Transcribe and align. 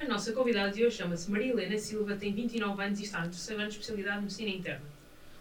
A 0.00 0.06
nossa 0.06 0.32
convidada 0.32 0.72
de 0.72 0.82
hoje 0.82 0.96
chama-se 0.96 1.30
Maria 1.30 1.50
Helena 1.52 1.76
Silva, 1.76 2.16
tem 2.16 2.32
29 2.32 2.82
anos 2.82 2.98
e 3.00 3.02
está 3.02 3.20
no 3.20 3.26
terceiro 3.26 3.60
ano 3.60 3.68
de 3.68 3.76
especialidade 3.76 4.16
de 4.16 4.22
Medicina 4.22 4.48
Interna. 4.48 4.86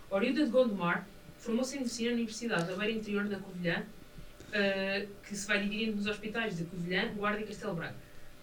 Oriunda 0.09 0.43
de 0.43 0.51
Gondomar, 0.51 1.07
formou-se 1.37 1.77
em 1.77 1.79
Medicina 1.79 2.09
na 2.09 2.15
Universidade 2.17 2.67
da 2.67 2.75
Beira 2.75 2.91
Interior 2.91 3.23
da 3.29 3.39
Covilhã, 3.39 3.85
uh, 4.49 5.07
que 5.23 5.33
se 5.33 5.47
vai 5.47 5.63
dividindo 5.63 5.95
nos 5.95 6.07
hospitais 6.07 6.57
de 6.57 6.65
Covilhã, 6.65 7.07
Guarda 7.15 7.39
e 7.39 7.45
Castelo 7.45 7.73
Branco. 7.73 7.95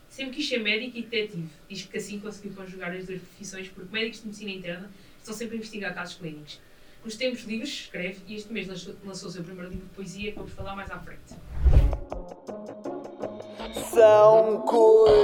Sempre 0.09 0.37
quis 0.37 0.49
ser 0.49 0.59
médico 0.59 0.97
e 0.97 1.03
detetive. 1.03 1.49
Diz 1.69 1.85
que 1.85 1.99
assim 1.99 2.19
conseguiu 2.19 2.55
conjugar 2.55 2.93
as 2.93 3.05
duas 3.05 3.21
profissões, 3.21 3.69
porque 3.69 3.93
médicos 3.93 4.21
de 4.21 4.27
Medicina 4.29 4.51
Interna 4.53 4.91
estão 5.19 5.35
sempre 5.35 5.57
a 5.57 5.59
investigar 5.59 5.95
casos 5.95 6.15
clínicos. 6.15 6.59
Nos 7.05 7.15
tempos 7.17 7.45
livres, 7.45 7.69
escreve, 7.69 8.21
e 8.27 8.37
este 8.37 8.51
mês 8.51 8.67
lançou, 8.67 8.97
lançou 9.05 9.29
o 9.29 9.33
seu 9.33 9.45
primeiro 9.45 9.69
livro 9.69 9.85
de 9.87 9.95
poesia, 9.95 10.33
que 10.33 10.39
vamos 10.39 10.53
falar 10.53 10.75
mais 10.75 10.91
à 10.91 10.99
frente. 10.99 11.35
São 13.91 14.63
coisas 14.63 15.17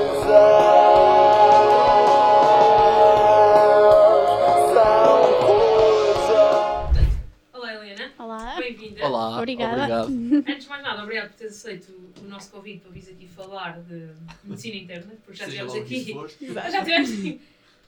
Olá, 9.02 9.38
Obrigada. 9.38 10.04
Obrigado. 10.04 10.48
Antes 10.48 10.64
de 10.64 10.68
mais 10.68 10.82
nada, 10.82 11.02
obrigado 11.02 11.30
por 11.30 11.36
teres 11.36 11.56
aceito 11.56 11.92
o 12.20 12.28
nosso 12.28 12.50
convite 12.52 12.80
para 12.80 12.92
vir 12.92 13.10
aqui 13.10 13.26
falar 13.26 13.80
de 13.80 14.10
medicina 14.44 14.76
interna, 14.76 15.12
porque 15.24 15.38
já 15.38 15.46
tivemos 15.46 15.74
aqui. 15.74 16.14
Já 16.70 16.84
tivemos 16.84 17.10
aqui 17.10 17.40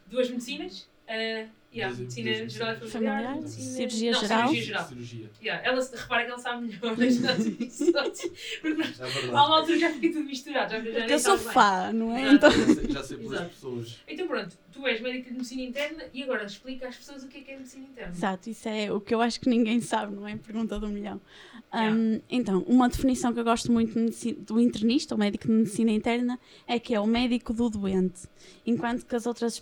duas 0.08 0.28
medicinas. 0.28 0.88
Uh, 1.06 1.48
yeah, 1.74 1.96
medicina 1.96 2.48
geral 2.48 2.74
e 2.74 2.88
familiar, 2.88 2.90
familiar 2.90 3.36
medicina... 3.36 3.76
cirurgia 3.76 4.12
não, 4.12 4.20
geral. 4.20 4.48
Cirurgia 4.48 4.64
geral. 4.64 4.88
Cirurgia. 4.88 5.30
Yeah, 5.42 5.66
ela, 5.66 5.90
repara 5.92 6.24
que 6.24 6.30
ela 6.30 6.38
sabe 6.38 6.66
melhor 6.66 6.96
das 6.96 7.20
nossas 7.20 7.44
Porque 8.62 8.82
é 8.82 9.28
a 9.28 9.28
uma 9.28 9.58
altura 9.58 9.78
já 9.78 9.90
fiquei 9.90 10.12
tudo 10.12 10.24
misturado. 10.24 10.72
Já, 10.72 10.80
já 10.80 11.06
eu 11.06 11.18
sou 11.18 11.38
fã, 11.38 11.92
não 11.92 12.16
é? 12.16 12.32
Então... 12.32 12.50
Já 12.50 12.74
sei, 12.74 12.90
já 12.90 13.02
sei 13.02 13.16
pelas 13.18 13.48
pessoas. 13.48 14.00
Então 14.06 14.26
pronto, 14.26 14.56
tu 14.72 14.86
és 14.86 15.00
médica 15.00 15.30
de 15.30 15.36
medicina 15.36 15.62
interna 15.62 16.04
e 16.12 16.22
agora 16.22 16.44
explica 16.44 16.88
às 16.88 16.96
pessoas 16.96 17.24
o 17.24 17.28
que 17.28 17.38
é, 17.38 17.40
que 17.42 17.50
é 17.50 17.56
medicina 17.56 17.86
interna. 17.86 18.12
Exato, 18.12 18.50
isso 18.50 18.68
é 18.68 18.92
o 18.92 19.00
que 19.00 19.14
eu 19.14 19.20
acho 19.20 19.40
que 19.40 19.48
ninguém 19.48 19.80
sabe, 19.80 20.14
não 20.14 20.26
é? 20.26 20.36
Pergunta 20.36 20.78
do 20.78 20.88
milhão. 20.88 21.20
Um, 21.74 22.20
então, 22.30 22.60
uma 22.68 22.88
definição 22.88 23.32
que 23.32 23.40
eu 23.40 23.44
gosto 23.44 23.72
muito 23.72 23.98
do 24.38 24.60
internista, 24.60 25.14
o 25.14 25.18
médico 25.18 25.48
de 25.48 25.52
medicina 25.52 25.90
interna, 25.90 26.38
é 26.68 26.78
que 26.78 26.94
é 26.94 27.00
o 27.00 27.06
médico 27.06 27.52
do 27.52 27.68
doente. 27.68 28.28
Enquanto 28.64 29.04
que 29.04 29.16
as 29.16 29.26
outras 29.26 29.60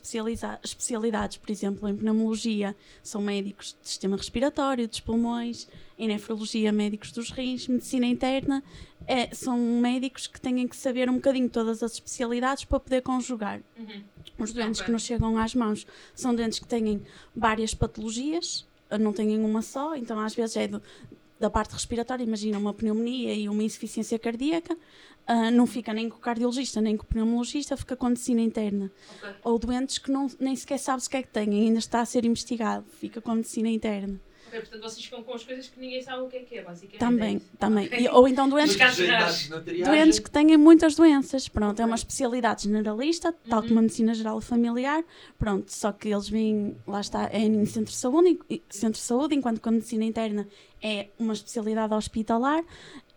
especialidades, 0.63 1.39
por 1.39 1.51
exemplo, 1.51 1.89
em 1.89 1.95
pneumologia, 2.03 2.77
são 3.03 3.23
médicos 3.23 3.77
de 3.81 3.89
sistema 3.89 4.17
respiratório, 4.17 4.87
dos 4.87 5.01
pulmões, 5.01 5.69
em 5.99 6.09
nefrologia, 6.09 6.73
médicos 6.73 7.13
dos 7.13 7.31
rins, 7.31 7.67
medicina 7.69 8.07
interna, 8.07 8.63
é, 9.07 9.35
são 9.35 9.59
médicos 9.59 10.27
que 10.27 10.41
têm 10.41 10.67
que 10.67 10.77
saber 10.77 11.09
um 11.09 11.15
bocadinho 11.15 11.49
todas 11.49 11.83
as 11.83 11.93
especialidades 11.93 12.65
para 12.65 12.81
poder 12.81 13.03
conjugar. 13.03 13.61
Uhum. 13.79 14.03
Os 14.39 14.53
doentes 14.53 14.81
okay. 14.81 14.87
que 14.87 14.93
nos 14.93 15.03
chegam 15.03 15.39
às 15.39 15.55
mãos 15.55 15.87
são 16.15 16.35
doentes 16.35 16.59
que 16.59 16.67
têm 16.67 17.03
várias 17.35 17.75
patologias, 17.75 18.67
não 19.01 19.13
têm 19.13 19.39
uma 19.39 19.63
só, 19.63 19.97
então 19.97 20.19
às 20.19 20.35
vezes 20.35 20.57
é 20.57 20.69
do, 20.69 20.83
da 21.43 21.51
parte 21.51 21.73
respiratória, 21.73 22.23
imagina 22.23 22.57
uma 22.57 22.73
pneumonia 22.73 23.35
e 23.35 23.49
uma 23.49 23.65
insuficiência 23.65 24.17
cardíaca, 24.17 24.75
uh, 24.75 25.51
não 25.51 25.67
fica 25.67 25.93
nem 25.93 26.09
com 26.09 26.17
o 26.17 26.21
cardiologista 26.21 26.81
nem 26.81 26.97
com 26.97 27.03
o 27.03 27.07
pneumologista, 27.07 27.77
fica 27.77 27.97
com 27.97 28.07
a 28.07 28.11
medicina 28.11 28.41
interna. 28.41 28.93
Okay. 29.19 29.35
Ou 29.43 29.59
doentes 29.59 29.99
que 29.99 30.13
não, 30.13 30.29
nem 30.39 30.55
sequer 30.55 30.79
sabe 30.79 31.03
o 31.05 31.11
que 31.11 31.17
é 31.17 31.23
que 31.23 31.29
têm, 31.29 31.51
ainda 31.51 31.81
está 31.81 32.01
a 32.01 32.05
ser 32.05 32.25
investigado, 32.25 32.87
fica 33.01 33.21
com 33.21 33.33
a 33.33 33.35
medicina 33.35 33.69
interna. 33.69 34.21
Ok, 34.53 34.61
portanto 34.61 34.83
vocês 34.83 35.03
ficam 35.03 35.23
com 35.23 35.33
as 35.33 35.43
coisas 35.43 35.67
que 35.67 35.81
ninguém 35.81 36.03
sabe 36.03 36.23
o 36.23 36.29
que 36.29 36.37
é 36.37 36.41
que 36.41 36.59
é, 36.59 36.63
basicamente. 36.63 36.99
Também, 36.99 37.37
é 37.37 37.57
também. 37.57 37.87
Okay. 37.87 38.01
E, 38.01 38.09
ou 38.11 38.29
então 38.29 38.47
doentes, 38.47 38.77
que, 38.77 39.83
doentes 39.83 40.19
que 40.19 40.31
têm 40.31 40.59
muitas 40.59 40.95
doenças. 40.95 41.49
Pronto, 41.49 41.73
okay. 41.73 41.83
é 41.83 41.87
uma 41.87 41.97
especialidade 41.97 42.65
generalista, 42.65 43.35
tal 43.49 43.63
uhum. 43.63 43.69
como 43.69 43.79
a 43.79 43.83
medicina 43.83 44.13
geral 44.13 44.39
familiar. 44.43 45.03
Pronto, 45.39 45.73
só 45.73 45.91
que 45.91 46.09
eles 46.09 46.29
vêm, 46.29 46.77
lá 46.87 47.01
está, 47.01 47.31
é 47.33 47.39
em 47.39 47.65
centro 47.65 47.91
de 47.91 47.97
saúde, 47.97 48.39
centro 48.69 49.01
de 49.01 49.07
saúde 49.07 49.35
enquanto 49.35 49.59
que 49.59 49.69
a 49.71 49.73
medicina 49.73 50.05
interna 50.05 50.47
é 50.83 51.09
uma 51.19 51.33
especialidade 51.33 51.95
hospitalar 51.95 52.63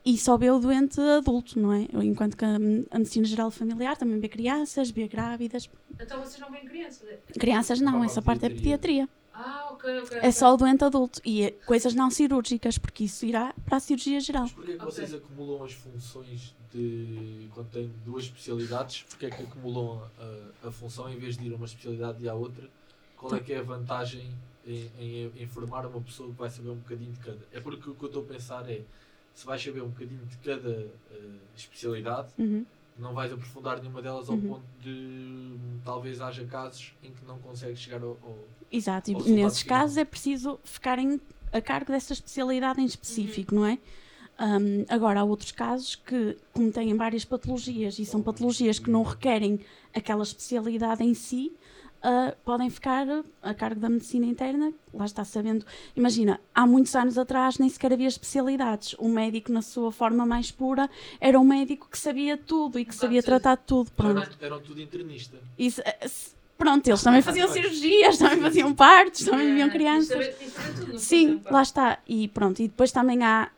e 0.06 0.18
só 0.18 0.38
vê 0.38 0.50
o 0.52 0.58
doente 0.58 1.02
adulto, 1.02 1.60
não 1.60 1.74
é? 1.74 1.88
Enquanto 2.02 2.38
que 2.38 2.46
a, 2.46 2.58
medicina 2.60 3.26
geral 3.26 3.52
familiar 3.52 3.98
também 3.98 4.20
vê 4.20 4.30
crianças, 4.30 4.90
vê 4.90 5.06
grávidas. 5.06 5.70
Então 6.00 6.22
vocês 6.22 6.40
não 6.40 6.50
veem 6.50 6.64
crianças? 6.64 7.10
Crianças 7.38 7.82
não, 7.82 8.04
essa 8.06 8.22
parte 8.22 8.46
é 8.46 8.50
pediatria. 8.50 9.10
Ah, 9.86 10.02
ok, 10.04 10.18
ok. 10.18 10.20
É 10.22 10.32
só 10.32 10.54
o 10.54 10.58
doente 10.58 10.84
adulto 10.84 11.22
e 11.26 11.52
coisas 11.66 11.94
não 11.94 12.10
cirúrgicas, 12.10 12.78
porque 12.78 13.04
isso 13.06 13.26
irá 13.26 13.54
para 13.66 13.78
a 13.78 13.80
cirurgia 13.80 14.20
geral. 14.20 14.44
Mas 14.44 14.54
porquê 14.54 14.72
é 14.72 14.78
que 14.78 14.86
vocês 14.86 15.14
acumulam 15.14 15.64
as 15.64 15.74
funções 15.74 16.56
de. 16.74 17.48
quando 17.54 17.70
têm 17.70 17.92
duas 18.04 18.26
especialidades, 18.26 19.04
porquê 19.04 19.28
é 19.28 19.30
que 19.30 19.44
acumulam 19.44 20.02
a, 20.20 20.68
a 20.68 20.72
função 20.72 21.10
em 21.10 21.18
vez 21.18 21.38
de 21.38 21.46
ir 21.46 21.54
a 21.54 21.56
uma 21.56 21.66
especialidade 21.66 22.24
e 22.24 22.28
à 22.28 22.34
outra? 22.34 22.68
Qual 23.16 23.34
é 23.36 23.40
que 23.40 23.54
é 23.54 23.60
a 23.60 23.64
vantagem 23.64 24.30
em, 24.66 24.92
em, 25.00 25.32
em 25.38 25.48
formar 25.48 25.86
uma 25.86 26.02
pessoa 26.02 26.30
que 26.30 26.36
vai 26.36 26.50
saber 26.50 26.70
um 26.70 26.76
bocadinho 26.76 27.12
de 27.12 27.20
cada? 27.20 27.40
É 27.52 27.60
porque 27.60 27.90
o 27.90 27.96
que 27.96 28.04
eu 28.04 28.08
estou 28.08 28.24
a 28.24 28.26
pensar 28.26 28.70
é 28.70 28.82
se 29.34 29.46
vais 29.46 29.62
saber 29.62 29.82
um 29.82 29.90
bocadinho 29.90 30.26
de 30.26 30.38
cada 30.38 30.70
uh, 30.70 31.40
especialidade. 31.56 32.30
Uhum 32.38 32.66
não 32.98 33.14
vais 33.14 33.32
aprofundar 33.32 33.80
nenhuma 33.80 34.02
delas 34.02 34.30
ao 34.30 34.36
uhum. 34.36 34.48
ponto 34.48 34.66
de 34.80 35.58
talvez 35.84 36.22
haja 36.22 36.46
casos 36.46 36.94
em 37.04 37.12
que 37.12 37.26
não 37.26 37.38
consegues 37.40 37.80
chegar 37.80 38.02
ao. 38.02 38.18
ao 38.24 38.38
Exato, 38.72 39.14
ao 39.14 39.22
e 39.28 39.32
nesses 39.32 39.62
final. 39.62 39.80
casos 39.80 39.98
é 39.98 40.06
preciso 40.06 40.60
ficarem 40.64 41.20
a 41.52 41.62
cargo 41.62 41.92
dessa 41.92 42.14
especialidade 42.14 42.82
em 42.82 42.86
específico, 42.86 43.56
uhum. 43.56 43.62
não 43.62 43.68
é? 43.68 43.80
Um, 44.38 44.86
agora, 44.90 45.22
há 45.22 45.24
outros 45.24 45.52
casos 45.52 45.96
que, 45.96 46.38
como 46.52 46.72
têm 46.72 46.94
várias 46.96 47.24
patologias 47.24 47.98
e 48.00 48.06
são 48.06 48.22
patologias 48.22 48.80
que 48.80 48.90
não 48.90 49.02
requerem 49.02 49.62
aquela 49.94 50.24
especialidade 50.24 51.04
em 51.04 51.14
si, 51.14 51.54
uh, 52.04 52.36
podem 52.44 52.70
ficar 52.70 53.06
a 53.42 53.54
cargo 53.54 53.80
da 53.80 53.90
medicina 53.90 54.26
interna, 54.26 54.74
lá 54.94 55.06
está 55.06 55.24
sabendo. 55.24 55.66
Imagina, 55.96 56.40
há 56.54 56.66
muitos 56.66 56.96
anos 56.96 57.18
atrás 57.18 57.58
nem 57.58 57.70
sequer 57.70 57.94
havia 57.94 58.08
especialidades. 58.08 58.96
O 58.98 59.08
médico, 59.08 59.52
na 59.52 59.62
sua 59.62 59.92
forma 59.92 60.26
mais 60.26 60.52
pura, 60.52 60.90
era 61.20 61.40
um 61.40 61.44
médico 61.44 61.88
que 61.90 61.98
sabia 61.98 62.38
tudo 62.38 62.80
e 62.80 62.86
que 62.86 62.96
sabia 62.96 63.22
tratar 63.24 63.58
tudo. 63.58 63.92
Pronto. 63.92 64.38
Eram, 64.42 64.60
tudo 64.60 64.82
internista. 64.82 65.38
Isso, 65.58 65.82
eh, 65.82 66.10
pronto, 66.58 66.88
eles 66.88 67.02
também 67.02 67.22
faziam 67.24 67.48
cirurgias, 67.48 68.18
também 68.18 68.40
faziam 68.42 68.74
partos, 68.74 69.26
também 69.26 69.48
viviam 69.48 69.70
crianças. 69.70 70.36
Sim, 70.98 71.42
lá 71.50 71.62
está. 71.62 72.00
E 72.08 72.28
pronto, 72.28 72.62
e 72.62 72.68
depois 72.68 72.92
também 72.92 73.24
há, 73.24 73.50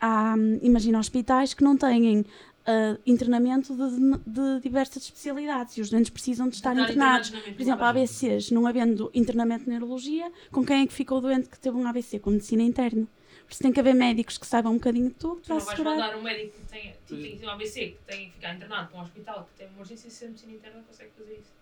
há 0.00 0.34
imagina, 0.62 0.98
hospitais 0.98 1.54
que 1.54 1.64
não 1.64 1.76
têm 1.76 2.24
uh, 2.66 3.00
internamento 3.06 3.74
de, 3.74 4.18
de, 4.26 4.60
diversas 4.60 5.04
especialidades 5.04 5.76
e 5.76 5.80
os 5.80 5.90
doentes 5.90 6.10
precisam 6.10 6.48
de 6.48 6.56
estar 6.56 6.76
internados. 6.76 7.30
Por 7.30 7.60
exemplo, 7.60 7.84
ABCs, 7.84 8.50
não 8.50 8.66
havendo 8.66 9.10
internamento 9.14 9.64
de 9.64 9.70
neurologia, 9.70 10.30
com 10.50 10.64
quem 10.64 10.82
é 10.82 10.86
que 10.86 10.92
ficou 10.92 11.18
o 11.18 11.20
doente 11.20 11.48
que 11.48 11.58
teve 11.58 11.76
um 11.76 11.86
AVC? 11.86 12.18
Com 12.18 12.30
medicina 12.30 12.62
interna. 12.62 13.06
Por 13.46 13.52
isso 13.52 13.62
tem 13.62 13.72
que 13.72 13.78
haver 13.78 13.94
médicos 13.94 14.38
que 14.38 14.46
saibam 14.46 14.72
um 14.72 14.74
bocadinho 14.74 15.08
de 15.08 15.14
tudo 15.14 15.40
para 15.40 15.56
assegurar. 15.56 15.96
Não 15.96 15.98
vais 15.98 16.14
mandar 16.14 16.18
um 16.18 16.22
médico 16.22 16.58
que 16.58 16.66
tem, 16.66 16.94
que 17.06 17.38
tem 17.38 17.48
um 17.48 17.50
AVC, 17.50 17.80
que 17.90 17.98
tem 18.04 18.26
que 18.28 18.34
ficar 18.34 18.54
internado 18.54 18.90
para 18.90 18.98
um 18.98 19.02
hospital, 19.02 19.48
que 19.52 19.58
tem 19.58 19.66
uma 19.68 19.76
emergência, 19.76 20.10
se 20.10 20.24
a 20.24 20.28
medicina 20.28 20.52
interna 20.52 20.82
consegue 20.82 21.10
fazer 21.16 21.34
isso. 21.34 21.56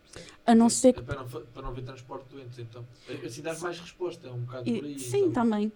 A 0.47 0.55
não 0.55 0.71
ser 0.71 0.95
que... 0.95 1.03
para, 1.03 1.17
não, 1.17 1.29
para 1.29 1.63
não 1.63 1.69
haver 1.69 1.85
transporte 1.85 2.25
de 2.29 2.37
doentes, 2.37 2.59
então. 2.59 2.87
Assim 3.25 3.43
dá 3.43 3.59
mais 3.59 3.79
resposta, 3.79 4.29
é 4.29 4.31
um 4.31 4.41
bocado 4.41 4.65
por 4.65 4.85
aí. 4.85 4.99
Sim, 4.99 5.19
então. 5.19 5.33
também. 5.33 5.73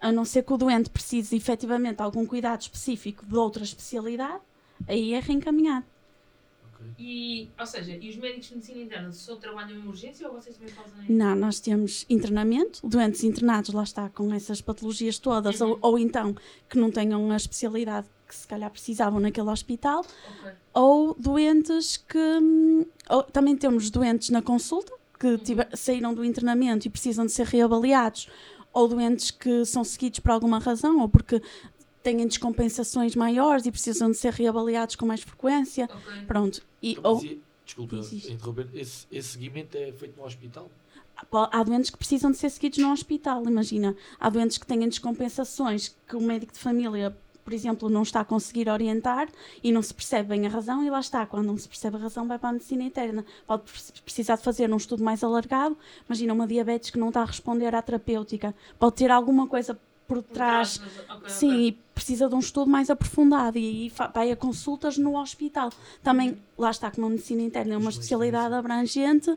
A 0.00 0.10
não 0.10 0.24
ser 0.24 0.44
que 0.44 0.52
o 0.52 0.56
doente 0.56 0.88
precise 0.88 1.36
efetivamente 1.36 1.96
de 1.96 2.02
algum 2.02 2.24
cuidado 2.24 2.62
específico 2.62 3.26
de 3.26 3.36
outra 3.36 3.62
especialidade, 3.62 4.40
aí 4.86 5.14
é 5.14 5.20
reencaminhado. 5.20 5.86
E, 6.98 7.48
ou 7.58 7.66
seja, 7.66 7.96
e 7.96 8.08
os 8.08 8.16
médicos 8.16 8.48
de 8.48 8.54
medicina 8.54 8.80
interna 8.82 9.12
só 9.12 9.36
trabalham 9.36 9.78
em 9.78 9.86
urgência 9.86 10.26
ou 10.28 10.34
vocês 10.34 10.56
também 10.56 10.72
fazem? 10.72 11.04
Não, 11.08 11.34
nós 11.34 11.60
temos 11.60 12.06
internamento, 12.08 12.86
doentes 12.86 13.22
internados, 13.24 13.72
lá 13.72 13.82
está, 13.82 14.08
com 14.08 14.32
essas 14.32 14.60
patologias 14.60 15.18
todas, 15.18 15.60
uhum. 15.60 15.70
ou, 15.70 15.78
ou 15.82 15.98
então 15.98 16.34
que 16.68 16.78
não 16.78 16.90
tenham 16.90 17.30
a 17.30 17.36
especialidade 17.36 18.08
que 18.26 18.34
se 18.34 18.46
calhar 18.46 18.70
precisavam 18.70 19.18
naquele 19.18 19.50
hospital, 19.50 20.00
okay. 20.38 20.52
ou 20.72 21.14
doentes 21.18 21.96
que. 21.96 22.86
Ou, 23.08 23.22
também 23.24 23.56
temos 23.56 23.90
doentes 23.90 24.30
na 24.30 24.40
consulta 24.40 24.92
que 25.18 25.26
uhum. 25.26 25.38
tiver, 25.38 25.68
saíram 25.76 26.14
do 26.14 26.24
internamento 26.24 26.86
e 26.86 26.90
precisam 26.90 27.26
de 27.26 27.32
ser 27.32 27.46
reavaliados, 27.46 28.28
ou 28.72 28.86
doentes 28.86 29.30
que 29.30 29.64
são 29.64 29.82
seguidos 29.82 30.20
por 30.20 30.30
alguma 30.30 30.58
razão, 30.58 31.00
ou 31.00 31.08
porque 31.08 31.42
têm 32.02 32.26
descompensações 32.26 33.14
maiores 33.14 33.66
e 33.66 33.70
precisam 33.70 34.10
de 34.10 34.16
ser 34.16 34.32
reavaliados 34.32 34.96
com 34.96 35.06
mais 35.06 35.20
frequência. 35.22 35.84
Okay. 35.84 36.26
Pronto. 36.26 36.62
E, 36.82 36.92
então, 36.92 37.12
ou, 37.12 37.22
desculpa 37.64 37.96
interromper, 37.96 38.68
esse, 38.74 39.06
esse 39.10 39.28
seguimento 39.28 39.76
é 39.76 39.92
feito 39.92 40.16
no 40.16 40.24
hospital? 40.26 40.70
Há 41.32 41.62
doentes 41.62 41.90
que 41.90 41.98
precisam 41.98 42.30
de 42.30 42.38
ser 42.38 42.50
seguidos 42.50 42.78
no 42.78 42.90
hospital, 42.90 43.44
imagina. 43.46 43.94
Há 44.18 44.30
doentes 44.30 44.56
que 44.56 44.66
têm 44.66 44.88
descompensações 44.88 45.94
que 46.08 46.16
o 46.16 46.20
médico 46.20 46.52
de 46.52 46.58
família, 46.58 47.14
por 47.44 47.52
exemplo, 47.52 47.90
não 47.90 48.02
está 48.02 48.20
a 48.20 48.24
conseguir 48.24 48.70
orientar 48.70 49.28
e 49.62 49.70
não 49.70 49.82
se 49.82 49.92
percebe 49.92 50.30
bem 50.30 50.46
a 50.46 50.48
razão, 50.48 50.82
e 50.82 50.88
lá 50.88 50.98
está, 50.98 51.26
quando 51.26 51.46
não 51.46 51.58
se 51.58 51.68
percebe 51.68 51.96
a 51.96 52.00
razão, 52.00 52.26
vai 52.26 52.38
para 52.38 52.48
a 52.48 52.52
medicina 52.54 52.82
interna. 52.82 53.24
Pode 53.46 53.64
precisar 54.02 54.36
de 54.36 54.42
fazer 54.42 54.72
um 54.72 54.78
estudo 54.78 55.04
mais 55.04 55.22
alargado. 55.22 55.76
Imagina 56.08 56.32
uma 56.32 56.46
diabetes 56.46 56.88
que 56.88 56.98
não 56.98 57.08
está 57.08 57.20
a 57.20 57.26
responder 57.26 57.74
à 57.74 57.82
terapêutica, 57.82 58.54
pode 58.78 58.96
ter 58.96 59.10
alguma 59.10 59.46
coisa 59.46 59.78
por 60.10 60.22
Por 60.22 60.34
trás. 60.34 60.78
trás, 60.78 60.92
ok, 61.08 61.28
Sim, 61.30 61.48
ok. 61.48 61.66
e 61.68 61.72
precisa 61.94 62.28
de 62.28 62.34
um 62.34 62.40
estudo 62.40 62.68
mais 62.68 62.90
aprofundado 62.90 63.56
e 63.58 63.66
aí 63.66 63.92
vai 64.12 64.32
a 64.32 64.36
consultas 64.36 64.98
no 64.98 65.16
hospital. 65.16 65.70
Também, 66.02 66.36
lá 66.58 66.70
está, 66.70 66.90
como 66.90 67.06
a 67.06 67.10
medicina 67.10 67.42
interna 67.42 67.74
é 67.74 67.78
uma 67.78 67.90
especialidade 67.90 68.54
abrangente, 68.54 69.36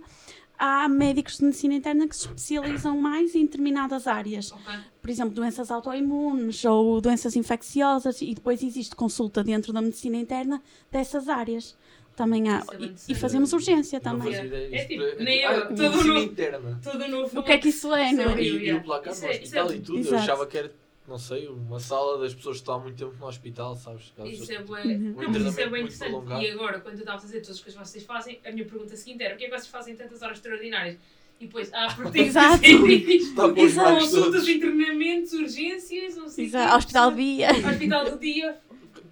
há 0.57 0.87
médicos 0.87 1.37
de 1.37 1.45
medicina 1.45 1.75
interna 1.75 2.07
que 2.07 2.15
se 2.15 2.25
especializam 2.25 2.97
mais 2.99 3.35
em 3.35 3.45
determinadas 3.45 4.07
áreas. 4.07 4.51
Ok. 4.51 4.73
Por 5.01 5.09
exemplo, 5.09 5.33
doenças 5.35 5.69
autoimunes 5.69 6.63
ou 6.65 6.99
doenças 7.01 7.35
infecciosas 7.35 8.21
e 8.21 8.33
depois 8.33 8.63
existe 8.63 8.95
consulta 8.95 9.43
dentro 9.43 9.71
da 9.73 9.81
medicina 9.81 10.17
interna 10.17 10.61
dessas 10.91 11.27
áreas. 11.29 11.75
Também 12.15 12.47
há. 12.49 12.59
É 12.71 12.83
E, 12.83 12.95
e 13.09 13.15
fazemos 13.15 13.51
urgência 13.53 13.99
não 14.03 14.11
também. 14.19 14.33
fazia 14.33 14.45
ideia. 14.47 14.69
É 14.71 14.77
Isso 14.79 14.87
tipo, 14.87 15.23
nem 15.23 15.41
eu, 15.41 15.69
medicina 15.71 16.13
no- 16.13 16.19
interna. 16.23 16.79
Todo 16.83 17.07
novo. 17.07 17.39
O 17.39 17.43
que 17.43 17.51
é 17.51 17.57
que 17.57 17.69
isso 17.69 17.93
é, 17.93 18.11
não 18.11 18.29
é? 18.31 18.41
E, 18.41 18.67
e 18.69 18.73
o 18.73 18.83
placar 18.83 19.13
Isso 19.13 19.23
no 19.23 19.27
é- 19.27 19.31
hospital 19.31 19.71
é- 19.71 19.75
e 19.75 19.79
tudo, 19.81 19.99
Exato. 19.99 20.15
eu 20.15 20.19
achava 20.19 20.45
que 20.45 20.57
era, 20.59 20.71
não 21.07 21.17
sei, 21.17 21.47
uma 21.47 21.79
sala 21.79 22.19
das 22.19 22.33
pessoas 22.35 22.57
que 22.57 22.61
estão 22.61 22.75
há 22.75 22.79
muito 22.79 22.95
tempo 22.97 23.15
no 23.19 23.25
hospital, 23.27 23.75
sabes? 23.75 24.11
Aquelas 24.13 24.39
Isso 24.39 24.51
é 24.53 24.61
bué. 24.61 24.83
Uhum. 24.83 25.15
Não, 25.17 25.29
mas 25.31 25.41
isso 25.41 25.59
é 25.59 25.67
bem 25.69 25.81
interessante. 25.81 26.09
prolongado. 26.11 26.41
E 26.43 26.51
agora, 26.51 26.79
quando 26.81 26.93
eu 26.95 26.99
estava 26.99 27.17
a 27.17 27.21
fazer 27.21 27.41
todas 27.41 27.55
as 27.57 27.61
coisas 27.63 27.81
que 27.81 27.87
vocês 27.89 28.03
fazem, 28.03 28.39
a 28.45 28.51
minha 28.51 28.65
pergunta 28.65 28.95
seguinte 28.95 29.23
era: 29.23 29.33
o 29.33 29.37
que 29.37 29.45
é 29.45 29.49
que 29.49 29.53
vocês 29.55 29.67
fazem 29.67 29.95
tantas 29.95 30.21
horas 30.21 30.37
extraordinárias? 30.37 30.97
E 31.41 31.47
depois, 31.47 31.71
ah, 31.73 31.91
porque 31.95 32.19
Exato. 32.19 32.61
Exato. 33.57 33.99
Consultas, 33.99 34.47
internamentos, 34.47 35.33
urgências, 35.33 36.15
não 36.15 36.29
sei. 36.29 36.45
Exato, 36.45 36.75
hospital 36.77 37.11
dia. 37.11 37.49
Hospital 37.51 38.11
do 38.11 38.19
dia. 38.19 38.55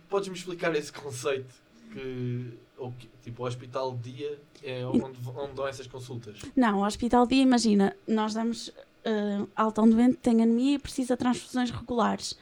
Podes-me 0.07 0.35
explicar 0.37 0.73
esse 0.75 0.91
conceito 0.93 1.53
que, 1.91 2.45
ou 2.81 2.93
tipo, 3.21 3.43
o 3.43 3.45
hospital 3.45 3.95
dia 3.95 4.39
é 4.63 4.85
onde, 4.85 5.17
onde 5.35 5.53
dão 5.53 5.67
essas 5.67 5.85
consultas? 5.85 6.39
Não, 6.55 6.79
o 6.79 6.85
hospital 6.85 7.27
dia, 7.27 7.43
imagina, 7.43 7.95
nós 8.07 8.33
damos 8.33 8.73
eh, 9.03 9.45
alta 9.55 9.81
a 9.81 9.83
um 9.83 9.89
doente 9.89 10.17
que 10.17 10.23
tem 10.23 10.41
anemia 10.41 10.75
e 10.75 10.79
precisa 10.79 11.15
de 11.15 11.19
transfusões 11.19 11.69
regulares. 11.69 12.37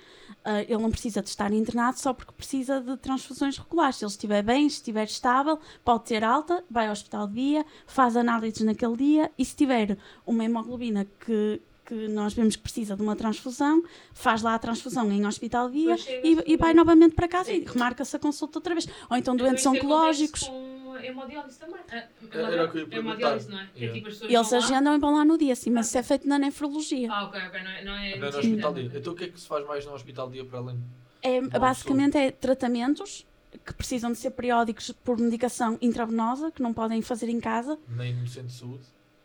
Eh, 0.46 0.66
ele 0.70 0.82
não 0.82 0.92
precisa 0.92 1.22
de 1.22 1.30
estar 1.30 1.52
internado 1.52 2.00
só 2.00 2.14
porque 2.14 2.32
precisa 2.32 2.80
de 2.80 2.96
transfusões 2.98 3.58
regulares. 3.58 3.98
Se 3.98 4.06
ele 4.06 4.12
estiver 4.12 4.44
bem, 4.44 4.70
se 4.70 4.76
estiver 4.76 5.04
estável, 5.04 5.60
pode 5.84 6.06
ter 6.06 6.24
alta, 6.24 6.64
vai 6.70 6.88
ao 6.88 6.94
hospital 6.94 7.28
dia, 7.28 7.66
faz 7.86 8.16
análises 8.16 8.62
naquele 8.62 8.96
dia 8.96 9.32
e 9.38 9.44
se 9.44 9.56
tiver 9.56 9.98
uma 10.26 10.46
hemoglobina 10.46 11.06
que, 11.20 11.62
que 11.90 12.08
nós 12.08 12.34
vemos 12.34 12.56
que 12.56 12.62
precisa 12.62 12.96
de 12.96 13.02
uma 13.02 13.16
transfusão, 13.16 13.84
faz 14.14 14.44
lá 14.44 14.54
a 14.54 14.60
transfusão 14.60 15.12
em 15.12 15.26
hospital 15.26 15.70
dia 15.72 15.98
chega 15.98 16.28
e, 16.46 16.54
e 16.54 16.56
vai 16.56 16.72
novamente 16.74 17.16
para 17.16 17.28
casa 17.28 17.52
e 17.52 17.60
Sim. 17.62 17.66
remarca-se 17.74 18.16
a 18.16 18.20
consulta 18.20 18.60
outra 18.60 18.76
vez. 18.76 18.88
Ou 19.10 19.18
então 19.18 19.36
doentes 19.36 19.66
oncológicos. 19.66 20.44
Com 20.44 20.96
hemodiálise 21.02 21.58
também. 21.60 21.80
Ah, 21.92 22.04
Era 22.32 22.66
o 22.66 22.72
que 22.72 22.78
eu 22.78 22.82
ia 22.82 22.88
perguntar. 22.88 22.98
Hemodiálise, 22.98 23.50
não 23.50 23.60
é? 23.60 23.68
Que 23.74 23.80
é 23.80 23.80
Yeah. 23.80 23.94
tipo 23.98 24.08
as 24.10 24.14
pessoas 24.16 24.32
Eles 24.32 24.54
agendam 24.54 24.96
e 24.96 25.00
vão 25.00 25.16
lá 25.16 25.26
no 25.26 25.38
dia, 25.38 25.56
sim, 25.56 25.72
mas 25.72 25.88
isso 25.88 25.98
é 25.98 26.04
feito 26.04 26.28
na 26.28 26.38
nefrologia. 26.38 27.12
Ah, 27.12 27.26
ok, 27.26 27.42
ok, 27.48 27.64
não 27.64 27.70
é. 27.72 27.84
Não 27.84 27.94
é, 27.96 28.18
Não 28.18 28.28
é 28.28 28.32
no 28.32 28.38
hospital 28.38 28.74
dia. 28.74 28.92
Então 28.94 29.14
o 29.14 29.16
que 29.16 29.24
é 29.24 29.28
que 29.30 29.40
se 29.40 29.48
faz 29.48 29.66
mais 29.66 29.86
no 29.86 29.94
hospital 29.94 30.30
dia 30.30 30.46
para 30.46 30.60
além? 30.60 30.80
É, 31.22 31.42
basicamente 31.42 32.18
é 32.18 32.32
tratamentos 32.32 33.26
que 33.66 33.74
precisam 33.74 34.12
de 34.12 34.18
ser 34.18 34.32
periódicos 34.32 34.92
por 35.04 35.18
medicação 35.18 35.78
intravenosa, 35.82 36.52
que 36.52 36.62
não 36.62 36.72
podem 36.74 37.02
fazer 37.02 37.30
em 37.30 37.40
casa, 37.40 37.78
Nem 37.88 38.14
no 38.16 38.28
centro 38.28 38.48
de 38.50 38.54
saúde? 38.54 38.84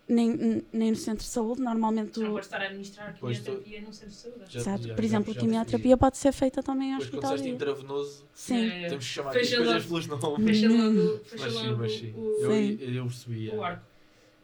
Nem, 0.08 0.62
nem 0.72 0.90
no 0.90 0.96
centro 0.96 1.24
de 1.24 1.30
saúde. 1.30 1.60
Normalmente, 1.62 2.20
Não 2.20 2.32
pode 2.32 2.44
estar 2.46 2.60
a 2.60 2.64
administrar 2.66 3.14
quimioterapia 3.14 3.80
num 3.80 3.92
centro 3.92 4.10
de 4.10 4.16
saúde. 4.20 4.38
Já- 4.48 4.60
exato, 4.60 4.88
já- 4.88 4.94
por 4.94 5.00
já- 5.02 5.06
exemplo, 5.06 5.32
já 5.32 5.38
a 5.38 5.42
quimioterapia 5.42 5.96
pode 5.96 6.16
ser 6.18 6.32
feita 6.32 6.62
também 6.62 6.90
quando 6.90 7.02
hospital. 7.02 7.36
dia. 7.38 7.48
intravenoso, 7.52 8.24
Sim. 8.34 8.68
É, 8.70 8.88
temos 8.88 9.04
que 9.06 9.10
chamar 9.10 9.30
aqui 9.30 9.38
as 9.40 9.44
Fecha 9.48 9.56
coisas 9.58 9.74
logo. 9.76 9.88
pelos 9.88 10.06
nomes. 10.06 10.50
Fecha 10.60 10.68
logo, 10.68 11.18
fecha 11.24 11.44
Mas 11.44 11.52
sim, 11.54 11.74
mas 11.74 11.92
sim. 11.92 12.12
o, 12.16 12.36
Eu, 12.40 12.50
Sim. 12.50 12.78
eu 12.80 13.04
percebi. 13.06 13.48
o 13.50 13.62
é. 13.62 13.66
arco. 13.66 13.86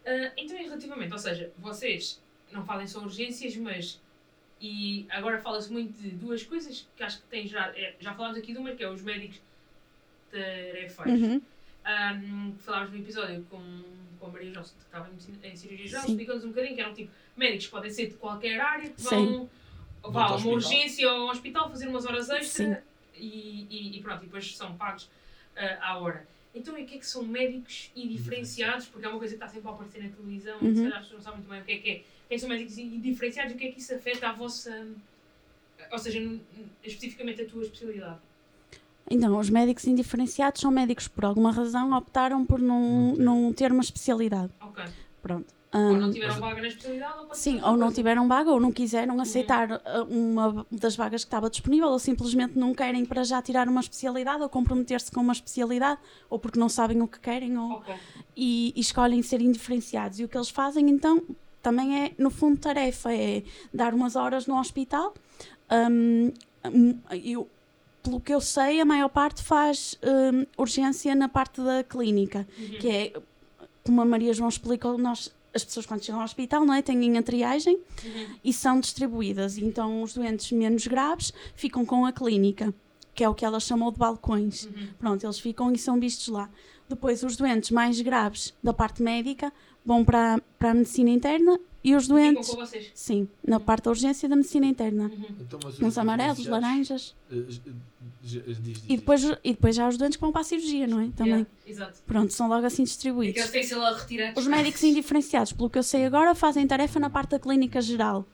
Ah, 0.06 0.32
então, 0.36 0.56
e 0.58 0.62
relativamente, 0.62 1.12
ou 1.12 1.18
seja, 1.18 1.52
vocês 1.58 2.20
não 2.50 2.64
fazem 2.64 2.86
só 2.86 3.00
urgências, 3.00 3.54
mas. 3.56 4.00
E 4.62 5.06
agora 5.08 5.38
fala-se 5.40 5.72
muito 5.72 5.92
de 6.00 6.10
duas 6.10 6.42
coisas 6.42 6.86
que 6.96 7.02
acho 7.02 7.18
que 7.18 7.26
tem 7.28 7.46
já. 7.46 7.68
é, 7.76 7.94
já 8.00 8.14
falámos 8.14 8.36
aqui 8.38 8.52
de 8.52 8.58
uma, 8.58 8.72
que 8.74 8.82
é 8.82 8.90
os 8.90 9.00
médicos 9.02 9.40
tarefeiros. 10.30 11.22
Uhum. 11.22 11.42
Um, 11.86 12.54
falámos 12.58 12.90
no 12.92 12.98
episódio 12.98 13.44
com, 13.50 13.60
com 14.18 14.26
a 14.26 14.28
Maria 14.30 14.52
Johnson, 14.52 14.74
que 14.76 14.84
estava 14.84 15.08
em, 15.08 15.48
em 15.48 15.56
cirurgia 15.56 15.86
geral, 15.88 16.04
explicou-nos 16.06 16.44
um 16.44 16.48
bocadinho 16.48 16.74
que 16.74 16.80
eram 16.80 16.94
tipo 16.94 17.10
médicos 17.36 17.66
que 17.66 17.70
podem 17.72 17.90
ser 17.90 18.06
de 18.08 18.14
qualquer 18.14 18.60
área, 18.60 18.90
que 18.90 19.00
vão 19.02 19.48
vá 20.02 20.26
a 20.26 20.36
uma 20.36 20.50
urgência 20.52 21.10
ou 21.10 21.22
ao 21.22 21.28
hospital 21.28 21.68
fazer 21.70 21.88
umas 21.88 22.04
horas 22.06 22.28
extra 22.30 22.84
e, 23.14 23.66
e, 23.70 23.98
e 23.98 24.02
pronto, 24.02 24.22
e 24.22 24.26
depois 24.26 24.56
são 24.56 24.76
pagos 24.76 25.08
ah, 25.56 25.78
à 25.80 25.98
hora. 25.98 26.26
Então, 26.54 26.76
e 26.78 26.82
o 26.82 26.86
que 26.86 26.96
é 26.96 26.98
que 26.98 27.06
são 27.06 27.22
médicos 27.22 27.90
e 27.94 28.08
diferenciados? 28.08 28.86
Porque 28.86 29.06
é 29.06 29.08
uma 29.08 29.18
coisa 29.18 29.34
que 29.36 29.42
está 29.42 29.48
sempre 29.52 29.68
a 29.68 29.72
aparecer 29.72 30.02
na 30.02 30.08
televisão, 30.10 30.56
e 30.56 30.60
se 30.60 30.66
Uhum. 30.80 30.84
calhar 30.84 30.98
as 30.98 31.04
pessoas 31.04 31.12
não 31.12 31.32
sabem 31.32 31.38
muito 31.38 31.50
bem 31.50 31.60
o 31.60 31.64
que 31.64 31.72
é 31.72 31.78
que 31.78 31.90
é. 31.90 32.04
Quem 32.28 32.38
são 32.38 32.48
médicos 32.48 32.76
e 32.78 32.98
diferenciados 32.98 33.52
e 33.52 33.54
o 33.54 33.58
que 33.58 33.66
é 33.66 33.72
que 33.72 33.78
isso 33.80 33.94
afeta 33.94 34.28
a 34.28 34.32
vossa. 34.32 34.88
Ou 35.90 35.98
seja, 35.98 36.20
especificamente 36.84 37.42
a 37.42 37.46
tua 37.46 37.62
especialidade. 37.62 38.18
Então, 39.12 39.36
os 39.38 39.50
médicos 39.50 39.86
indiferenciados 39.86 40.60
são 40.60 40.70
médicos 40.70 41.08
que, 41.08 41.14
por 41.14 41.24
alguma 41.24 41.50
razão, 41.50 41.92
optaram 41.92 42.46
por 42.46 42.60
não, 42.60 42.80
Não 42.80 43.14
ter. 43.16 43.22
não 43.22 43.52
ter 43.52 43.72
uma 43.72 43.82
especialidade. 43.82 44.52
Ok. 44.60 44.84
Pronto. 45.20 45.52
Ou 45.72 45.80
Hum, 45.80 45.98
não 46.00 46.10
tiveram 46.10 46.40
vaga 46.40 46.60
na 46.62 46.66
especialidade 46.68 47.14
ou 47.28 47.34
Sim, 47.34 47.60
ou 47.62 47.76
não 47.76 47.92
tiveram 47.92 48.26
vaga 48.26 48.50
ou 48.50 48.58
não 48.60 48.72
quiseram 48.72 49.14
Uhum. 49.16 49.20
aceitar 49.20 49.70
uh, 49.70 49.78
uma 50.08 50.66
das 50.70 50.96
vagas 50.96 51.22
que 51.22 51.28
estava 51.28 51.48
disponível 51.48 51.88
ou 51.88 51.98
simplesmente 52.00 52.58
não 52.58 52.74
querem 52.74 53.04
para 53.04 53.22
já 53.22 53.40
tirar 53.40 53.68
uma 53.68 53.80
especialidade 53.80 54.42
ou 54.42 54.48
comprometer-se 54.48 55.12
com 55.12 55.20
uma 55.20 55.32
especialidade 55.32 56.00
ou 56.28 56.40
porque 56.40 56.58
não 56.58 56.68
sabem 56.68 57.00
o 57.02 57.06
que 57.06 57.20
querem 57.20 57.56
ou, 57.56 57.70
Ok. 57.74 57.94
e, 58.36 58.72
e 58.74 58.80
escolhem 58.80 59.22
ser 59.22 59.40
indiferenciados. 59.42 60.18
E 60.18 60.24
o 60.24 60.28
que 60.28 60.36
eles 60.36 60.48
fazem 60.50 60.88
então 60.90 61.22
também 61.62 62.04
é, 62.04 62.12
no 62.18 62.30
fundo, 62.30 62.58
tarefa, 62.58 63.12
é 63.14 63.44
dar 63.72 63.94
umas 63.94 64.16
horas 64.16 64.48
no 64.48 64.58
hospital. 64.58 65.14
Hum, 65.70 66.32
eu- 67.24 67.48
pelo 68.02 68.20
que 68.20 68.32
eu 68.32 68.40
sei, 68.40 68.80
a 68.80 68.84
maior 68.84 69.08
parte 69.08 69.42
faz 69.42 69.98
hum, 70.02 70.46
urgência 70.56 71.14
na 71.14 71.28
parte 71.28 71.60
da 71.60 71.82
clínica, 71.84 72.46
Uhum. 72.58 72.78
que 72.78 72.88
é, 72.88 73.12
como 73.84 74.00
a 74.00 74.04
Maria 74.04 74.32
João 74.32 74.48
explicou, 74.48 74.96
nós, 74.98 75.32
as 75.54 75.64
pessoas 75.64 75.84
quando 75.86 76.04
chegam 76.04 76.20
ao 76.20 76.24
hospital 76.24 76.64
não 76.64 76.74
é, 76.74 76.80
têm 76.82 77.16
a 77.18 77.22
triagem 77.22 77.76
Uhum. 78.04 78.26
e 78.44 78.52
são 78.52 78.80
distribuídas. 78.80 79.58
Então, 79.58 80.02
os 80.02 80.14
doentes 80.14 80.50
menos 80.52 80.86
graves 80.86 81.32
ficam 81.54 81.84
com 81.84 82.06
a 82.06 82.12
clínica, 82.12 82.72
que 83.14 83.22
é 83.24 83.28
o 83.28 83.34
que 83.34 83.44
ela 83.44 83.60
chamou 83.60 83.90
de 83.90 83.98
balcões. 83.98 84.64
Uhum. 84.64 84.88
Pronto, 84.98 85.24
eles 85.26 85.38
ficam 85.38 85.70
e 85.72 85.78
são 85.78 85.98
vistos 86.00 86.28
lá. 86.28 86.48
Depois, 86.88 87.22
os 87.22 87.36
doentes 87.36 87.70
mais 87.70 88.00
graves 88.00 88.54
da 88.62 88.72
parte 88.72 89.02
médica 89.02 89.52
vão 89.84 90.04
para, 90.04 90.40
para 90.58 90.70
a 90.70 90.74
medicina 90.74 91.10
interna 91.10 91.58
e 91.82 91.94
os 91.96 92.04
Ficam 92.04 92.16
doentes, 92.16 92.48
com 92.50 92.56
vocês. 92.56 92.90
sim, 92.94 93.28
na 93.46 93.58
parte 93.58 93.84
da 93.84 93.90
urgência 93.90 94.28
da 94.28 94.36
medicina 94.36 94.66
interna. 94.66 95.04
Uhum. 95.04 95.24
Então, 95.40 95.58
Uns 95.82 95.96
amarelos, 95.98 96.46
laranjas. 96.46 97.16
eh, 97.30 97.36
eh, 97.36 97.42
diz- 98.22 98.42
diz- 98.44 98.62
diz- 98.62 98.82
E 98.88 98.96
depois, 98.96 99.24
e 99.24 99.50
depois 99.52 99.74
já 99.76 99.84
há 99.86 99.88
os 99.88 99.96
doentes 99.96 100.16
que 100.16 100.20
vão 100.20 100.30
para 100.32 100.42
a 100.42 100.44
cirurgia, 100.44 100.86
não 100.86 101.00
é? 101.00 101.08
Também. 101.16 101.32
Yeah, 101.32 101.46
Exato. 101.66 101.98
Pronto, 102.06 102.32
são 102.32 102.48
logo 102.48 102.66
assim 102.66 102.82
É 102.82 102.84
que 102.84 102.90
distribuídos. 102.90 103.36
eles 103.40 103.50
têm 103.50 103.60
que 103.62 103.66
ser 103.68 103.76
lá 103.76 103.96
retirados. 103.96 104.42
Os 104.42 104.48
médicos 104.48 104.82
indiferenciados, 104.82 105.52
pelo 105.52 105.70
que 105.70 105.78
eu 105.78 105.82
sei 105.82 106.04
agora, 106.04 106.34
fazem 106.34 106.66
tarefa 106.66 107.00
na 107.00 107.08
parte 107.10 107.30
da 107.30 107.38
clínica 107.38 107.80
geral. 107.80 108.26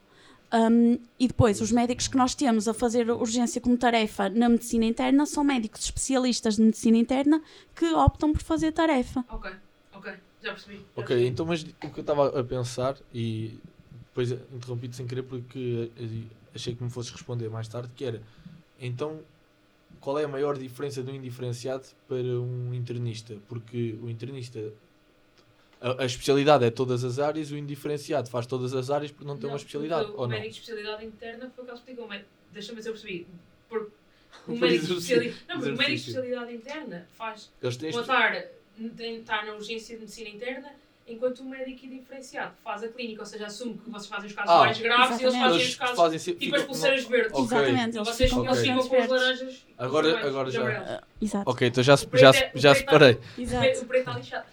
Um, 0.52 0.98
e 1.18 1.26
depois, 1.26 1.60
os 1.60 1.72
médicos 1.72 2.06
que 2.06 2.16
nós 2.16 2.32
temos 2.34 2.68
a 2.68 2.72
fazer 2.74 3.10
urgência 3.10 3.60
como 3.60 3.76
tarefa 3.76 4.28
na 4.28 4.48
medicina 4.48 4.84
interna 4.84 5.26
são 5.26 5.42
médicos 5.42 5.82
especialistas 5.84 6.54
de 6.54 6.62
medicina 6.62 6.96
interna 6.96 7.42
que 7.74 7.84
optam 7.94 8.32
por 8.32 8.40
fazer 8.42 8.70
tarefa. 8.72 9.24
Ok. 9.28 9.50
Já 10.46 10.52
percebi. 10.52 10.76
já 10.76 10.82
Ok, 10.94 11.06
percebi. 11.06 11.26
então, 11.26 11.44
mas 11.46 11.62
o 11.62 11.66
que 11.90 11.98
eu 11.98 12.00
estava 12.00 12.38
a 12.40 12.44
pensar, 12.44 12.96
e 13.12 13.58
depois 14.08 14.30
interrompi-te 14.30 14.96
sem 14.96 15.06
querer 15.06 15.22
porque 15.22 15.90
achei 16.54 16.74
que 16.74 16.82
me 16.82 16.90
fosses 16.90 17.10
responder 17.10 17.48
mais 17.50 17.68
tarde, 17.68 17.90
que 17.94 18.04
era, 18.04 18.22
então, 18.80 19.20
qual 20.00 20.18
é 20.18 20.24
a 20.24 20.28
maior 20.28 20.56
diferença 20.56 21.02
do 21.02 21.10
indiferenciado 21.10 21.84
para 22.08 22.16
um 22.18 22.72
internista? 22.72 23.36
Porque 23.48 23.98
o 24.02 24.08
internista, 24.08 24.72
a, 25.80 26.02
a 26.02 26.06
especialidade 26.06 26.64
é 26.64 26.70
todas 26.70 27.02
as 27.04 27.18
áreas, 27.18 27.50
o 27.50 27.56
indiferenciado 27.56 28.30
faz 28.30 28.46
todas 28.46 28.72
as 28.74 28.88
áreas 28.90 29.10
por 29.10 29.24
não 29.26 29.36
ter 29.36 29.46
uma 29.46 29.56
especialidade, 29.56 30.06
porque 30.06 30.18
ou 30.18 30.24
O 30.24 30.28
não? 30.28 30.36
médico 30.36 30.52
de 30.54 30.60
especialidade 30.60 31.04
interna 31.04 31.50
foi 31.54 31.64
o 31.64 31.66
que 31.66 31.72
ele 31.72 31.78
explicou. 31.78 32.08
Deixa-me 32.52 32.76
ver 32.76 32.82
se 32.82 32.88
eu 32.88 32.92
percebi. 32.92 33.26
Por, 33.68 33.90
o 34.48 34.52
médico 34.56 34.84
especialidade. 34.92 35.36
Não, 35.48 35.56
porque 35.56 35.72
o 35.72 35.76
médico 35.76 35.94
especialidade 35.96 36.54
interna 36.54 37.06
faz. 37.16 37.50
Eles 37.60 37.76
estar 38.78 39.44
na 39.46 39.52
urgência 39.54 39.94
de 39.96 40.00
medicina 40.02 40.28
interna, 40.30 40.72
enquanto 41.08 41.40
o 41.40 41.44
médico 41.44 41.86
indiferenciado 41.86 42.52
faz 42.64 42.82
a 42.82 42.88
clínica, 42.88 43.22
ou 43.22 43.26
seja, 43.26 43.46
assume 43.46 43.78
que 43.78 43.88
vocês 43.88 44.06
fazem 44.08 44.26
os 44.28 44.32
casos 44.34 44.50
Ah, 44.50 44.58
mais 44.58 44.78
graves 44.80 45.20
e 45.20 45.22
eles 45.22 45.34
exatamente. 45.34 45.42
fazem 45.44 45.60
eles 45.60 45.68
os 45.72 45.76
casos. 45.78 45.96
fazem 45.96 46.18
se- 46.18 46.32
Tipo 46.32 46.44
ficam- 46.44 46.58
as 46.60 46.64
pulseiras 46.66 47.04
verdes. 47.04 47.32
Ok. 47.32 47.44
Exatamente, 47.44 47.96
eles 47.96 48.08
vocês, 48.08 48.30
ficam 48.30 48.44
com 48.44 48.50
eles 48.50 48.60
ficam 48.60 48.74
doentes 48.76 48.88
com 48.90 48.96
verdes. 48.96 49.10
laranjas. 49.22 49.54
e 49.54 49.60
com 49.76 49.82
os 49.82 49.86
Agora- 49.88 50.26
agora 50.28 50.50
já-. 50.50 50.80
Ah, 51.00 51.04
Exato. 51.22 51.50
Ok, 51.50 51.68
então 51.68 51.84
já, 51.84 51.96
já, 51.96 52.28
é- 52.30 52.52
já 52.54 52.72
preto 52.72 52.78
separei. 52.78 53.12
O 53.12 53.16
preto- 53.16 53.40
Exato. 53.40 53.80
o 53.80 53.86
preto 53.86 53.98
está 54.08 54.18
lixado. 54.18 54.46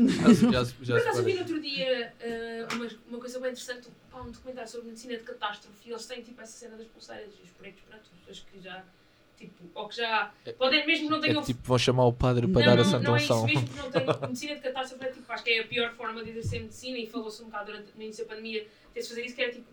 Já, 0.00 0.64
já, 0.64 0.94
Por 0.94 0.96
acaso 1.02 1.18
eu 1.18 1.24
vi 1.24 1.34
no 1.34 1.40
outro 1.40 1.60
dia 1.60 2.12
eh, 2.20 2.66
uma, 2.72 2.88
uma 3.08 3.18
coisa 3.18 3.38
bem 3.38 3.50
interessante, 3.50 3.88
pá, 4.10 4.20
um 4.22 4.30
documentário 4.30 4.70
sobre 4.70 4.86
medicina 4.88 5.14
de 5.16 5.22
catástrofe 5.24 5.76
e 5.86 5.90
eles 5.90 6.06
têm 6.06 6.22
tipo 6.22 6.40
essa 6.40 6.52
cena 6.52 6.76
das 6.76 6.86
pulseiras 6.86 7.28
e 7.38 7.42
os 7.44 7.50
pretos 7.50 7.82
pronto, 7.88 8.02
as 8.02 8.18
pessoas 8.20 8.46
que 8.50 8.60
já, 8.62 8.82
tipo, 9.40 9.64
ou 9.74 9.88
que 9.88 9.96
já, 9.96 10.32
podem 10.58 10.86
mesmo 10.86 11.06
que 11.06 11.10
não 11.10 11.18
É 11.18 11.20
tenham... 11.28 11.42
tipo, 11.42 11.60
vão 11.64 11.78
chamar 11.78 12.04
o 12.06 12.12
padre 12.12 12.46
para 12.46 12.60
não, 12.60 12.66
dar 12.66 12.72
a 12.74 12.76
não, 12.76 12.84
santa 12.84 13.08
não 13.08 13.16
é 13.16 13.22
isso 13.22 13.46
mesmo 13.46 13.68
que 13.68 13.76
não 13.76 13.90
tenho, 13.90 14.20
medicina 14.20 14.54
de 14.54 14.60
catástrofe 14.60 15.04
é 15.04 15.08
tipo, 15.10 15.32
acho 15.32 15.42
que 15.44 15.50
é 15.50 15.60
a 15.60 15.66
pior 15.66 15.92
forma 15.94 16.22
de 16.22 16.30
exercer 16.30 16.60
medicina 16.60 16.98
e 16.98 17.06
falou-se 17.06 17.42
um 17.42 17.46
bocado 17.46 17.66
durante 17.72 17.90
no 17.96 18.02
início 18.02 18.24
da 18.24 18.28
pandemia, 18.34 18.66
ter-se 18.92 19.08
fazer 19.08 19.24
isso, 19.24 19.34
que 19.34 19.42
era 19.42 19.52
tipo, 19.52 19.66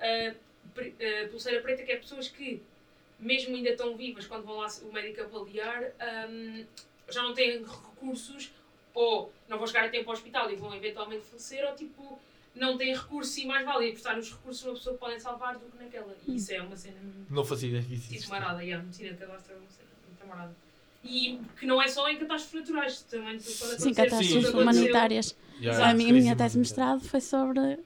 eh, 0.00 0.34
pre- 0.74 0.94
eh, 0.98 1.26
pulseira 1.28 1.60
preta, 1.62 1.82
que 1.84 1.92
é 1.92 1.96
pessoas 1.96 2.28
que, 2.28 2.60
mesmo 3.20 3.54
ainda 3.54 3.70
estão 3.70 3.96
vivas, 3.96 4.26
quando 4.26 4.44
vão 4.44 4.56
lá 4.56 4.66
o 4.82 4.92
médico 4.92 5.22
avaliar, 5.22 5.84
ahm, 6.00 6.64
já 7.08 7.22
não 7.22 7.32
têm 7.32 7.58
recursos, 7.64 8.50
ou 8.94 9.32
não 9.48 9.56
vão 9.58 9.66
chegar 9.66 9.84
a 9.84 9.88
tempo 9.88 10.10
ao 10.10 10.14
hospital 10.16 10.50
e 10.50 10.56
vão 10.56 10.74
eventualmente 10.74 11.22
falecer, 11.24 11.64
ou 11.66 11.74
tipo, 11.76 12.20
não 12.54 12.76
têm 12.76 12.94
recursos 12.94 13.36
e 13.38 13.46
mais 13.46 13.64
vale 13.64 13.88
apostar 13.90 14.16
nos 14.16 14.30
recursos 14.30 14.62
numa 14.64 14.74
pessoa 14.76 14.94
que 14.94 15.00
podem 15.00 15.18
salvar 15.20 15.54
do 15.58 15.66
que 15.70 15.82
naquela. 15.82 16.16
E 16.26 16.36
isso 16.36 16.52
é 16.52 16.62
uma 16.62 16.76
cena 16.76 16.96
Não 17.30 17.44
fazia 17.44 17.68
ideia 17.70 17.84
que 17.84 17.94
isso 17.94 18.08
tipo 18.10 18.28
marada, 18.30 18.62
e 18.64 18.72
a 18.72 18.78
medicina 18.78 19.10
de 19.12 19.16
cadastro 19.18 19.54
é 19.54 19.56
uma 19.58 19.70
cena 19.70 19.88
muito 20.06 20.26
marada. 20.26 20.54
E 21.04 21.40
que 21.58 21.66
não 21.66 21.82
é 21.82 21.88
só 21.88 22.08
em 22.08 22.16
catástrofes 22.18 22.60
naturais, 22.60 23.02
também 23.02 23.38
pode 23.38 23.40
acontecer. 23.40 23.76
Sim, 23.76 23.82
Sim, 23.82 23.94
catástrofes 23.94 24.32
aconteceu. 24.48 24.60
humanitárias. 24.60 25.36
Yeah, 25.60 25.90
a 25.90 25.94
minha, 25.94 26.12
minha 26.12 26.36
tese 26.36 26.52
de 26.54 26.58
mestrado 26.60 27.00
foi 27.00 27.20
sobre 27.20 27.60
Ah, 27.60 27.76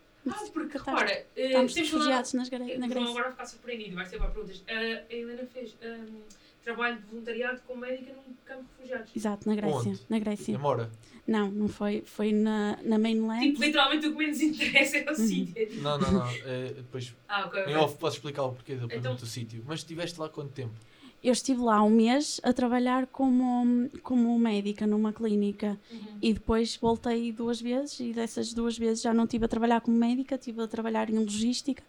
porque 0.52 0.78
catástrofe. 0.78 0.78
repara, 0.90 1.10
eh, 1.36 1.46
Estamos 1.46 1.74
refugiados 1.74 2.32
nas 2.34 2.48
Gre- 2.48 2.76
na 2.78 2.86
Vão 2.86 2.88
Grécia. 2.88 3.10
agora 3.10 3.30
ficar 3.30 3.46
surpreendido, 3.46 3.94
vai 3.94 4.04
ser 4.06 4.18
para 4.18 4.30
perguntas. 4.30 4.62
Ah, 4.68 4.72
a 5.10 5.14
Helena 5.14 5.46
fez 5.46 5.76
ahm, 5.82 6.22
trabalho 6.66 6.98
de 6.98 7.06
voluntariado 7.06 7.60
como 7.64 7.80
médica 7.80 8.12
num 8.12 8.34
campo 8.44 8.62
de 8.64 8.68
refugiados. 8.82 9.16
Exato, 9.16 9.48
na 9.48 9.54
Grécia. 9.54 9.90
Onde? 9.92 10.00
Na 10.08 10.18
Grécia. 10.18 10.52
Em 10.52 10.58
Mora? 10.58 10.90
Não, 11.26 11.48
não 11.50 11.68
foi. 11.68 12.02
Foi 12.04 12.32
na, 12.32 12.76
na 12.82 12.98
mainland. 12.98 13.40
Tipo, 13.52 13.62
literalmente 13.62 14.06
o 14.08 14.12
que 14.12 14.18
menos 14.18 14.40
interessa 14.40 14.96
é 14.98 15.04
o 15.04 15.08
Uhum. 15.10 15.14
sítio. 15.14 15.82
Não, 15.82 15.96
não, 15.98 16.12
não. 16.12 16.28
É, 16.44 16.72
depois, 16.74 17.14
Ah, 17.28 17.46
ok. 17.46 17.60
em 17.60 17.62
ok. 17.66 17.76
off, 17.76 17.96
podes 17.98 18.16
explicar 18.16 18.42
o 18.44 18.52
porquê 18.52 18.74
da 18.74 18.80
pergunta 18.88 18.96
Então- 18.98 19.14
do 19.16 19.26
sítio. 19.26 19.62
Mas 19.66 19.80
estiveste 19.80 20.18
lá 20.20 20.28
quanto 20.28 20.50
tempo? 20.52 20.74
Eu 21.22 21.32
estive 21.32 21.60
lá 21.60 21.82
um 21.82 21.90
mês 21.90 22.40
a 22.44 22.52
trabalhar 22.52 23.06
como, 23.06 23.88
como 24.02 24.36
médica 24.38 24.86
numa 24.86 25.12
clínica 25.12 25.78
Uhum. 25.90 26.18
e 26.20 26.32
depois 26.34 26.76
voltei 26.76 27.32
duas 27.32 27.60
vezes 27.60 27.98
e 28.00 28.12
dessas 28.12 28.52
duas 28.52 28.76
vezes 28.76 29.02
já 29.02 29.14
não 29.14 29.24
estive 29.24 29.44
a 29.44 29.48
trabalhar 29.48 29.80
como 29.80 29.96
médica, 29.96 30.34
estive 30.34 30.62
a 30.62 30.68
trabalhar 30.68 31.08
em 31.10 31.18
logística, 31.18 31.82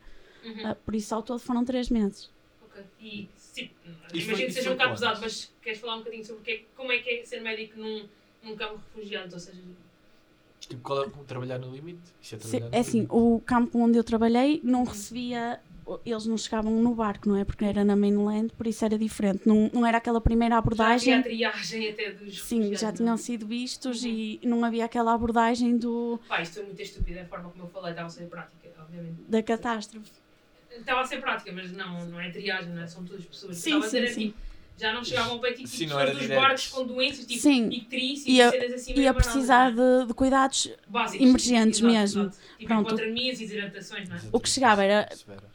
Uhum. 0.45 0.67
ah, 0.67 0.75
por 0.75 0.95
isso 0.95 1.13
ao 1.13 1.21
todo 1.21 1.39
foram 1.39 1.63
três 1.65 1.89
meses. 1.89 2.29
Ok. 2.63 2.83
E, 3.01 3.27
tipo, 3.63 3.73
imagino 4.13 4.35
foi- 4.37 4.45
que 4.45 4.51
seja 4.51 4.63
foi 4.65 4.73
um 4.73 4.77
bocado 4.77 4.93
pesado, 4.93 5.21
mas 5.21 5.51
queres 5.61 5.79
falar 5.79 5.95
um 5.95 5.99
bocadinho 5.99 6.25
sobre 6.25 6.41
o 6.41 6.45
que 6.45 6.51
é, 6.51 6.63
como 6.75 6.91
é 6.91 6.97
que 6.99 7.09
é 7.09 7.25
ser 7.25 7.41
médico 7.41 7.79
num, 7.79 8.07
num 8.43 8.55
campo 8.55 8.77
de 8.77 8.83
refugiados? 8.85 9.33
Ou 9.33 9.39
seja, 9.39 9.61
Tipo, 10.59 10.81
qual 10.81 11.03
é, 11.03 11.09
trabalhar 11.25 11.59
no 11.59 11.73
limite? 11.73 12.01
Isso 12.21 12.35
é 12.35 12.39
Se- 12.39 12.47
trabalhar 12.49 12.69
no 12.71 12.75
é 12.75 12.79
assim, 12.79 12.97
limite. 13.01 13.13
o 13.15 13.39
campo 13.45 13.79
onde 13.79 13.97
eu 13.97 14.03
trabalhei 14.03 14.59
não 14.63 14.83
recebia, 14.83 15.59
eles 16.05 16.25
não 16.25 16.37
chegavam 16.37 16.73
no 16.81 16.93
barco, 16.93 17.29
não 17.29 17.37
é? 17.37 17.45
Porque 17.45 17.63
era 17.63 17.85
na 17.85 17.95
mainland, 17.95 18.51
por 18.53 18.67
isso 18.67 18.83
era 18.83 18.97
diferente. 18.97 19.47
Não, 19.47 19.69
não 19.73 19.85
era 19.85 19.97
aquela 19.97 20.19
primeira 20.19 20.55
já 20.55 20.59
abordagem. 20.59 21.13
havia 21.13 21.19
a 21.19 21.23
triagem 21.53 21.89
até 21.89 22.11
dos 22.11 22.41
Sim, 22.41 22.75
já 22.75 22.87
não 22.87 22.93
é? 22.93 22.97
tinham 22.97 23.17
sido 23.17 23.47
vistos 23.47 24.03
Uhum. 24.03 24.09
e 24.09 24.39
não 24.43 24.65
havia 24.65 24.83
aquela 24.85 25.13
abordagem 25.13 25.77
do, 25.77 26.19
Pá, 26.27 26.41
isto 26.41 26.59
é 26.59 26.63
muito 26.63 26.81
estúpido, 26.81 27.17
é 27.17 27.21
a 27.21 27.25
forma 27.27 27.49
como 27.49 27.63
eu 27.63 27.67
falei, 27.69 27.91
estava 27.91 28.07
a 28.07 28.09
ser 28.09 28.27
prática, 28.27 28.67
obviamente. 28.81 29.15
da 29.29 29.41
catástrofe. 29.41 30.11
Estava 30.79 31.01
a 31.01 31.05
ser 31.05 31.19
prática, 31.21 31.51
mas 31.51 31.71
não, 31.71 32.05
não 32.07 32.19
é 32.19 32.29
triagem, 32.29 32.69
não 32.73 32.81
é? 32.83 32.87
São 32.87 33.03
todas 33.05 33.25
pessoas. 33.25 33.57
Sim, 33.57 33.77
a 33.77 33.81
sim, 33.81 33.85
dizer, 33.85 34.07
sim. 34.07 34.27
tipo, 34.27 34.37
já 34.77 34.93
não 34.93 35.03
chegavam 35.03 35.33
ao 35.33 35.39
pé 35.39 35.51
tipo, 35.53 35.67
Sim, 35.67 35.87
não 35.87 35.97
pessoas 35.97 36.17
dos 36.17 36.27
barcos 36.27 36.67
com 36.67 36.85
doenças, 36.85 37.25
tipo 37.25 37.41
Sim. 37.41 37.69
icterícia 37.69 38.29
E 38.29 38.35
e 38.35 38.41
a- 38.41 38.51
cenas 38.51 38.73
assim 38.73 38.93
E 38.95 39.07
a 39.07 39.13
precisar 39.13 39.71
de, 39.71 40.05
de 40.07 40.13
cuidados, 40.13 40.69
básicos. 40.87 41.25
emergentes 41.27 41.79
Exato, 41.79 41.91
mesmo. 41.93 42.21
exato. 42.25 42.37
Tipo 42.57 42.67
Pronto. 42.67 42.87
hipotermias 42.95 43.37
e 43.37 43.39
desidratações, 43.41 44.07
não 44.09 44.15
é? 44.15 44.19
o 44.31 44.39
que 44.39 44.49
chegava 44.49 44.83
era 44.83 45.09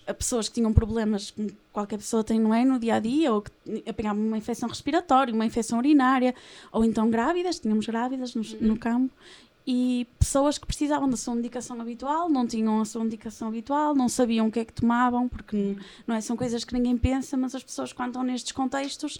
a 0.06 0.12
pessoas 0.14 0.48
que 0.48 0.54
tinham 0.56 0.72
problemas 0.72 1.30
que 1.30 1.54
qualquer 1.72 1.98
pessoa 1.98 2.24
tem, 2.24 2.40
não 2.40 2.52
é? 2.52 2.64
No 2.64 2.78
dia 2.80 2.96
a 2.96 2.98
dia, 2.98 3.32
ou 3.32 3.42
que 3.42 3.52
apanhavam 3.88 4.22
uma 4.26 4.36
infecção 4.38 4.68
respiratória, 4.68 5.32
uma 5.32 5.46
infecção 5.46 5.78
urinária, 5.78 6.34
ou 6.72 6.84
então 6.84 7.08
grávidas, 7.08 7.60
tínhamos 7.60 7.86
grávidas 7.86 8.34
no, 8.34 8.42
Uhum. 8.42 8.56
no 8.60 8.76
campo, 8.76 9.14
e 9.66 10.06
pessoas 10.18 10.58
que 10.58 10.66
precisavam 10.66 11.08
da 11.08 11.16
sua 11.16 11.34
medicação 11.34 11.80
habitual, 11.80 12.28
não 12.28 12.46
tinham 12.46 12.80
a 12.80 12.84
sua 12.84 13.04
medicação 13.04 13.48
habitual, 13.48 13.94
não 13.94 14.08
sabiam 14.08 14.48
o 14.48 14.50
que 14.50 14.60
é 14.60 14.64
que 14.64 14.72
tomavam, 14.72 15.28
porque 15.28 15.76
não 16.06 16.14
é? 16.14 16.20
São 16.20 16.36
coisas 16.36 16.64
que 16.64 16.74
ninguém 16.74 16.96
pensa, 16.96 17.36
mas 17.36 17.54
as 17.54 17.62
pessoas, 17.62 17.92
quando 17.92 18.08
estão 18.08 18.22
nestes 18.22 18.52
contextos, 18.52 19.18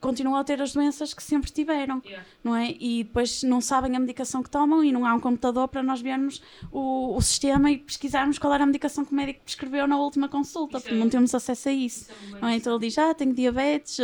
continuam 0.00 0.36
a 0.36 0.44
ter 0.44 0.60
as 0.60 0.72
doenças 0.72 1.14
que 1.14 1.22
sempre 1.22 1.50
tiveram 1.50 2.02
Yeah. 2.04 2.24
não 2.44 2.54
é? 2.54 2.70
E 2.78 3.02
depois 3.02 3.42
não 3.42 3.60
sabem 3.60 3.96
a 3.96 3.98
medicação 3.98 4.42
que 4.42 4.50
tomam 4.50 4.84
e 4.84 4.92
não 4.92 5.06
há 5.06 5.14
um 5.14 5.20
computador 5.20 5.66
para 5.68 5.82
nós 5.82 6.00
vermos 6.00 6.42
o, 6.70 7.16
o 7.16 7.20
sistema 7.22 7.70
e 7.70 7.78
pesquisarmos 7.78 8.38
qual 8.38 8.52
era 8.52 8.62
a 8.62 8.66
medicação 8.66 9.04
que 9.04 9.12
o 9.12 9.14
médico 9.14 9.40
prescreveu 9.44 9.86
na 9.88 9.96
última 9.98 10.28
consulta, 10.28 10.76
Isso 10.76 10.84
porque 10.84 10.96
é- 10.96 11.02
não 11.02 11.08
temos 11.08 11.34
acesso 11.34 11.68
a 11.70 11.72
isso. 11.72 12.10
Isso 12.12 12.36
é 12.36 12.40
Não 12.40 12.48
é? 12.48 12.56
Então 12.56 12.74
ele 12.74 12.86
diz, 12.86 12.98
ah, 12.98 13.14
tenho 13.14 13.32
diabetes, 13.34 13.98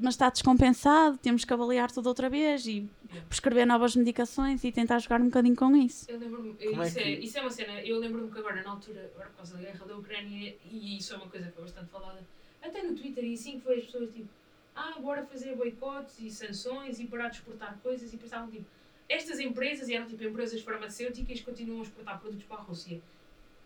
mas 0.00 0.14
está 0.14 0.30
descompensado, 0.30 1.18
temos 1.18 1.44
que 1.44 1.52
avaliar 1.52 1.90
tudo 1.90 2.06
outra 2.08 2.28
vez 2.30 2.66
e. 2.66 2.88
prescrever 3.28 3.66
novas 3.66 3.96
medicações 3.96 4.62
e 4.64 4.72
tentar 4.72 4.98
jogar 4.98 5.20
um 5.20 5.26
bocadinho 5.26 5.56
com 5.56 5.74
isso. 5.76 6.06
Eu 6.10 6.18
lembro-me, 6.18 6.54
Como 6.66 6.82
é 6.82 6.86
isso, 6.86 6.98
é, 6.98 7.02
que- 7.02 7.24
isso 7.24 7.38
é 7.38 7.40
uma 7.40 7.50
cena, 7.50 7.80
eu 7.82 7.98
lembro-me 7.98 8.30
que 8.30 8.38
agora, 8.38 8.62
na 8.62 8.70
altura, 8.70 9.10
agora 9.14 9.28
por 9.30 9.36
causa 9.36 9.54
da 9.56 9.60
guerra 9.62 9.86
da 9.86 9.96
Ucrânia, 9.96 10.54
e 10.70 10.96
isso 10.98 11.12
é 11.14 11.16
uma 11.16 11.28
coisa 11.28 11.46
que 11.46 11.52
foi 11.52 11.62
bastante 11.64 11.90
falada, 11.90 12.20
até 12.62 12.82
no 12.82 12.94
Twitter 12.94 13.24
e 13.24 13.34
assim, 13.34 13.58
que 13.58 13.60
foi 13.64 13.78
as 13.78 13.84
pessoas 13.84 14.10
tipo, 14.12 14.28
ah, 14.74 14.98
bora 15.00 15.24
fazer 15.26 15.54
boicotes 15.56 16.18
e 16.20 16.30
sanções 16.30 16.98
e 17.00 17.06
parar 17.06 17.28
de 17.28 17.36
exportar 17.36 17.78
coisas, 17.82 18.12
e 18.12 18.16
pensavam 18.16 18.50
tipo, 18.50 18.64
estas 19.08 19.38
empresas, 19.40 19.88
e 19.88 19.94
eram 19.94 20.06
tipo 20.06 20.22
empresas 20.24 20.60
farmacêuticas, 20.62 21.40
continuam 21.40 21.80
a 21.80 21.82
exportar 21.84 22.20
produtos 22.20 22.44
para 22.46 22.56
a 22.58 22.60
Rússia. 22.62 23.00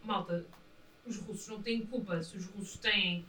Malta, 0.02 0.44
os 1.06 1.16
russos 1.18 1.48
não 1.48 1.60
têm 1.62 1.84
culpa, 1.86 2.22
se 2.22 2.36
os 2.36 2.46
russos 2.46 2.78
têm. 2.78 3.24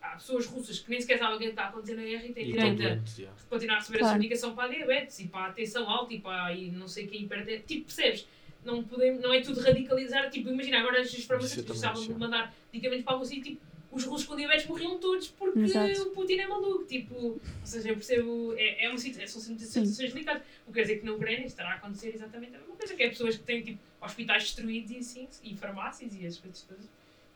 Há 0.00 0.10
pessoas 0.16 0.46
russas 0.46 0.78
que 0.78 0.90
nem 0.90 1.00
sequer 1.00 1.18
sabem 1.18 1.36
o 1.36 1.38
que 1.38 1.44
é 1.44 1.46
que 1.48 1.52
está 1.52 1.64
a 1.64 1.68
acontecer 1.68 1.94
na 1.94 2.02
guerra 2.02 2.26
e 2.26 2.32
têm 2.32 2.48
E 2.48 2.52
direito 2.52 2.82
a 3.28 3.48
continuar 3.50 3.76
a 3.76 3.78
receber 3.80 3.98
Claro. 3.98 4.06
a 4.06 4.14
sua 4.14 4.18
medicação 4.18 4.54
para 4.54 4.64
a 4.64 4.74
diabetes 4.74 5.18
e 5.20 5.28
para 5.28 5.46
a 5.46 5.52
tensão 5.52 5.88
alta 5.90 6.14
e 6.14 6.20
para 6.20 6.54
e 6.54 6.70
não 6.70 6.88
sei 6.88 7.06
quem 7.06 7.22
hipertensão. 7.22 7.66
Tipo, 7.66 7.84
percebes? 7.84 8.26
Não, 8.64 8.82
podemos, 8.82 9.20
não 9.22 9.32
é 9.32 9.40
tudo 9.42 9.60
radicalizar. 9.60 10.30
Tipo, 10.30 10.48
imagina 10.50 10.78
agora 10.80 11.00
as 11.00 11.12
farmacêuticas 11.24 11.64
precisavam 11.64 12.02
de 12.02 12.14
mandar 12.14 12.54
medicamentos 12.72 13.04
para 13.04 13.14
a 13.14 13.18
Rússia 13.18 13.36
e 13.36 13.42
tipo, 13.42 13.60
os 13.92 14.04
russos 14.04 14.26
com 14.26 14.36
diabetes 14.36 14.66
morriam 14.66 14.98
todos 14.98 15.28
porque 15.28 15.58
Exato. 15.60 16.02
o 16.02 16.10
Putin 16.12 16.34
é 16.38 16.46
maluco. 16.46 16.84
Tipo, 16.84 17.14
ou 17.14 17.40
seja, 17.64 17.88
eu 17.90 17.94
percebo, 17.96 18.54
é, 18.56 18.84
é 18.84 18.88
uma 18.88 18.96
situ- 18.98 19.18
são 19.28 19.40
situações 19.42 19.96
delicadas. 20.12 20.42
O 20.66 20.68
que 20.68 20.74
quer 20.74 20.82
dizer 20.82 20.98
que 21.00 21.04
na 21.06 21.12
Ucrânia 21.12 21.44
estará 21.44 21.70
a 21.72 21.74
acontecer 21.74 22.14
exatamente 22.14 22.54
a 22.54 22.58
mesma 22.58 22.74
coisa, 22.76 22.94
que 22.94 23.02
é 23.02 23.08
pessoas 23.08 23.36
que 23.36 23.42
têm 23.44 23.62
tipo, 23.62 23.78
hospitais 24.00 24.44
destruídos 24.44 24.90
e 24.92 24.96
assim, 24.98 25.28
e 25.42 25.54
farmácias 25.56 26.14
e 26.18 26.24
as 26.26 26.38
coisas 26.38 26.62
todas. 26.62 26.88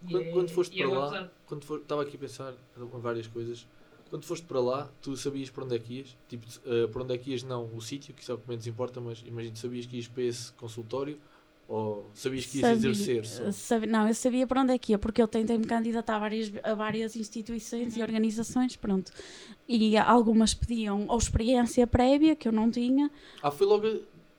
E 0.06 0.12
Quando, 0.12 0.22
é- 0.22 0.30
quando 0.32 0.50
foste 0.50 0.76
para 0.76 0.88
lá, 0.88 1.30
quando 1.46 1.64
for, 1.64 1.80
estava 1.80 2.02
aqui 2.02 2.16
a 2.16 2.20
pensar 2.20 2.54
em 2.76 3.00
várias 3.00 3.26
coisas. 3.26 3.66
Quando 4.10 4.24
foste 4.24 4.46
para 4.46 4.60
lá, 4.60 4.90
tu 5.02 5.16
sabias 5.16 5.50
para 5.50 5.64
onde 5.64 5.74
é 5.76 5.78
que 5.78 5.94
ias? 5.94 6.16
Tipo, 6.28 6.46
eh, 6.66 6.86
para 6.86 7.02
onde 7.02 7.14
é 7.14 7.18
que 7.18 7.30
ias, 7.30 7.42
não 7.42 7.74
o 7.74 7.80
sítio, 7.80 8.14
que 8.14 8.22
isso 8.22 8.30
é 8.30 8.34
o 8.34 8.38
que 8.38 8.48
menos 8.48 8.66
importa, 8.66 9.00
mas 9.00 9.22
imagino, 9.26 9.56
sabias 9.56 9.86
que 9.86 9.96
ias 9.96 10.06
para 10.06 10.22
esse 10.22 10.52
consultório 10.52 11.18
ou 11.66 12.10
sabias 12.14 12.44
que 12.46 12.58
ias 12.58 12.66
Sabia- 12.68 12.90
exercer 12.90 13.24
só? 13.26 13.50
sabe- 13.50 13.86
não, 13.86 14.06
eu 14.06 14.14
sabia 14.14 14.46
para 14.46 14.60
onde 14.60 14.72
é 14.72 14.78
que 14.78 14.92
ia, 14.92 14.98
porque 14.98 15.20
eu 15.20 15.26
tentei 15.26 15.56
me 15.58 15.64
candidatar 15.64 16.16
a 16.16 16.18
várias, 16.20 16.52
a 16.62 16.74
várias 16.74 17.16
instituições 17.16 17.96
e 17.96 18.02
organizações, 18.02 18.76
pronto. 18.76 19.10
E 19.66 19.96
algumas 19.96 20.52
pediam 20.54 21.06
ou 21.08 21.18
experiência 21.18 21.86
prévia, 21.86 22.36
que 22.36 22.46
eu 22.46 22.52
não 22.52 22.70
tinha, 22.70 23.10
Ah, 23.42 23.50
foi 23.50 23.66
logo 23.66 23.86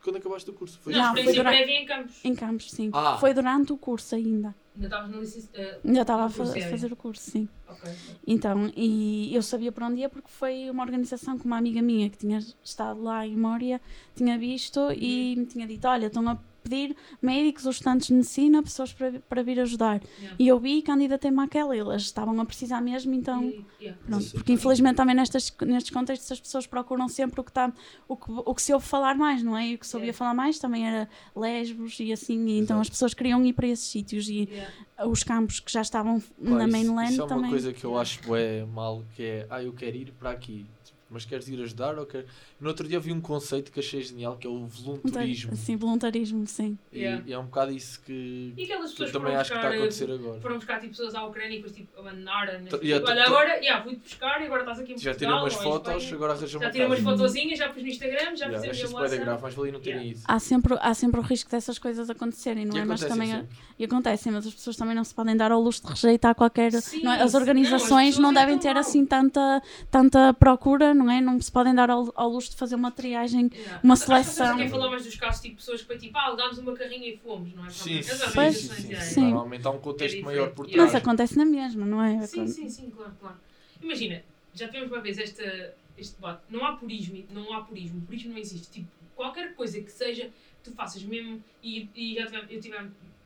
quando 0.05 0.17
acabaste 0.17 0.49
o 0.49 0.53
curso? 0.53 0.79
Foi 0.81 0.93
Não, 0.93 1.13
foi 1.13 1.33
durante- 1.33 1.71
em 1.71 1.85
campos. 1.85 2.23
em 2.23 2.35
campos, 2.35 2.71
sim. 2.71 2.89
Ah. 2.93 3.17
Foi 3.19 3.33
durante 3.33 3.73
o 3.73 3.77
curso 3.77 4.15
ainda. 4.15 4.55
Ainda 4.75 4.87
estavas 4.87 5.09
na 5.11 5.17
licença. 5.17 5.49
eh, 5.53 5.79
Ainda 5.83 6.01
estava 6.01 6.21
a 6.23 6.25
No 6.25 6.31
fazer 6.31 6.91
o 6.93 6.95
curso, 6.95 7.31
sim. 7.31 7.49
ok. 7.67 7.91
Então, 8.27 8.71
e 8.75 9.33
eu 9.35 9.41
sabia 9.41 9.71
para 9.71 9.87
onde 9.87 10.01
ia 10.01 10.09
porque 10.09 10.29
foi 10.29 10.69
uma 10.69 10.83
organização 10.83 11.37
que 11.39 11.45
uma 11.45 11.57
amiga 11.57 11.81
minha 11.81 12.09
que 12.09 12.17
tinha 12.17 12.39
estado 12.63 13.01
lá 13.01 13.25
em 13.25 13.35
Mória 13.37 13.81
tinha 14.15 14.37
visto 14.37 14.79
e 14.91 15.35
me 15.37 15.45
tinha 15.45 15.65
dito: 15.65 15.87
Olha, 15.87 16.07
estão 16.07 16.27
a 16.29 16.37
pedir 16.65 16.95
médicos 17.21 17.65
ou 17.65 17.71
estudantes 17.71 18.07
de 18.07 18.13
medicina, 18.13 18.61
pessoas 18.63 18.91
para, 18.91 19.19
para 19.29 19.43
vir 19.43 19.59
ajudar. 19.59 20.01
Yeah. 20.17 20.35
E 20.39 20.47
eu 20.47 20.59
vi 20.59 20.79
e 20.79 20.81
candidatei-me 20.81 21.39
àquela, 21.43 21.77
eles 21.77 22.01
estavam 22.01 22.39
a 22.41 22.45
precisar 22.45 22.81
mesmo, 22.81 23.13
então. 23.13 23.43
Yeah. 23.79 23.99
Pronto, 24.05 24.23
Sim. 24.23 24.31
porque 24.31 24.51
infelizmente 24.53 24.95
também 24.95 25.15
nestas, 25.15 25.55
nestes 25.61 25.93
contextos 25.93 26.31
as 26.31 26.39
pessoas 26.39 26.65
procuram 26.65 27.07
sempre 27.07 27.39
o 27.39 27.43
que, 27.43 27.51
tá, 27.51 27.71
o 28.07 28.17
que, 28.17 28.25
o 28.31 28.55
que 28.55 28.61
se 28.61 28.73
ouve 28.73 28.85
falar 28.85 29.15
mais, 29.15 29.43
não 29.43 29.55
é? 29.55 29.67
E 29.69 29.75
o 29.75 29.77
que 29.77 29.85
se 29.87 29.95
ouvia 29.95 30.07
Yeah. 30.07 30.17
falar 30.17 30.33
mais 30.33 30.57
também 30.59 30.87
era 30.87 31.07
lesbos 31.35 31.99
e 31.99 32.11
assim, 32.11 32.45
e 32.47 32.57
então 32.59 32.77
Exato. 32.77 32.81
as 32.81 32.89
pessoas 32.89 33.13
queriam 33.13 33.45
ir 33.45 33.53
para 33.53 33.67
esses 33.67 33.85
sítios 33.85 34.27
e 34.27 34.45
Yeah. 34.49 34.71
os 35.07 35.23
campos 35.23 35.59
que 35.59 35.71
já 35.71 35.81
estavam 35.81 36.19
Pá, 36.19 36.25
na 36.39 36.63
isso- 36.67 36.71
mainland 36.71 37.11
Isso 37.11 37.21
é 37.21 37.23
uma 37.25 37.29
também. 37.29 37.49
coisa 37.51 37.73
que 37.73 37.83
eu 37.83 37.97
acho 37.97 38.35
é 38.35 38.65
mal, 38.65 39.03
que 39.15 39.23
é, 39.23 39.47
ah, 39.49 39.61
eu 39.63 39.73
quero 39.73 39.95
ir 39.97 40.11
para 40.19 40.31
aqui, 40.31 40.65
mas 41.09 41.23
queres 41.25 41.47
ir 41.47 41.61
ajudar 41.61 41.97
ou 41.99 42.05
quer... 42.05 42.25
No 42.59 42.67
outro 42.69 42.87
dia 42.87 42.97
eu 42.97 43.01
vi 43.01 43.11
um 43.11 43.21
conceito 43.21 43.71
que 43.71 43.79
achei 43.79 44.01
genial, 44.01 44.37
que 44.37 44.47
é 44.47 44.49
o 44.49 44.65
voluntarismo. 44.65 45.55
Sim, 45.55 45.75
voluntarismo, 45.75 46.45
sim. 46.47 46.77
E, 46.91 46.99
Yeah. 46.99 47.23
e 47.27 47.33
é 47.33 47.37
um 47.39 47.45
bocado 47.45 47.71
isso 47.71 48.01
que, 48.01 48.53
E 48.57 48.63
aquelas 48.63 48.91
que 48.91 48.97
pessoas 48.97 49.13
eu 49.13 49.19
também 49.21 49.35
acho 49.35 49.51
que 49.51 49.57
está 49.57 49.69
a 49.69 49.73
acontecer 49.73 50.09
eh, 50.09 50.13
agora. 50.13 50.41
Foram 50.41 50.55
buscar 50.55 50.79
tipo, 50.79 50.89
pessoas 50.91 51.13
à 51.15 51.23
Ucrânia 51.25 51.53
e 51.53 51.57
depois 51.57 51.75
tipo, 51.75 51.99
abandonaram. 51.99 52.53
né? 52.59 52.69
Tipo, 52.71 52.83
yeah, 52.83 53.05
Olha, 53.07 53.23
agora 53.25 53.49
yeah, 53.57 53.83
fui-te 53.83 53.99
buscar 53.99 54.41
e 54.41 54.45
agora 54.45 54.61
estás 54.61 54.79
aqui 54.79 54.93
em 54.93 54.97
Já 54.97 55.11
Portugal. 55.11 55.37
tirei 55.37 55.43
umas 55.43 55.53
fotos, 55.63 55.93
Espanha. 56.03 56.15
agora 56.15 56.33
arranjam 56.33 56.61
Já 56.61 56.71
tirei 56.71 56.87
umas 56.87 56.99
fotozinhas, 56.99 57.59
já 57.59 57.69
pus 57.69 57.83
no 57.83 57.87
Instagram, 57.89 58.35
já 58.35 58.45
Yeah, 58.45 58.47
fiz 58.47 58.55
a 58.55 58.59
minha 58.61 58.71
isso 58.73 58.93
da 58.93 58.99
grave, 58.99 59.15
WhatsApp. 59.19 59.43
mas 59.43 59.53
valia 59.53 59.71
não 59.73 59.79
terem 59.79 59.99
Yeah. 59.99 60.17
ido. 60.17 60.25
Há 60.27 60.39
sempre, 60.39 60.77
há 60.81 60.93
sempre 60.95 61.19
o 61.19 61.23
risco 61.23 61.51
dessas 61.51 61.77
coisas 61.77 62.09
acontecerem, 62.09 62.65
não 62.65 62.75
E 62.75 62.79
é? 62.79 62.85
Mas 62.85 63.03
acontecem 63.03 63.27
também 63.29 63.41
sempre. 63.47 63.57
e 63.77 63.85
acontecem, 63.85 64.31
mas 64.31 64.47
as 64.47 64.53
pessoas 64.55 64.75
também 64.75 64.95
não 64.95 65.03
se 65.03 65.13
podem 65.13 65.37
dar 65.37 65.51
ao 65.51 65.61
luxo 65.61 65.83
de 65.85 65.89
rejeitar 65.89 66.33
qualquer. 66.33 66.71
Sim, 66.81 67.03
não 67.03 67.11
é? 67.11 67.15
As 67.15 67.19
não, 67.19 67.25
as 67.27 67.33
organizações 67.35 68.15
pessoas 68.15 68.17
não, 68.17 68.31
é 68.31 68.45
devem 68.45 68.57
ter 68.57 68.75
assim 68.75 69.05
tanta, 69.05 69.61
tanta 69.91 70.33
procura 70.33 70.94
não 70.95 71.09
é? 71.11 71.21
Não 71.21 71.39
se 71.39 71.51
podem 71.51 71.75
dar 71.75 71.89
ao, 71.91 72.11
ao 72.15 72.29
luxo 72.29 72.49
de 72.51 72.55
fazer 72.57 72.75
uma 72.75 72.91
triagem, 72.91 73.49
Yeah. 73.53 73.79
uma 73.83 73.93
Acho 73.93 74.01
que 74.01 74.05
seleção. 74.07 74.57
querem 74.57 74.69
falar 74.71 74.89
mais 74.89 75.03
dos 75.05 75.15
casos, 75.15 75.41
tipo, 75.41 75.57
pessoas 75.57 75.81
que 75.81 75.87
foi 75.87 75.97
tipo, 75.97 76.17
ah, 76.17 76.25
alugámos 76.27 76.57
uma 76.57 76.73
carrinha 76.73 77.07
e 77.07 77.17
fomos, 77.17 77.53
não 77.53 77.65
é? 77.65 77.69
Sim, 77.69 78.01
sim, 78.01 78.13
sim, 78.13 78.23
organizações, 78.25 78.97
sim. 79.03 79.21
Normalmente 79.25 79.67
há 79.67 79.71
um 79.71 79.79
contexto 79.79 80.17
É 80.19 80.21
maior 80.23 80.49
por 80.51 80.67
trás. 80.67 80.91
Mas 80.91 80.95
acontece 80.95 81.37
na 81.37 81.45
mesma, 81.45 81.85
não 81.85 82.01
é? 82.01 82.25
Sim, 82.25 82.47
sim, 82.47 82.69
sim, 82.69 82.89
claro, 82.89 83.13
claro. 83.19 83.37
Imagina, 83.81 84.23
já 84.53 84.67
tivemos 84.67 84.91
uma 84.91 85.01
vez 85.01 85.17
esta, 85.17 85.75
este 85.97 86.15
debate. 86.15 86.41
Não 86.49 86.65
há 86.65 86.73
purismo, 86.77 87.23
não 87.31 87.53
há 87.53 87.61
purismo. 87.61 88.01
Purismo 88.01 88.31
não 88.31 88.37
existe. 88.39 88.71
Tipo, 88.71 88.87
qualquer 89.15 89.53
coisa 89.55 89.79
que 89.81 89.91
seja, 89.91 90.25
que 90.25 90.69
tu 90.69 90.71
faças 90.73 91.03
mesmo, 91.03 91.43
e, 91.61 91.89
e 91.93 92.15
já 92.15 92.25
tivemos, 92.25 92.51
eu 92.51 92.59
tive, 92.61 92.77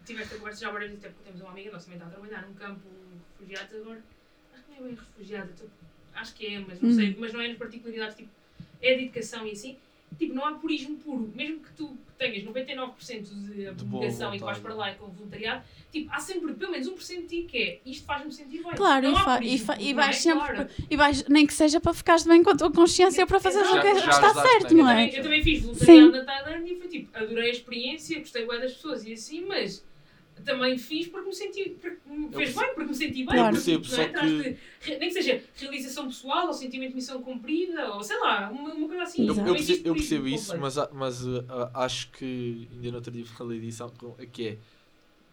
tive 0.05 0.21
esta 0.21 0.35
conversa 0.37 0.61
já 0.61 0.71
várias 0.71 0.89
vezes, 0.91 1.05
até 1.05 1.13
porque 1.13 1.29
temos 1.29 1.41
uma 1.41 1.51
amiga 1.51 1.71
nossa 1.71 1.85
também 1.85 1.97
está 1.99 2.07
a 2.07 2.11
trabalhar 2.11 2.47
num 2.47 2.53
campo 2.55 2.81
de 2.89 3.17
refugiados 3.45 3.75
agora. 3.81 4.03
Acho 4.53 4.63
que 4.63 4.71
não 4.71 4.77
é 4.77 4.81
bem 4.81 4.95
refugiada, 4.95 5.53
tô- 5.57 5.88
acho 6.15 6.33
que 6.33 6.45
é, 6.45 6.59
mas 6.59 6.79
não 6.81 6.89
Hum. 6.89 6.93
sei, 6.93 7.15
mas 7.19 7.33
não 7.33 7.41
é 7.41 7.47
nas 7.47 7.57
particularidades, 7.57 8.15
tipo, 8.15 8.29
é 8.81 8.95
de 8.95 9.03
educação 9.05 9.45
e 9.47 9.51
assim. 9.51 9.77
Tipo, 10.17 10.33
não 10.33 10.43
há 10.43 10.53
purismo 10.53 10.97
puro. 10.97 11.31
Mesmo 11.35 11.59
que 11.59 11.71
tu 11.73 11.95
tenhas 12.17 12.43
99% 12.43 13.23
de 13.29 13.67
abnegação 13.67 14.33
e 14.33 14.39
que 14.39 14.43
vais 14.43 14.57
para 14.57 14.73
lá 14.73 14.91
e 14.91 14.95
com 14.95 15.07
voluntariado, 15.07 15.63
tipo, 15.91 16.09
há 16.11 16.19
sempre 16.19 16.53
pelo 16.53 16.71
menos 16.71 16.87
1% 16.87 17.21
de 17.21 17.27
ti 17.27 17.47
que 17.49 17.57
é 17.57 17.79
isto 17.85 18.05
faz-me 18.05 18.31
sentir 18.31 18.63
bem. 18.63 18.73
Claro, 18.75 19.03
não 19.03 19.11
e, 19.11 19.15
há 19.15 19.23
fa- 19.23 19.37
purismo 19.37 19.55
e, 19.55 19.59
fa- 19.59 19.75
puro, 19.75 19.87
e 19.87 19.93
vais 19.93 20.15
é? 20.15 20.19
sempre. 20.19 20.55
Claro. 20.55 20.69
E 20.89 20.97
vais, 20.97 21.23
nem 21.29 21.45
que 21.47 21.53
seja 21.53 21.79
para 21.79 21.93
ficares 21.93 22.25
bem 22.25 22.43
com 22.43 22.49
a 22.49 22.57
tua 22.57 22.71
consciência 22.71 23.23
ou 23.23 23.27
para 23.27 23.39
fazeres 23.39 23.69
o 23.71 23.79
que, 23.79 23.87
está 23.87 24.33
certo, 24.33 24.73
não 24.75 24.85
Eu 24.85 24.89
é? 24.89 25.03
também, 25.07 25.17
eu 25.17 25.23
também 25.23 25.43
fiz 25.43 25.61
voluntariado 25.61 26.11
Sim. 26.11 26.17
na 26.17 26.23
Tailândia 26.25 26.73
e 26.73 26.77
foi 26.79 26.87
tipo, 26.87 27.17
adorei 27.17 27.49
a 27.49 27.53
experiência, 27.53 28.19
gostei 28.19 28.47
bem 28.47 28.59
das 28.59 28.73
pessoas 28.73 29.05
e 29.05 29.13
assim, 29.13 29.45
mas 29.45 29.85
também 30.45 30.77
fiz 30.77 31.07
porque 31.07 31.27
me 31.27 31.35
senti, 31.35 31.69
porque 31.81 31.97
me 32.09 32.31
fez 32.31 32.55
bem, 32.55 32.73
porque 32.73 32.89
me 32.89 32.95
senti 32.95 33.13
bem. 33.13 33.25
Claro. 33.25 33.55
porque, 33.55 33.79
percebo, 33.79 34.13
não 34.13 34.19
é? 34.21 34.27
que- 34.43 34.57
de- 34.91 34.97
nem 34.99 35.09
que 35.09 35.11
seja 35.11 35.43
realização 35.55 36.07
pessoal 36.07 36.47
ou 36.47 36.53
sentimento 36.53 36.89
de 36.91 36.95
missão 36.95 37.21
cumprida, 37.21 37.93
ou 37.93 38.03
sei 38.03 38.19
lá, 38.19 38.49
uma, 38.49 38.73
uma 38.73 38.87
coisa 38.87 39.03
assim. 39.03 39.27
Eu, 39.27 39.35
eu 39.35 39.55
percebo, 39.55 39.87
eu 39.87 39.93
percebo 39.95 40.27
isso, 40.27 40.57
mas, 40.57 40.75
mas 40.93 41.25
uh, 41.25 41.45
acho 41.73 42.09
que 42.11 42.67
ainda 42.73 42.89
no 42.91 42.95
outro 42.97 43.11
dia 43.11 43.25
falei 43.25 43.59
disso 43.59 43.91
que 44.31 44.47
é 44.47 44.57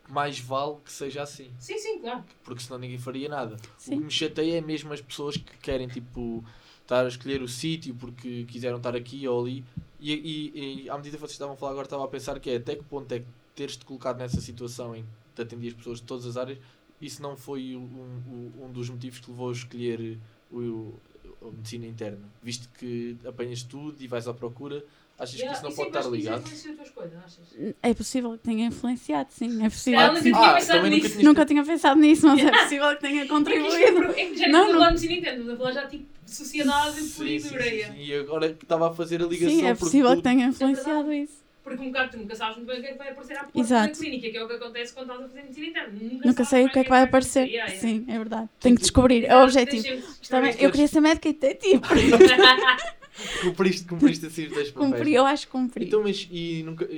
mais 0.08 0.38
vale 0.38 0.76
que 0.84 0.92
seja 0.92 1.22
assim, 1.22 1.50
Sim, 1.58 1.76
sim, 1.78 1.98
claro. 1.98 2.24
porque 2.44 2.62
senão 2.62 2.78
ninguém 2.78 2.98
faria 2.98 3.28
nada. 3.28 3.56
O 3.56 3.58
que 3.58 3.82
Sim. 3.82 3.96
me 3.96 4.10
chateia 4.10 4.58
é 4.58 4.60
mesmo 4.60 4.92
as 4.92 5.00
pessoas 5.00 5.36
que 5.36 5.56
querem 5.58 5.88
tipo 5.88 6.44
estar 6.82 7.04
a 7.04 7.08
escolher 7.08 7.42
o 7.42 7.48
sítio 7.48 7.94
porque 7.94 8.44
quiseram 8.44 8.76
estar 8.76 8.94
aqui 8.94 9.26
ou 9.26 9.40
ali. 9.44 9.64
E, 9.98 10.12
e, 10.12 10.82
e 10.84 10.90
à 10.90 10.96
medida 10.96 11.16
que 11.16 11.20
vocês 11.20 11.32
estavam 11.32 11.54
a 11.54 11.56
falar 11.56 11.72
agora 11.72 11.86
estava 11.86 12.04
a 12.04 12.08
pensar 12.08 12.38
que 12.38 12.50
é 12.50 12.56
até 12.56 12.76
que 12.76 12.84
ponto 12.84 13.10
é 13.12 13.18
que 13.20 13.26
teres-te 13.56 13.84
colocado 13.84 14.18
nessa 14.18 14.40
situação 14.40 14.94
em 14.94 15.02
que 15.02 15.08
te 15.34 15.42
atendias 15.42 15.74
pessoas 15.74 15.98
de 16.00 16.04
todas 16.06 16.24
as 16.26 16.36
áreas, 16.36 16.58
isso 17.00 17.20
não 17.20 17.36
foi 17.36 17.74
um, 17.74 17.80
um, 17.80 18.64
um 18.66 18.70
dos 18.72 18.88
motivos 18.88 19.18
que 19.18 19.30
levou 19.30 19.48
a 19.48 19.52
escolher 19.52 20.18
o, 20.50 20.58
o- 20.60 21.00
a 21.42 21.50
medicina 21.50 21.86
interna, 21.86 22.28
visto 22.42 22.68
que 22.78 23.16
apanhas 23.26 23.62
tudo 23.62 23.96
e 24.02 24.06
vais 24.06 24.26
à 24.28 24.32
procura, 24.34 24.84
achas 25.18 25.34
que 25.36 25.40
Yeah, 25.42 25.54
isso 25.56 25.62
não 25.64 25.70
e 25.70 25.74
pode 25.74 25.86
sempre 25.88 25.98
estar 25.98 26.10
que 26.10 26.16
ligado? 26.16 27.76
É 27.82 27.94
possível 27.94 28.32
que 28.32 28.38
tenha 28.38 28.66
influenciado, 28.66 29.28
sim. 29.32 29.62
É 29.64 29.68
possível. 29.68 30.00
Ela 30.00 30.12
nunca 30.12 30.22
tinha 30.22 30.36
Ah, 30.36 30.54
pensado 30.54 30.78
também 30.78 30.90
nunca 30.90 31.08
nisso. 31.08 31.24
Nunca 31.24 31.46
tinha 31.46 31.64
pensado 31.64 32.00
nisso, 32.00 32.26
mas 32.26 32.44
é 32.44 32.50
possível 32.50 32.88
que 32.94 33.00
tenha 33.00 33.20
É 33.20 33.22
que 33.22 33.28
contribuído. 33.28 34.04
é, 34.04 34.20
é 34.22 34.26
que 34.30 34.36
já 34.36 34.48
Não, 34.48 34.72
não, 34.72 34.90
interna, 34.94 35.16
estamos 35.16 35.48
a 35.48 35.56
falar 35.56 35.72
já 35.72 35.86
tipo 35.86 36.06
sociedade 36.26 36.96
pura 36.96 37.28
Sim, 37.28 37.34
e 37.36 37.40
sim, 37.40 37.48
dura. 37.48 37.62
sim, 37.64 37.70
sim. 37.84 37.94
E 38.02 38.14
agora 38.14 38.52
que 38.52 38.64
estava 38.64 38.90
a 38.90 38.94
fazer 38.94 39.22
a 39.22 39.26
ligação 39.26 39.58
Sim, 39.58 39.66
é 39.66 39.74
possível 39.74 40.16
que 40.16 40.22
tenha 40.22 40.46
influenciado 40.46 41.12
isso. 41.12 41.45
Porque 41.66 41.82
um 41.82 41.86
bocado 41.86 42.12
tu 42.12 42.16
nunca 42.18 42.34
sabes 42.36 42.56
muito 42.58 42.68
bem 42.68 42.78
o 42.78 42.80
que 42.80 42.86
é 42.86 42.92
que 42.92 42.98
vai 42.98 43.10
aparecer 43.10 43.36
à 43.36 43.40
porta 43.42 43.58
Exato. 43.58 43.92
da 43.92 43.98
clínica, 43.98 44.30
que 44.30 44.36
é 44.36 44.44
o 44.44 44.46
que 44.46 44.54
acontece 44.54 44.94
quando 44.94 45.10
estás 45.10 45.24
a 45.24 45.28
fazer 45.28 45.42
medicina 45.42 45.66
interna. 45.66 45.92
Nunca, 45.92 46.28
Nunca 46.28 46.44
sei 46.44 46.64
o 46.66 46.70
que 46.70 46.78
é 46.78 46.84
que 46.84 46.90
vai 46.90 47.02
aparecer. 47.02 47.48
Yeah, 47.48 47.72
yeah. 47.72 47.72
Sim, 47.80 48.04
é 48.08 48.18
verdade. 48.18 48.48
Tenho 48.60 48.76
que 48.76 48.82
descobrir. 48.82 49.24
É 49.24 49.36
o 49.36 49.42
objetivo. 49.42 49.88
Também, 50.30 50.54
eu 50.60 50.70
queria 50.70 50.86
ser 50.86 51.00
médica 51.00 51.28
e 51.28 51.32
detetive. 51.32 51.82
cumpriste, 53.42 53.84
cumpriste 53.86 54.26
assim 54.26 54.46
os 54.46 54.52
dois 54.52 54.70
papéis. 54.70 54.92
Cumpri, 54.92 55.14
eu 55.14 55.26
acho 55.26 55.46
que 55.46 55.52
cumpri. 55.52 55.84
Então, 55.86 56.02
mas 56.02 56.28
e 56.30 56.62
nunca, 56.62 56.88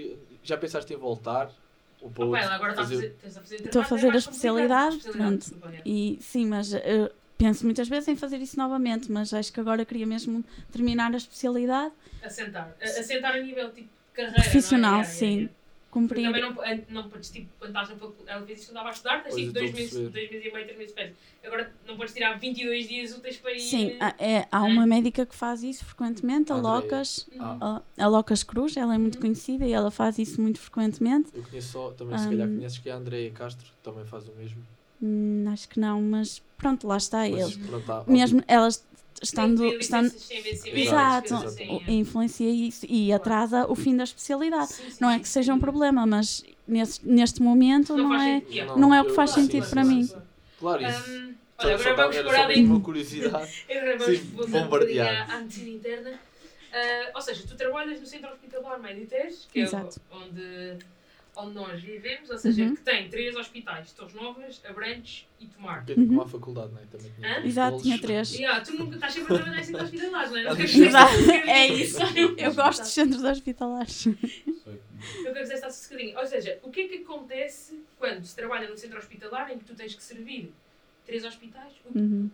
já 0.42 0.56
pensaste 0.58 0.92
em 0.92 0.96
voltar? 0.96 1.50
Ou 2.00 2.10
para 2.10 2.24
Opa, 2.26 2.38
agora 2.40 2.70
está 2.72 2.82
a 2.82 2.84
fazer- 2.84 3.12
a 3.24 3.30
fazer 3.30 3.56
Estou 3.64 3.82
a 3.82 3.84
fazer 3.84 4.08
é 4.08 4.14
a 4.14 4.18
especialidade, 4.18 4.96
complicado. 4.98 5.28
pronto. 5.28 5.54
E 5.84 6.18
sim, 6.20 6.46
mas 6.46 6.72
eh, 6.74 7.10
penso 7.36 7.64
muitas 7.64 7.88
vezes 7.88 8.08
em 8.08 8.16
fazer 8.16 8.38
isso 8.38 8.56
novamente, 8.58 9.10
mas 9.10 9.32
acho 9.34 9.52
que 9.52 9.58
agora 9.60 9.84
queria 9.84 10.06
mesmo 10.06 10.44
terminar 10.70 11.12
a 11.12 11.16
especialidade 11.16 11.92
Assentar. 12.22 12.74
A- 12.80 12.84
Assentar 12.84 13.34
a 13.34 13.40
nível 13.40 13.70
tipo 13.72 13.88
carreira. 14.24 14.42
profissional, 14.42 15.00
é? 15.00 15.04
Yeah, 15.04 15.20
yeah, 15.20 15.48
sim. 15.48 15.48
Cumprir. 15.90 16.26
Também 16.26 16.42
não, 16.42 17.02
não 17.02 17.08
podes, 17.08 17.30
tipo, 17.30 17.48
quando 17.58 17.70
estás 17.70 17.88
na 17.88 17.96
faculdade, 17.96 18.30
ela 18.30 18.46
fez 18.46 18.58
isto 18.60 18.68
quando 18.68 18.76
estava 18.76 18.88
a 18.88 18.92
estudar, 18.92 19.22
tens 19.22 19.30
Pois, 19.34 19.42
tipo 19.46 19.52
dois 19.58 19.72
meses, 19.72 19.90
perceber. 19.90 20.10
dois 20.10 20.30
meses 20.30 20.46
e 20.46 20.52
meio, 20.52 20.64
três 20.66 20.78
meses 20.78 20.94
de 20.94 21.00
férias. 21.00 21.16
Agora 21.44 21.72
não 21.86 21.96
podes 21.96 22.12
tirar 22.14 22.38
22 22.38 22.88
dias 22.88 23.12
úteis 23.16 23.36
para 23.38 23.52
ir. 23.54 23.58
Sim, 23.60 23.96
há, 23.98 24.14
é, 24.18 24.46
há 24.52 24.64
uma 24.64 24.86
médica 24.86 25.24
que 25.24 25.34
faz 25.34 25.62
isso 25.62 25.84
frequentemente, 25.86 26.52
a. 26.52 26.56
Locas, 26.56 27.26
Ah, 27.38 27.80
a, 27.98 28.04
a 28.04 28.06
Locas 28.08 28.42
Cruz, 28.42 28.76
ela 28.76 28.94
é 28.94 28.98
muito 28.98 29.14
Uhum. 29.14 29.20
conhecida 29.22 29.66
e 29.66 29.72
ela 29.72 29.90
faz 29.90 30.18
isso 30.18 30.40
muito 30.42 30.60
frequentemente. 30.60 31.30
eu 31.34 31.42
conheço 31.42 31.68
só, 31.72 31.90
também 31.92 32.18
se 32.18 32.28
calhar 32.28 32.46
Hum. 32.48 32.54
conheces 32.56 32.78
que 32.78 32.90
é 32.90 32.92
a 32.92 32.96
Andréia 32.96 33.30
Castro, 33.30 33.66
também 33.82 34.04
faz 34.04 34.28
o 34.28 34.32
mesmo. 34.32 34.62
Hum, 35.00 35.44
acho 35.48 35.68
que 35.68 35.80
não, 35.80 36.02
mas 36.02 36.42
pronto, 36.58 36.86
lá 36.86 36.96
está 36.96 37.18
Mas 37.28 37.56
ele. 37.56 37.66
pronto, 37.66 37.92
há- 37.92 38.04
Mesmo 38.06 38.42
elas 38.46 38.84
estando, 39.22 39.74
estando 39.80 40.12
exato, 40.72 41.34
é. 41.58 41.92
influencia 41.92 42.50
isso 42.50 42.86
e 42.88 43.12
atrasa 43.12 43.66
o 43.68 43.74
fim 43.74 43.96
da 43.96 44.04
especialidade. 44.04 44.72
Sim, 44.72 44.90
sim, 44.90 44.96
Não 45.00 45.10
é 45.10 45.18
que 45.18 45.28
seja 45.28 45.52
um 45.54 45.58
problema, 45.58 46.06
mas 46.06 46.44
nesse, 46.66 47.06
neste 47.06 47.42
momento 47.42 47.96
não, 47.96 48.10
faz 48.10 48.22
é. 48.22 48.42
yeah. 48.50 48.76
não 48.76 48.94
é 48.94 49.00
o 49.02 49.04
que 49.04 49.12
faz 49.12 49.30
sentido 49.30 49.64
sim, 49.64 49.70
para 49.70 49.84
sim, 49.84 49.88
mim. 49.88 50.04
sim. 50.04 50.16
Claro, 50.58 50.82
isso. 50.82 51.34
Só- 51.60 51.66
olha, 51.66 51.74
agora 51.76 51.94
vamos 51.96 52.18
parar 52.18 52.50
em 52.52 52.64
uma 52.66 52.80
curiosidade. 52.80 53.64
Agora 53.68 53.98
vamos 53.98 54.18
Sim, 54.18 54.30
um 54.34 54.46
bombardear. 54.46 54.68
bocadinho 54.68 55.32
à 55.32 55.34
à 55.34 55.40
medicina 55.40 55.70
interna. 55.70 56.20
Ah, 56.72 57.10
ou 57.14 57.22
seja, 57.22 57.42
tu 57.48 57.56
trabalhas 57.56 58.00
no 58.00 58.06
centro 58.06 58.30
hospitalar 58.30 58.78
Mediteres, 58.80 59.48
que 59.50 59.60
Exato. 59.60 60.00
é 60.10 60.14
onde, 60.14 60.78
onde 61.40 61.54
nós 61.54 61.80
vivemos, 61.80 62.28
ou 62.30 62.36
seja, 62.36 62.64
Uhum. 62.64 62.74
que 62.74 62.82
tem 62.82 63.08
três 63.08 63.36
hospitais, 63.36 63.92
Torres 63.92 64.12
Novas, 64.14 64.60
Abrantes 64.68 65.26
e 65.38 65.46
Tomar. 65.46 65.80
bocadinho 65.80 66.00
Uhum. 66.00 66.08
como 66.08 66.22
a 66.22 66.28
faculdade, 66.28 66.72
não 66.72 66.80
é? 66.82 66.86
Também 66.86 67.12
tinha 67.12 67.38
Hã? 67.38 67.46
Exato, 67.46 67.82
tinha 67.82 67.98
três. 68.00 68.32
Yeah, 68.34 68.60
tu 68.64 68.72
nunca 68.76 68.94
estás 68.96 69.12
sempre 69.14 69.34
a 69.34 69.36
trabalhar 69.38 69.60
em 69.60 69.64
centro 69.64 69.84
hospitalar, 69.84 70.30
não 70.30 70.36
é? 70.36 70.62
Exato, 70.62 71.16
dizer 71.16 71.42
que- 71.42 71.48
é 71.50 71.66
isso. 71.68 71.98
Eu 72.36 72.54
gosto 72.54 72.80
dos 72.82 72.90
centros 72.90 73.22
hospitalares. 73.24 74.06
Eu 74.06 75.32
quero 75.32 75.42
dizer 75.42 75.58
sossegadinho. 75.58 76.18
Ou 76.18 76.26
seja, 76.26 76.58
o 76.62 76.70
que 76.70 76.80
é 76.80 76.88
que 76.88 76.94
acontece 77.04 77.82
quando 77.98 78.24
se 78.24 78.34
trabalha 78.34 78.68
no 78.68 78.76
centro 78.76 78.98
hospitalar 78.98 79.50
em 79.52 79.58
que 79.58 79.64
tu 79.64 79.74
tens 79.74 79.94
que 79.94 80.02
servir 80.02 80.52
três 81.06 81.24
hospitais? 81.24 81.72
Uhum. 81.94 82.28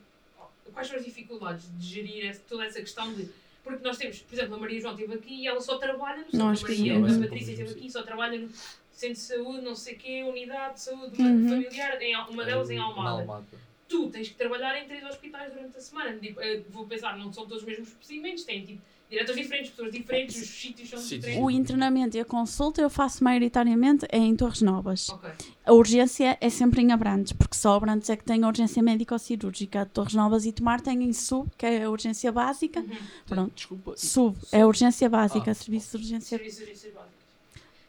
Quais 0.72 0.88
são 0.88 0.96
as 0.96 1.04
dificuldades 1.04 1.70
de 1.78 1.86
gerir 1.86 2.38
toda 2.48 2.64
essa 2.64 2.80
questão 2.80 3.12
de. 3.12 3.28
Porque 3.62 3.82
nós 3.84 3.96
temos, 3.96 4.18
por 4.20 4.34
exemplo, 4.34 4.54
a 4.54 4.58
Maria 4.58 4.80
João 4.80 4.94
esteve 4.94 5.14
aqui 5.14 5.34
e 5.42 5.46
ela 5.46 5.60
só 5.60 5.78
trabalha 5.78 6.18
no 6.18 6.24
centro 6.24 6.38
Nós 6.38 6.62
Maria. 6.62 6.96
A 6.98 7.00
Patrícia 7.00 7.52
esteve 7.52 7.70
aqui 7.70 7.86
e 7.86 7.90
só 7.90 8.02
trabalha 8.02 8.38
no 8.38 8.48
centro 8.96 9.14
de 9.14 9.20
saúde, 9.20 9.60
não 9.62 9.74
sei 9.74 9.94
o 9.94 9.98
quê, 9.98 10.22
unidade 10.24 10.74
de 10.74 10.80
saúde 10.80 11.20
Uhum. 11.22 11.48
familiar, 11.48 12.00
em, 12.02 12.16
uma 12.16 12.44
delas 12.44 12.70
em 12.70 12.78
Almada. 12.78 13.10
Almada. 13.20 13.46
Tu 13.88 14.08
tens 14.08 14.28
que 14.28 14.34
trabalhar 14.34 14.80
em 14.82 14.86
três 14.86 15.04
hospitais 15.04 15.52
durante 15.52 15.76
a 15.76 15.80
semana. 15.80 16.18
Tipo, 16.18 16.40
eh, 16.40 16.62
vou 16.70 16.86
pensar, 16.86 17.16
não 17.18 17.32
são 17.32 17.44
todos 17.46 17.58
os 17.62 17.64
mesmos 17.68 17.90
procedimentos, 17.90 18.42
têm 18.44 18.64
tipo 18.64 18.80
diretores 19.10 19.40
diferentes, 19.42 19.70
pessoas 19.70 19.92
diferentes, 19.92 20.40
os 20.42 20.48
sítios 20.48 20.88
são 20.88 20.98
Sítios 20.98 21.20
diferentes. 21.20 21.44
O 21.44 21.50
internamento 21.50 22.16
e 22.16 22.20
a 22.20 22.24
consulta 22.24 22.80
eu 22.80 22.88
faço 22.88 23.22
maioritariamente 23.22 24.06
é 24.10 24.16
em 24.18 24.34
Torres 24.34 24.62
Novas. 24.62 25.10
Ok. 25.10 25.30
A 25.66 25.72
urgência 25.72 26.36
é 26.40 26.48
sempre 26.50 26.80
em 26.80 26.90
Abrantes, 26.90 27.32
porque 27.34 27.54
só 27.56 27.74
Abrantes 27.76 28.08
é 28.10 28.16
que 28.16 28.24
tem 28.24 28.42
a 28.42 28.48
urgência 28.48 28.82
médico-cirúrgica. 28.82 29.86
Torres 29.86 30.14
Novas 30.14 30.46
e 30.46 30.52
Tomar 30.52 30.80
têm 30.80 31.02
em 31.04 31.12
sub, 31.12 31.48
que 31.56 31.66
é 31.66 31.84
a 31.84 31.90
urgência 31.90 32.32
básica. 32.32 32.80
Uhum. 32.80 32.96
Pronto. 33.26 33.52
Desculpa. 33.54 33.94
Sub 33.96 34.36
é 34.50 34.62
a 34.62 34.66
urgência 34.66 35.08
básica, 35.08 35.50
Ah. 35.50 35.54
serviço 35.54 35.96
de 35.98 36.04
urgência. 36.04 36.38
Serviços 36.38 36.58
serviços 36.58 36.92
básicos. 36.92 37.13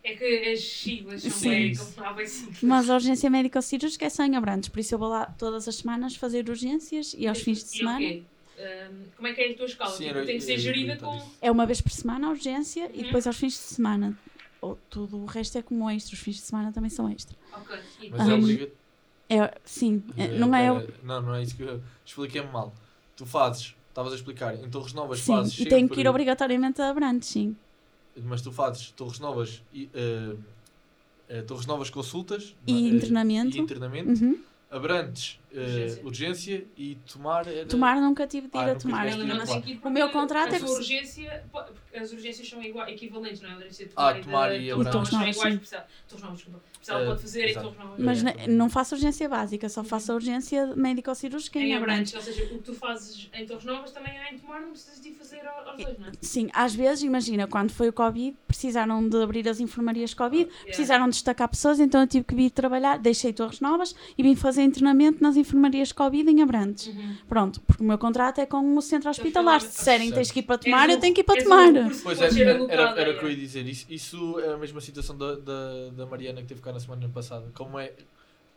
É 0.05 0.13
que 0.15 0.23
as 0.53 0.59
siglas 0.63 1.21
são 1.23 1.31
Sim. 1.31 1.49
bem. 1.49 1.73
Mas 2.61 2.89
a 2.91 2.93
urgência 2.93 3.27
médico-cirúrgica 3.27 4.05
é 4.05 4.09
só 4.09 4.23
em 4.23 4.35
Abrantes, 4.35 4.69
por 4.69 4.79
isso 4.79 4.93
eu 4.93 4.99
vou 4.99 5.09
lá 5.09 5.25
todas 5.25 5.67
as 5.67 5.77
semanas 5.77 6.15
fazer 6.15 6.47
urgências 6.47 7.15
e 7.17 7.27
aos 7.27 7.41
fins 7.41 7.63
de 7.63 7.75
E 7.75 7.77
semana. 7.79 8.05
o 8.07 8.11
quê? 8.11 8.23
Ahm, 8.57 9.09
como 9.15 9.27
é 9.27 9.33
que 9.33 9.41
é 9.41 9.51
a 9.51 9.57
tua 9.57 9.65
escala? 9.65 9.91
Sim, 9.91 10.07
Tipo, 10.09 10.25
tem 10.25 10.37
que 10.37 10.41
ser 10.41 10.57
gerida 10.59 10.95
com. 10.95 11.19
É 11.41 11.49
uma 11.51 11.65
vez 11.65 11.81
por 11.81 11.91
semana 11.91 12.27
a 12.27 12.29
urgência 12.29 12.89
e 12.93 12.99
Uhum. 12.99 13.03
depois 13.05 13.25
aos 13.27 13.35
fins 13.35 13.53
de 13.53 13.59
semana. 13.59 14.15
Ou 14.61 14.75
tudo 14.89 15.17
o 15.17 15.25
resto 15.25 15.57
é 15.57 15.61
como 15.63 15.89
extra, 15.89 16.13
os 16.15 16.19
fins 16.21 16.35
de 16.35 16.41
semana 16.43 16.71
também 16.71 16.89
são 16.89 17.09
extra. 17.09 17.35
Ok. 17.51 17.75
E 18.01 18.09
Mas 18.11 18.21
Ah. 18.21 18.31
é 18.31 18.33
obrigatório. 18.35 18.77
É, 19.27 19.59
sim, 19.65 20.03
é- 20.15 20.39
não 20.39 20.53
é. 20.55 20.71
Pera, 20.79 20.93
Não, 21.03 21.21
não 21.21 21.35
é 21.35 21.41
isso 21.41 21.55
que 21.57 21.63
eu 21.63 21.81
expliquei-me 22.05 22.51
mal. 22.51 22.75
Tu 23.15 23.25
fazes, 23.25 23.75
estavas 23.89 24.13
a 24.13 24.15
explicar, 24.15 24.53
em 24.55 24.69
Torres 24.69 24.93
Novas 24.93 25.19
Sim, 25.19 25.33
fazes 25.33 25.59
e 25.59 25.65
tenho 25.65 25.89
que 25.89 25.99
ir 25.99 26.07
obrigatoriamente 26.07 26.79
a 26.81 26.89
Abrantes, 26.89 27.29
sim. 27.29 27.57
Mas 28.23 28.41
tu 28.41 28.51
fazes 28.51 28.91
Torres 28.91 29.19
Novas 29.19 29.61
e 29.73 29.89
eh, 29.93 30.35
eh, 31.27 31.41
Torres 31.41 31.65
Novas 31.65 31.89
consultas 31.89 32.55
E 32.65 32.71
eh, 32.73 32.95
internamento. 32.95 33.57
e 33.57 33.59
internamento. 33.59 34.23
Uhum. 34.23 34.39
Abrantes 34.71 35.39
eh, 35.55 35.61
Urgência. 35.61 36.03
urgência 36.03 36.67
e 36.77 36.95
tomar 37.11 37.47
era... 37.47 37.65
Tomar 37.67 38.01
nunca 38.01 38.27
tive 38.27 38.47
de 38.47 38.57
ir 38.57 38.61
Ah, 38.61 38.71
a 38.71 38.75
tomar. 38.75 39.07
a 39.07 39.17
não 39.17 39.39
tomar. 39.39 39.57
Aqui, 39.57 39.79
O 39.83 39.89
meu 39.89 40.09
contrato 40.09 40.53
a 40.53 40.57
é 40.57 40.59
que 40.59 40.67
sua 40.67 40.75
urgência, 40.77 41.43
porque 41.51 41.97
as 41.97 42.11
urgências 42.11 42.47
são 42.49 42.61
iguais, 42.61 42.93
equivalentes, 42.93 43.41
não 43.41 43.49
é? 43.49 43.53
A 43.53 43.57
urgência 43.57 43.85
de 43.87 43.93
Ah, 43.95 44.13
tomar, 44.13 44.23
tomar 44.23 44.47
da- 44.49 44.55
e 44.57 44.59
de 44.61 44.71
Abrão. 44.71 44.91
Torres 44.91 45.11
Novas 45.11 45.35
iguais, 45.37 45.53
Novas, 45.55 45.69
Portugal- 45.69 45.87
Torres 46.09 46.23
Novas, 46.23 46.37
desculpa. 46.39 46.59
Portugal 46.75 47.01
Eh, 47.01 47.05
pode 47.05 47.21
fazer 47.21 47.41
em 47.41 47.49
exato. 47.49 47.65
Torres 47.67 47.79
Novas. 47.79 47.95
Mas 47.97 48.23
É, 48.25 48.47
não 48.47 48.69
faço 48.69 48.95
urgência 48.95 49.29
básica, 49.29 49.69
só 49.69 49.83
faço 49.83 50.11
a 50.11 50.15
urgência 50.15 50.75
médico-cirúrgica 50.75 51.59
Em 51.59 51.69
em 51.71 51.75
Abrantes, 51.75 52.13
ou 52.13 52.21
seja, 52.21 52.43
o 52.43 52.47
que 52.57 52.63
tu 52.63 52.73
fazes 52.73 53.29
em 53.33 53.45
Torres 53.45 53.65
Novas 53.65 53.91
também 53.91 54.11
é 54.13 54.33
em 54.33 54.37
tomar, 54.37 54.61
não 54.61 54.71
precisas 54.71 55.01
de 55.01 55.09
ir 55.09 55.13
fazer 55.13 55.39
ao- 55.47 55.69
aos 55.69 55.77
dois, 55.83 55.97
não 55.99 56.07
é? 56.07 56.11
Sim, 56.21 56.49
às 56.53 56.75
vezes, 56.75 57.03
imagina, 57.03 57.47
quando 57.47 57.71
foi 57.71 57.89
o 57.89 57.93
Covid, 57.93 58.37
precisaram 58.47 59.07
de 59.07 59.17
abrir 59.21 59.47
as 59.49 59.59
enfermarias 59.59 60.13
Covid, 60.13 60.43
Yeah. 60.43 60.65
precisaram 60.67 61.05
de 61.05 61.11
destacar 61.11 61.47
pessoas, 61.49 61.79
então 61.79 62.01
eu 62.01 62.07
tive 62.07 62.25
que 62.25 62.35
vir 62.35 62.49
trabalhar, 62.51 62.97
deixei 62.99 63.31
Torres 63.33 63.59
Novas 63.61 63.95
e 64.17 64.21
vim 64.21 64.35
fazer 64.35 64.61
internamento 64.63 65.23
nas 65.23 65.35
enfermarias 65.37 65.44
Covid 65.93 66.29
em 66.29 66.41
Abrantes. 66.41 66.87
Uhum. 66.87 67.15
Pronto, 67.27 67.61
porque 67.61 67.83
o 67.83 67.85
meu 67.85 67.97
contrato 67.97 68.39
é 68.39 68.45
com 68.45 68.75
o 68.77 68.81
centro 68.81 69.09
hospitalar. 69.09 69.61
Se 69.61 69.67
disserem 69.69 70.07
Certo. 70.07 70.15
tens 70.15 70.31
que 70.31 70.39
ir 70.39 70.43
para 70.43 70.57
tomar, 70.57 70.89
eu 70.89 70.99
tenho 70.99 71.13
que 71.13 71.21
ir 71.21 71.23
para 71.23 71.41
tomar. 71.43 71.71
que 71.73 71.99
Pois 72.01 72.21
é, 72.21 72.25
era, 72.41 72.63
o 72.63 72.71
é. 72.71 73.13
que 73.13 73.25
eu 73.25 73.29
ia 73.29 73.35
dizer. 73.37 73.65
Isso, 73.67 73.85
isso 73.89 74.39
é 74.39 74.53
a 74.53 74.57
mesma 74.57 74.81
situação 74.81 75.17
da, 75.17 75.35
da, 75.35 75.89
da 75.95 76.05
Mariana 76.05 76.41
que 76.41 76.47
teve 76.47 76.61
cá 76.61 76.71
na 76.73 76.79
semana 76.79 77.07
passada. 77.09 77.45
Como 77.53 77.77
é 77.79 77.93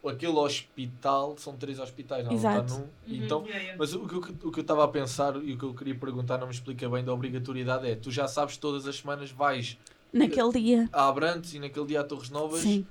aquele 0.06 0.32
hospital, 0.32 1.36
são 1.38 1.56
três 1.56 1.78
hospitais, 1.78 2.24
não, 2.24 2.30
não 2.30 2.38
Exato. 2.38 2.64
está 2.64 2.74
num. 2.78 2.82
Uhum, 2.82 3.24
Então, 3.24 3.40
yeah, 3.42 3.58
yeah. 3.58 3.76
mas 3.78 3.94
o 3.94 4.06
que, 4.06 4.14
eu- 4.14 4.48
o 4.48 4.52
que 4.52 4.60
eu 4.60 4.62
estava 4.62 4.84
a 4.84 4.88
pensar 4.88 5.36
e 5.42 5.52
o 5.52 5.58
que 5.58 5.64
eu 5.64 5.74
queria 5.74 5.94
perguntar, 5.94 6.38
não 6.38 6.46
me 6.46 6.52
explica 6.52 6.88
bem 6.88 7.04
da 7.04 7.12
obrigatoriedade, 7.12 7.86
é 7.88 7.94
tu 7.96 8.10
já 8.10 8.26
sabes 8.28 8.56
todas 8.56 8.86
as 8.86 8.96
semanas 8.96 9.30
vais 9.30 9.76
Naquele 10.12 10.52
dia. 10.52 10.88
a 10.92 11.08
Abrantes 11.08 11.52
e 11.54 11.58
naquele 11.58 11.86
dia 11.86 12.00
a 12.00 12.04
Torres 12.04 12.30
Novas 12.30 12.60
Sim, 12.60 12.86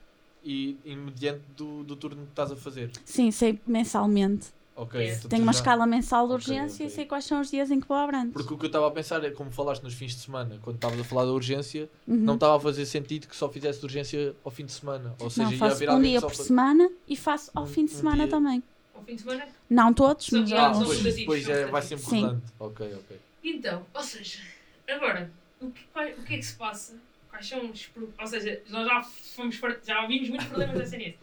e, 0.48 0.78
e 0.86 0.96
mediante 0.96 1.42
do, 1.56 1.84
do 1.84 1.96
turno 1.96 2.24
que 2.24 2.30
estás 2.32 2.52
a 2.52 2.56
fazer. 2.56 2.90
sim, 3.06 3.30
sei 3.32 3.60
mensalmente. 3.68 4.48
Ok, 4.80 5.02
Yes. 5.02 5.18
então 5.18 5.30
Tenho 5.30 5.42
uma 5.42 5.54
já- 5.54 5.60
escala 5.60 5.88
mensal 5.88 6.28
de 6.28 6.34
urgência 6.34 6.86
ok. 6.86 6.86
e 6.86 6.90
sei 6.92 7.06
quais 7.06 7.26
são 7.26 7.42
os 7.42 7.50
dias 7.50 7.72
em 7.72 7.80
que 7.80 7.88
vou 7.88 7.98
Abrantes. 7.98 8.32
Porque 8.34 8.54
o 8.54 8.58
que 8.60 8.66
eu 8.66 8.68
estava 8.68 8.88
a 8.88 8.92
pensar 8.92 9.24
é, 9.24 9.32
como 9.32 9.50
falaste 9.50 9.82
nos 9.82 9.96
fins 9.96 10.12
de 10.16 10.20
semana, 10.22 10.60
quando 10.62 10.76
estavas 10.76 11.00
a 11.00 11.04
falar 11.04 11.26
da 11.26 11.32
urgência, 11.32 11.90
Uhum. 12.08 12.16
não 12.18 12.36
estava 12.36 12.58
a 12.58 12.60
fazer 12.60 12.86
sentido 12.86 13.28
que 13.28 13.36
só 13.36 13.50
fizesse 13.50 13.80
de 13.80 13.86
urgência 13.86 14.36
ao 14.46 14.52
fim 14.52 14.66
de 14.66 14.72
semana. 14.72 15.16
Ou 15.20 15.32
seja, 15.32 15.46
Não, 15.46 15.52
ia 15.52 15.58
faço 15.58 15.76
haver 15.78 15.90
um 15.90 16.00
dia 16.02 16.22
por 16.22 16.36
semana 16.36 16.90
e 17.08 17.16
faço 17.18 17.50
ao 17.56 17.64
Um- 17.64 17.66
fim 17.68 17.86
de 17.86 17.94
um 17.94 17.98
semana 17.98 18.24
dia- 18.26 18.28
também. 18.28 18.64
Ao 18.94 19.02
fim 19.04 19.16
de 19.16 19.22
semana? 19.24 19.48
Não 19.68 19.92
todos, 19.94 20.30
mas 20.30 20.52
Ah, 20.54 20.74
são 20.76 20.86
pois, 20.86 21.26
pois 21.26 21.50
é, 21.50 21.66
vai 21.66 21.82
sempre 21.82 22.06
Sim. 22.06 22.22
rodando. 22.22 22.42
Ok, 22.60 22.94
ok. 22.94 23.18
Então, 23.44 23.84
ou 23.96 24.04
seja, 24.04 24.40
agora, 24.88 25.32
o 25.60 25.72
que, 25.72 25.82
o 26.20 26.24
que 26.24 26.34
é 26.36 26.38
que 26.38 26.44
se 26.46 26.54
passa? 26.56 26.94
Quais 27.38 27.48
são 27.50 27.70
os. 27.70 27.90
Ou 28.20 28.28
seja, 28.28 28.62
nós 28.70 28.88
já, 28.88 29.02
fomos, 29.04 29.60
já 29.86 30.06
vimos 30.08 30.30
muitos 30.30 30.48
problemas 30.48 30.76
no 30.76 30.82
SNS. 30.84 31.16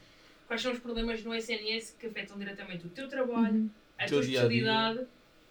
Quais 0.46 0.62
são 0.62 0.72
os 0.72 0.78
problemas 0.78 1.24
no 1.24 1.34
SNS 1.34 1.96
que 1.98 2.06
afetam 2.06 2.38
diretamente 2.38 2.86
o 2.86 2.90
teu 2.90 3.08
trabalho, 3.08 3.54
Uhum. 3.54 3.70
a 3.98 4.04
Teu 4.06 4.18
tua 4.18 4.26
dia. 4.26 4.38
especialidade, 4.40 5.00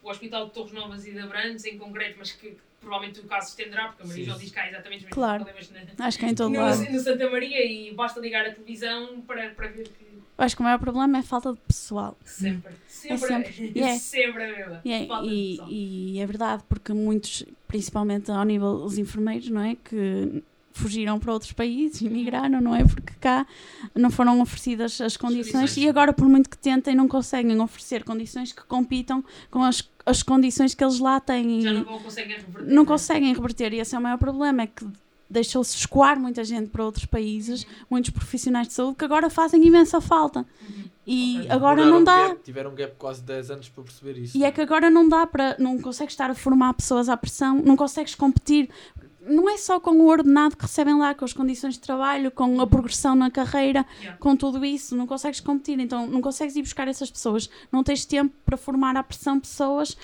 o 0.04 0.10
Hospital 0.10 0.45
de 0.47 0.54
Torres 0.54 0.71
Novas 0.73 1.06
e 1.08 1.12
de 1.12 1.19
Abrantes 1.19 1.65
em 1.65 1.78
concreto, 1.78 2.15
mas 2.19 2.32
que, 2.32 2.52
que 2.52 2.58
provavelmente 2.80 3.19
o 3.21 3.23
caso 3.23 3.47
se 3.47 3.60
estenderá, 3.60 3.88
porque 3.88 4.04
a 4.04 4.06
Maria. 4.08 4.26
João 4.26 4.38
diz 4.38 4.52
que 4.52 4.60
há 4.60 4.67
exatamente 4.69 4.97
os 4.99 5.04
mesmos 5.06 5.13
Claro. 5.13 5.43
problemas 5.45 5.71
na, 5.97 6.06
acho 6.06 6.19
que 6.19 6.26
é 6.26 6.30
em 6.30 6.36
todo 6.36 6.49
no, 6.54 6.60
lado. 6.62 6.91
no 6.91 6.99
Santa 6.99 7.30
Maria 7.30 7.65
e 7.65 7.93
basta 7.93 8.19
ligar 8.19 8.45
a 8.45 8.52
televisão 8.54 9.21
para, 9.21 9.49
para 9.52 9.67
ver 9.69 9.88
que 9.88 10.13
Acho 10.36 10.56
que 10.56 10.62
o 10.62 10.65
maior 10.65 10.80
problema 10.80 11.17
é 11.17 11.19
a 11.21 11.23
falta 11.23 11.54
de 11.54 11.60
pessoal. 11.60 12.17
sempre, 12.26 12.73
sempre, 12.88 13.28
sempre. 13.28 13.71
E 13.76 13.82
é. 13.82 13.95
sempre 13.95 14.43
a 14.43 14.47
mesma. 14.47 14.82
E 14.84 14.91
é, 14.91 15.06
falta 15.06 15.28
de 15.28 15.34
e, 15.34 15.49
pessoal. 15.52 15.69
e 15.71 16.19
é 16.19 16.26
verdade, 16.26 16.63
porque 16.67 16.91
muitos, 16.91 17.45
principalmente 17.67 18.32
ao 18.32 18.43
nível 18.43 18.80
dos 18.80 18.97
enfermeiros, 18.97 19.47
não 19.49 19.62
é? 19.62 19.76
Que 19.76 20.43
fugiram 20.73 21.19
para 21.19 21.31
outros 21.33 21.51
países, 21.51 22.01
imigraram, 22.01 22.59
não 22.62 22.75
é? 22.75 22.83
Porque 22.83 23.13
cá 23.21 23.45
não 23.95 24.09
foram 24.09 24.41
oferecidas 24.41 24.99
as 25.01 25.15
condições 25.17 25.77
e 25.77 25.88
agora, 25.88 26.12
por 26.13 26.27
muito 26.27 26.49
que 26.49 26.57
tentem, 26.57 26.95
não 26.95 27.07
conseguem 27.07 27.59
oferecer 27.62 28.03
condições 28.03 28.51
que 28.51 28.63
compitam 28.63 29.23
com 29.51 29.63
as, 29.63 29.88
as 30.05 30.21
condições 30.23 30.73
que 30.73 30.83
eles 30.83 30.99
lá 30.99 31.19
têm. 31.19 31.62
Já 31.62 31.73
não 31.73 31.83
conseguem 31.99 32.38
reverter. 32.38 32.73
não 32.73 32.83
né? 32.83 32.88
conseguem 32.88 33.33
reverter, 33.33 33.73
e 33.73 33.79
esse 33.79 33.95
é 33.95 33.99
o 33.99 34.01
maior 34.01 34.17
problema: 34.17 34.63
é 34.63 34.67
que 34.67 34.86
deixou-se 35.29 35.75
escoar 35.77 36.19
muita 36.19 36.43
gente 36.43 36.69
para 36.69 36.83
outros 36.83 37.05
países, 37.05 37.63
Uhum. 37.63 37.69
muitos 37.91 38.12
profissionais 38.12 38.67
de 38.67 38.73
saúde 38.73 38.97
que 38.97 39.05
agora 39.05 39.29
fazem 39.29 39.65
imensa 39.65 39.99
falta. 40.01 40.39
Uhum. 40.62 40.83
E 41.05 41.38
Ok. 41.39 41.51
agora 41.51 41.86
não 41.86 41.99
um 41.99 42.03
dá. 42.03 42.29
gap- 42.29 42.43
tiveram 42.43 42.71
um 42.71 42.75
gap 42.75 42.93
quase 42.97 43.21
10 43.23 43.51
anos 43.51 43.67
para 43.67 43.83
perceber 43.83 44.17
isso. 44.19 44.38
E 44.38 44.43
é 44.45 44.51
que 44.51 44.62
agora 44.62 44.89
não 44.89 45.09
dá 45.09 45.25
para. 45.27 45.55
Não 45.59 45.77
consegues 45.81 46.13
estar 46.13 46.29
a 46.31 46.36
formar 46.36 46.73
pessoas 46.75 47.09
à 47.09 47.17
pressão, 47.17 47.62
não 47.62 47.75
consegues 47.75 48.15
competir. 48.15 48.69
Não 49.25 49.49
é 49.49 49.57
só 49.57 49.79
com 49.79 49.91
o 49.91 50.07
ordenado 50.07 50.55
que 50.57 50.63
recebem 50.63 50.97
lá, 50.97 51.13
com 51.15 51.23
as 51.25 51.33
condições 51.33 51.75
de 51.75 51.79
trabalho, 51.79 52.29
com 52.31 52.59
a 52.59 52.67
progressão 52.67 53.15
na 53.15 53.31
carreira, 53.31 53.86
Yeah. 53.99 54.17
com 54.19 54.36
tudo 54.36 54.63
isso, 54.65 54.95
não 54.95 55.07
consegues 55.07 55.39
competir. 55.39 55.79
Então 55.79 56.05
não 56.07 56.21
consegues 56.21 56.55
ir 56.55 56.62
buscar 56.62 56.88
essas 56.88 57.09
pessoas. 57.09 57.49
Não 57.71 57.83
tens 57.83 58.05
tempo 58.05 58.33
para 58.45 58.57
formar 58.57 58.95
à 58.97 59.03
pressão 59.03 59.39
pessoas 59.39 59.97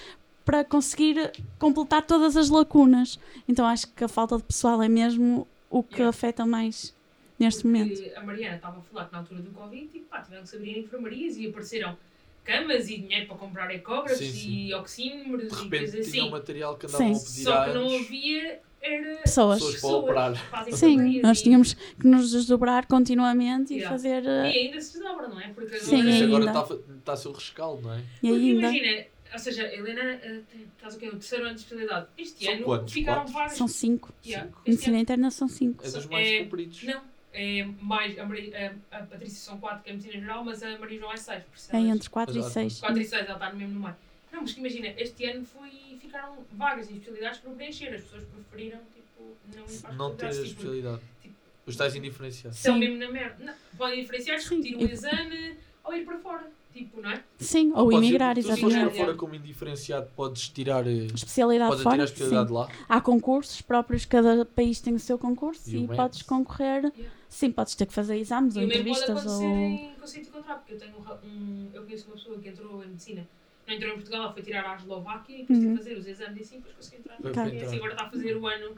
para 0.46 0.64
conseguir 0.64 1.32
completar 1.60 2.02
todas 2.06 2.36
as 2.38 2.50
lacunas. 2.50 3.20
Então 3.48 3.66
acho 3.66 3.88
que 3.94 4.04
a 4.04 4.08
falta 4.08 4.38
de 4.38 4.44
pessoal 4.44 4.82
é 4.82 4.88
mesmo 4.90 5.48
o 5.70 5.84
que 5.84 5.96
Yeah. 5.96 6.10
afeta 6.10 6.46
mais 6.46 6.96
neste 7.38 7.62
Porque 7.64 7.78
momento. 7.78 8.18
A 8.18 8.24
Mariana 8.24 8.56
estava 8.56 8.80
a 8.80 8.82
falar 8.82 9.06
que 9.06 9.12
na 9.12 9.18
altura 9.20 9.42
do 9.42 9.52
Covid, 9.52 9.88
tipo, 9.88 10.06
pá, 10.10 10.22
tiveram 10.22 10.44
que 10.44 10.50
se 10.50 10.56
abrir 10.56 10.80
enfermarias 10.80 11.38
e 11.38 11.48
apareceram 11.48 11.98
camas 12.44 12.90
e 12.90 12.98
dinheiro 12.98 13.28
para 13.28 13.38
comprar 13.38 13.70
ecógrafos 13.74 14.18
Sim, 14.18 14.32
sim. 14.32 14.50
e 14.68 14.74
oxímetros 14.74 15.50
De 15.52 15.56
e 15.60 15.64
repente 15.64 15.92
coisas 15.92 16.12
tinha 16.12 16.24
um 16.24 16.26
assim. 16.28 16.32
material 16.36 16.78
que 16.78 16.86
andavam 16.88 17.12
a 17.12 17.16
Sim. 17.16 17.26
pedir 17.26 17.44
Só 17.44 17.64
que 17.66 17.74
não 17.74 17.96
havia 17.96 18.60
era 18.82 19.16
Pessoas. 19.18 19.60
Pessoas 19.64 19.82
para 19.82 20.30
operar. 20.32 20.72
Sim, 20.74 21.22
nós 21.22 21.40
e- 21.40 21.44
tínhamos 21.44 21.74
que 21.74 22.08
nos 22.08 22.32
desdobrar 22.32 22.86
continuamente 22.88 23.74
e 23.74 23.78
Yeah. 23.78 23.96
fazer. 23.96 24.24
E 24.24 24.28
eh, 24.28 24.42
ainda 24.66 24.82
se 24.82 24.94
desdobra, 25.00 25.28
não 25.28 25.40
é? 25.40 25.50
Porque 25.50 25.78
Sim, 25.80 26.02
agora 26.24 26.46
ainda. 26.46 26.46
está 26.48 26.60
a 26.62 26.66
fa- 26.66 26.80
está 26.98 27.14
a 27.14 27.18
ser 27.18 27.28
o 27.28 27.32
rescaldo, 27.34 27.82
não 27.84 27.94
é? 27.94 28.00
E 28.00 28.02
Porque 28.02 28.28
ainda. 28.28 28.68
imagina, 28.68 29.06
ou 29.34 29.40
seja, 29.40 29.64
a 29.64 29.74
Helena 29.76 30.02
eh, 30.24 30.42
estás 30.76 30.96
o 30.96 30.98
quê? 31.00 31.08
O 31.08 31.12
terceiro 31.12 31.46
ano 31.46 31.56
de 31.56 31.62
especialidade. 31.62 32.08
Este 32.18 32.46
São 32.46 32.54
ano 32.54 32.64
quantos? 32.66 32.94
ficaram 32.94 33.18
Quatro? 33.22 33.34
vários. 33.34 33.58
São 33.58 33.68
cinco. 33.68 34.14
Yeah. 34.26 34.48
Cinco. 34.48 34.62
Medicina 34.66 34.94
ano- 34.94 35.02
interna 35.02 35.32
são 35.32 35.48
cinco. 35.48 35.86
É 35.86 35.92
dos 35.92 36.06
mais 36.08 36.28
É- 36.28 36.44
compridos. 36.44 36.84
Não, 36.84 37.02
é 37.34 37.64
mais. 37.82 38.18
A, 38.18 38.26
Maria, 38.26 38.76
a, 38.92 38.98
a 38.98 39.04
Patrícia 39.04 39.40
são 39.40 39.60
4, 39.60 39.84
que 39.84 39.90
é 39.90 39.94
medicina 39.94 40.20
geral, 40.20 40.44
mas 40.44 40.64
a 40.64 40.78
Maria 40.80 41.00
João 41.00 41.14
é 41.14 41.18
6. 41.18 41.44
É 41.72 41.78
entre 41.80 42.10
4 42.10 42.36
e 42.36 42.40
Exato. 42.40 42.54
6. 42.54 42.80
4 42.80 43.00
e 43.02 43.06
6, 43.06 43.24
ela 43.26 43.34
está 43.34 43.52
no 43.52 43.58
mesmo 43.60 43.74
no 43.76 43.80
meio. 43.82 43.96
Não, 44.32 44.42
mas 44.42 44.54
que 44.54 44.60
imagina, 44.60 44.88
este 44.98 45.26
ano 45.26 45.44
foi, 45.46 45.70
ficaram 46.10 46.38
vagas 46.54 46.90
em 46.90 46.94
especialidades 46.94 47.40
para 47.40 47.52
preencher. 47.52 47.88
As 47.94 48.02
pessoas 48.04 48.24
preferiram 48.24 48.80
tipo, 48.94 49.36
não 49.56 49.66
ir 49.66 49.82
para 49.82 49.94
Não 49.94 50.16
ter 50.16 50.26
a 50.28 50.30
tipo, 50.32 50.44
especialidade. 50.44 51.02
tipo- 51.22 51.36
Os 51.66 51.76
tais 51.76 51.96
indiferenciados. 51.96 52.58
Sim. 52.60 52.80
mesmo 52.80 52.98
na 52.98 53.10
merda. 53.12 53.44
Não, 53.46 53.54
podem 53.78 54.02
diferenciar, 54.02 54.40
Sim. 54.42 54.58
repetir 54.62 54.82
E- 54.90 54.92
exame 54.94 55.58
ou 55.84 55.96
ir 55.96 56.04
para 56.06 56.18
fora. 56.18 56.52
Tipo, 56.72 57.02
não 57.02 57.10
é? 57.12 57.24
Sim, 57.40 57.70
ou 57.74 57.86
Podes 57.86 58.00
ir- 58.00 58.04
emigrar, 58.10 58.36
tu, 58.36 58.42
Se 58.44 58.48
fores 58.50 58.62
exatamente. 58.64 58.96
para 58.96 59.06
fora 59.06 59.18
como 59.18 59.34
indiferenciado, 59.36 60.08
podes 60.16 60.50
tirar, 60.50 60.86
eh, 60.86 61.08
Especialidade 61.14 61.70
podes 61.70 61.82
tirar 61.82 61.90
fora. 61.92 62.02
a 62.04 62.06
especialidade 62.06 62.48
sim. 62.48 62.54
lá. 62.54 62.70
Há 62.88 63.02
concursos 63.02 63.62
próprios, 63.62 64.06
cada 64.06 64.46
país 64.46 64.80
tem 64.80 64.94
o 64.94 65.00
seu 65.00 65.18
concurso 65.18 65.68
E 65.70 65.84
e, 65.84 65.88
podes 65.88 66.22
concorrer. 66.22 66.92
Sim, 67.28 67.52
podes 67.52 67.74
ter 67.76 67.88
que 67.88 67.94
fazer 67.94 68.18
exames 68.18 68.56
ou 68.56 68.62
E 68.62 68.66
o 68.66 68.68
mesmo 68.68 68.84
pode 68.84 69.00
entrevistas 69.02 69.26
acontecer 69.26 69.46
ou. 69.46 69.56
em 69.56 69.94
conceito 70.00 70.26
de 70.26 70.32
contrato, 70.32 70.58
porque 70.60 70.74
eu 70.74 70.78
tenho 70.80 70.94
um 70.96 71.28
um. 71.28 71.70
Eu 71.74 71.84
conheço 71.84 72.06
uma 72.08 72.16
pessoa 72.16 72.38
que 72.40 72.50
entrou 72.50 72.84
em 72.84 72.88
medicina. 72.88 73.28
Não 73.70 73.76
entrou 73.76 73.92
em 73.92 73.96
Portugal, 73.98 74.24
ela 74.24 74.34
foi 74.34 74.42
tirar 74.42 74.66
à 74.66 74.76
Eslováquia 74.76 75.36
e 75.36 75.40
depois 75.42 75.60
Uhum. 75.60 75.64
teve 75.66 75.78
que 75.78 75.84
fazer 75.84 75.98
os 76.00 76.08
exames 76.08 76.38
e 76.40 76.42
assim, 76.42 76.56
depois 76.58 76.76
conseguiu 76.76 77.00
entrar. 77.02 77.18
Foi 77.18 77.30
Ok. 77.32 77.44
para 77.44 77.54
E 77.54 77.62
assim 77.64 77.76
agora 77.78 77.92
está 77.94 78.06
a 78.06 78.10
fazer 78.10 78.36
o 78.38 78.48
ano 78.48 78.76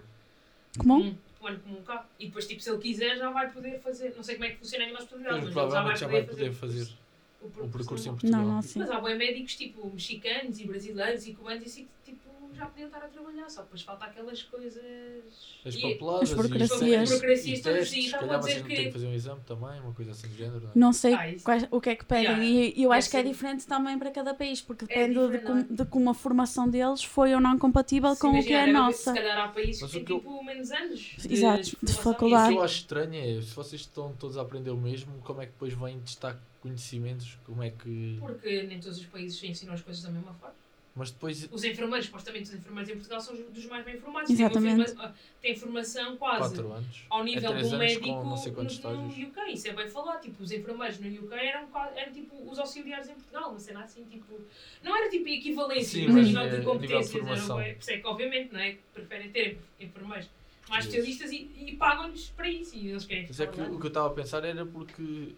Comum? 0.77 0.99
comum, 1.01 1.15
o 1.41 1.47
ano 1.47 1.59
comum 1.59 1.81
cá. 1.83 2.05
E 2.19 2.25
depois, 2.25 2.45
tipo, 2.47 2.61
se 2.61 2.69
ele 2.69 2.79
quiser, 2.79 3.17
já 3.17 3.29
vai 3.29 3.49
poder 3.49 3.79
fazer. 3.79 4.13
Não 4.15 4.21
sei 4.23 4.35
como 4.35 4.45
é 4.45 4.51
que 4.51 4.57
funciona 4.57 4.83
a 4.83 4.87
nível 4.87 4.97
de 4.99 5.03
especialidade, 5.05 5.41
Pois, 5.43 5.55
mas 5.55 5.63
provavelmente 5.63 5.99
já 6.01 6.07
vai 6.07 6.23
poder 6.23 6.49
o 6.49 6.53
fazer 6.53 6.85
percurso- 7.39 7.63
o 7.63 7.69
percurso 7.69 8.07
em. 8.09 8.11
Portugal. 8.11 8.41
Não, 8.41 8.47
não. 8.47 8.61
Mas 8.75 8.91
há 8.91 8.99
bem 8.99 9.17
médicos, 9.17 9.55
tipo, 9.55 9.89
mexicanos 9.89 10.59
e 10.59 10.65
brasileiros 10.67 11.25
e 11.27 11.33
cubanos 11.33 11.63
e 11.63 11.65
assim, 11.67 11.87
tipo, 12.03 12.29
já 12.55 12.65
podiam 12.65 12.87
estar 12.87 12.99
a 13.03 13.07
trabalhar, 13.07 13.49
só 13.49 13.61
depois 13.61 13.81
falta 13.81 14.05
aquelas 14.05 14.43
coisas... 14.43 14.81
As 15.65 15.75
papeladas 15.75 16.31
As 16.31 16.35
burocracias. 16.37 17.01
As 17.01 17.09
burocracias 17.09 17.61
todas, 17.61 17.93
e 17.93 17.99
estavam 17.99 18.31
a 18.31 18.37
dizer 18.37 18.63
que- 18.63 18.75
têm 18.75 18.85
que 18.87 18.91
fazer 18.91 19.07
um 19.07 19.13
exame 19.13 19.41
também, 19.45 19.79
uma 19.79 19.93
coisa 19.93 20.11
assim 20.11 20.27
do 20.27 20.35
género. 20.35 20.61
Não 20.61 20.69
é? 20.69 20.71
Não 20.75 20.93
sei 20.93 21.13
Ah, 21.13 21.33
quais- 21.43 21.67
o 21.71 21.79
que 21.81 21.89
é 21.89 21.95
que 21.95 22.05
pedem 22.05 22.31
Yeah. 22.31 22.73
e 22.77 22.83
eu 22.83 22.91
acho 22.91 23.09
que 23.09 23.17
é 23.17 23.21
ser- 23.23 23.27
diferente 23.29 23.65
também 23.67 23.97
para 23.99 24.11
cada 24.11 24.33
país, 24.33 24.61
porque 24.61 24.85
É 24.85 24.87
depende 24.87 25.13
de, 25.13 25.19
diferente, 25.25 25.45
com- 25.45 25.53
não 25.53 25.59
é? 25.61 25.63
de 25.83 25.85
como 25.85 26.09
a 26.09 26.13
formação 26.13 26.69
deles 26.69 27.03
foi 27.03 27.33
ou 27.33 27.39
não 27.41 27.57
compatível 27.59 28.13
Se 28.15 28.21
com 28.21 28.29
o 28.39 28.43
que 28.43 28.53
é 28.53 28.63
a 28.63 28.67
nossa. 28.73 29.11
Se 29.13 29.17
calhar 29.17 29.37
há 29.37 29.47
países 29.49 29.81
Mas 29.81 29.91
que 29.91 29.97
o 29.97 29.99
têm 29.99 30.05
que 30.05 30.11
eu- 30.13 30.19
tipo 30.19 30.43
menos 30.43 30.71
anos 30.71 30.99
de, 30.99 31.33
Exato, 31.33 31.61
de 31.63 31.71
formação. 31.75 32.03
faculdade. 32.13 32.49
O 32.49 32.53
que 32.53 32.59
eu 32.59 32.63
acho 32.63 32.75
estranho 32.75 33.13
é, 33.15 33.41
se 33.41 33.53
vocês 33.55 33.81
estão 33.81 34.13
todos 34.13 34.37
a 34.37 34.41
aprender 34.41 34.71
o 34.71 34.77
mesmo, 34.77 35.13
como 35.23 35.41
é 35.41 35.45
que 35.45 35.51
depois 35.51 35.73
vêm 35.73 35.99
testar 35.99 36.37
conhecimentos? 36.61 37.37
Como 37.45 37.61
é 37.63 37.69
que... 37.71 38.17
Porque 38.19 38.63
nem 38.63 38.79
todos 38.79 38.97
os 38.99 39.05
países 39.05 39.39
se 39.39 39.47
ensinam 39.47 39.73
as 39.73 39.81
coisas 39.81 40.03
da 40.03 40.09
mesma 40.11 40.33
forma. 40.33 40.55
Mas 40.93 41.09
depois, 41.11 41.47
Os 41.51 41.63
enfermeiros, 41.63 42.05
supostamente 42.07 42.49
os 42.49 42.53
enfermeiros 42.55 42.89
em 42.89 42.95
Portugal 42.95 43.21
são 43.21 43.33
os 43.33 43.39
dos 43.49 43.65
mais 43.67 43.85
bem 43.85 43.97
formados. 43.97 44.29
Exatamente. 44.29 44.85
Têm, 44.85 44.95
forma- 44.95 45.15
têm 45.41 45.55
formação 45.55 46.17
quase 46.17 46.55
4 46.55 46.71
anos. 46.73 47.05
ao 47.09 47.23
nível 47.23 47.49
é 47.49 47.53
do 47.53 47.59
anos 47.59 47.71
médico 47.77 48.07
no, 48.07 48.23
no. 48.25 49.07
UK. 49.29 49.53
Isso 49.53 49.67
é 49.69 49.73
bem 49.73 49.89
falar. 49.89 50.17
Tipo, 50.17 50.43
os 50.43 50.51
enfermeiros 50.51 50.99
no 50.99 51.07
UK 51.25 51.33
eram, 51.33 51.69
eram 51.95 52.11
tipo 52.11 52.35
os 52.51 52.59
auxiliares 52.59 53.07
em 53.09 53.13
Portugal. 53.13 53.49
Uma 53.51 53.59
cena 53.59 53.83
assim, 53.83 54.03
tipo... 54.03 54.37
Não 54.83 54.93
era 54.97 55.09
tipo 55.09 55.29
equivalência, 55.29 56.01
Sim, 56.01 56.07
mas 56.07 56.15
a 56.15 56.17
mas 56.19 56.27
nível 56.27 56.41
é- 56.41 56.49
de 56.49 56.55
a 56.55 56.63
competências. 56.63 57.13
nível 57.13 57.35
de 57.35 57.41
era 57.41 57.73
Por 57.75 57.79
isso 57.81 57.91
é 57.91 57.97
que, 57.97 58.07
obviamente, 58.07 58.51
não 58.53 58.59
é? 58.59 58.77
Preferem 58.93 59.29
ter 59.31 59.57
enfermeiros 59.79 60.29
mais 60.69 60.85
especialistas 60.85 61.31
e, 61.31 61.49
e 61.67 61.75
pagam-lhes 61.77 62.29
para 62.35 62.49
isso. 62.49 62.75
E 62.75 62.89
eles 62.89 63.05
querem 63.05 63.25
Mas 63.27 63.39
é 63.39 63.47
que 63.47 63.61
o 63.61 63.79
que 63.79 63.85
eu 63.85 63.87
estava 63.87 64.07
a 64.07 64.11
pensar 64.11 64.43
era 64.43 64.65
porque 64.65 65.35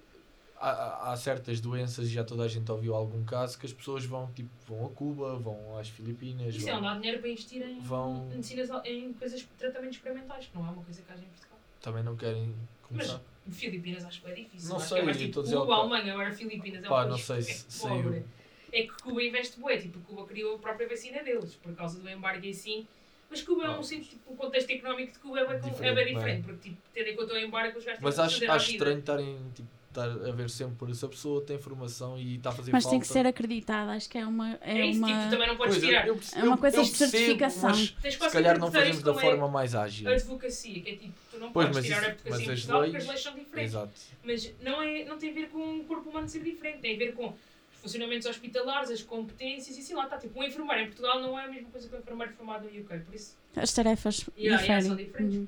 há, 0.70 1.12
há- 1.12 1.18
certas 1.18 1.60
doenças, 1.60 2.08
e 2.08 2.10
já 2.12 2.24
toda 2.24 2.44
a 2.44 2.48
gente 2.48 2.72
ouviu 2.72 2.96
algum 2.96 3.24
caso, 3.24 3.58
que 3.60 3.66
as 3.66 3.74
pessoas 3.74 4.06
vão, 4.06 4.28
tipo, 4.34 4.50
vão 4.68 4.86
a 4.86 4.90
Cuba, 4.90 5.36
vão 5.38 5.78
às 5.78 5.90
Filipinas, 5.90 6.56
Isso 6.56 6.68
é 6.70 6.72
vão, 6.72 6.80
onde 6.80 6.88
há 6.88 6.94
dinheiro 6.96 7.20
para 7.20 7.30
investir 7.30 7.62
em 7.62 7.80
vão- 7.82 8.26
medicinas, 8.28 8.70
em 8.86 9.14
coisas, 9.14 9.48
tratamentos 9.58 9.98
experimentais, 9.98 10.46
que 10.48 10.56
não 10.58 10.68
é 10.68 10.72
uma 10.72 10.84
coisa 10.84 11.02
que 11.02 11.12
haja 11.12 11.22
em 11.22 11.28
Portugal. 11.28 11.60
também 11.82 12.04
não 12.04 12.16
querem 12.16 12.56
começar. 12.84 13.20
Filipinas 13.52 14.06
acho 14.06 14.22
que 14.22 14.28
é 14.30 14.34
difícil. 14.34 14.70
Não 14.70 14.78
acho 14.78 14.88
sei, 14.88 15.04
que 15.04 15.10
é 15.10 15.14
tipo 15.14 15.44
Cuba, 15.44 15.58
ao- 15.76 15.82
Alemanha, 15.82 16.14
agora 16.14 16.32
Filipinas 16.34 16.84
é 16.84 16.88
Pá, 16.88 17.06
um 17.06 17.10
não 17.10 17.18
sei 17.18 17.38
é 17.40 17.42
se 17.42 17.80
pobre. 17.82 18.04
saiu. 18.04 18.26
É 18.72 18.82
que 18.84 18.94
Cuba 19.04 19.22
investe 19.22 19.60
bué, 19.60 19.78
tipo, 19.78 20.00
Cuba 20.00 20.26
criou 20.26 20.56
a 20.56 20.60
própria 20.60 20.88
vacina 20.88 21.22
deles, 21.22 21.56
por 21.56 21.76
causa 21.76 22.00
do 22.00 22.10
embargo 22.10 22.46
e 22.46 22.50
assim. 22.52 22.88
Mas 23.30 23.42
Cuba 23.42 23.66
é 23.66 23.70
um 23.70 23.84
sítio, 23.84 24.12
tipo, 24.12 24.32
o 24.34 24.36
contexto 24.38 24.70
económico 24.70 25.12
de 25.12 25.20
Cuba 25.20 25.40
é 25.42 25.46
bem, 25.48 25.60
Diferente, 25.72 25.84
é 25.84 25.94
bem 25.94 26.14
não 26.14 26.22
é? 26.22 26.24
diferente, 26.24 26.44
porque, 26.46 26.70
tipo, 26.70 26.82
tendo 26.94 27.08
em 27.10 27.16
conta 27.16 27.34
o 27.34 27.38
embargo, 27.38 27.78
os 27.78 27.84
gajos 27.84 28.00
têm 28.00 28.06
Mas 28.06 28.20
acho, 28.20 28.50
acho 28.52 28.72
estranho 28.72 29.00
estarem 29.00 29.38
tipo, 29.54 29.68
estar 29.94 30.10
a 30.30 30.32
ver 30.32 30.50
sempre 30.50 30.94
se 30.96 31.06
a 31.06 31.08
pessoa 31.08 31.42
tem 31.42 31.58
formação 31.60 32.18
e 32.18 32.36
está 32.38 32.50
a 32.50 32.52
fazer 32.52 32.72
Mas 32.72 32.84
falta. 32.84 32.94
tem 32.96 33.00
que 33.00 33.08
ser 33.08 33.26
acreditada, 33.28 33.92
acho 33.92 34.10
que 34.10 34.18
é 34.18 34.26
uma. 34.26 34.58
É, 34.62 34.80
É 34.80 34.86
isso, 34.88 35.00
uma... 35.00 35.08
tipo, 35.08 35.30
também 35.30 35.48
não 35.48 35.56
podes 35.56 35.74
Pois, 35.76 35.84
eu- 35.84 35.90
tirar. 35.90 36.08
eu 36.08 36.16
perce- 36.16 36.38
É 36.40 36.44
uma 36.44 36.54
eu- 36.54 36.58
coisa 36.58 36.78
eu 36.78 36.84
de 36.84 36.90
percebo, 36.90 37.12
certificação. 37.12 37.70
mas 37.70 37.90
Tens 38.02 38.14
se 38.16 38.30
calhar 38.32 38.60
não 38.60 38.72
fazemos 38.72 39.04
da 39.04 39.12
é 39.12 39.16
forma 39.20 39.48
mais 39.48 39.76
ágil. 39.76 40.10
advocacia, 40.12 40.82
que 40.82 40.90
é 40.90 40.96
tipo, 40.96 41.14
tu 41.32 41.38
não 41.38 41.52
Pois, 41.52 41.68
podes 41.68 41.78
mas 41.78 41.86
tirar 41.86 41.98
isso- 41.98 42.06
a 42.06 42.12
advocacia 42.12 42.32
mas 42.32 42.40
em 42.48 42.52
as 42.54 42.60
Portugal 42.60 42.80
porque 42.82 42.92
leis- 42.92 43.04
as 43.04 43.10
leis 43.10 43.24
são 43.24 43.34
diferentes. 43.36 43.74
Exato. 43.74 43.92
Mas 44.24 44.54
não, 44.62 44.82
é, 44.82 45.06
não 45.06 45.18
tem 45.18 45.30
a 45.30 45.34
ver 45.34 45.48
com 45.50 45.78
o 45.80 45.84
corpo 45.86 46.10
humano 46.10 46.28
ser 46.28 46.44
diferente, 46.44 46.80
tem 46.80 46.96
a 46.96 46.98
ver 46.98 47.14
com 47.14 47.28
os 47.28 47.36
funcionamentos 47.82 48.28
hospitalares, 48.28 48.90
as 48.90 49.02
competências 49.02 49.78
e 49.78 49.80
assim 49.82 49.94
lá 49.94 50.06
está. 50.06 50.18
Tipo, 50.18 50.40
um 50.40 50.44
enfermeiro 50.44 50.82
em 50.82 50.86
Portugal 50.88 51.22
não 51.22 51.38
é 51.40 51.46
a 51.46 51.48
mesma 51.48 51.70
coisa 51.70 51.88
que 51.88 51.96
um 51.96 52.00
enfermeiro 52.00 52.34
formado 52.34 52.64
no 52.64 52.70
UK, 52.82 53.00
por 53.00 53.14
isso. 53.14 53.36
As 53.56 53.72
tarefas 53.74 54.26
Yeah, 54.38 54.62
yeah, 54.62 54.62
diferem. 54.62 54.82
são 54.82 54.96
diferentes. 54.96 55.36
Uhum. 55.38 55.48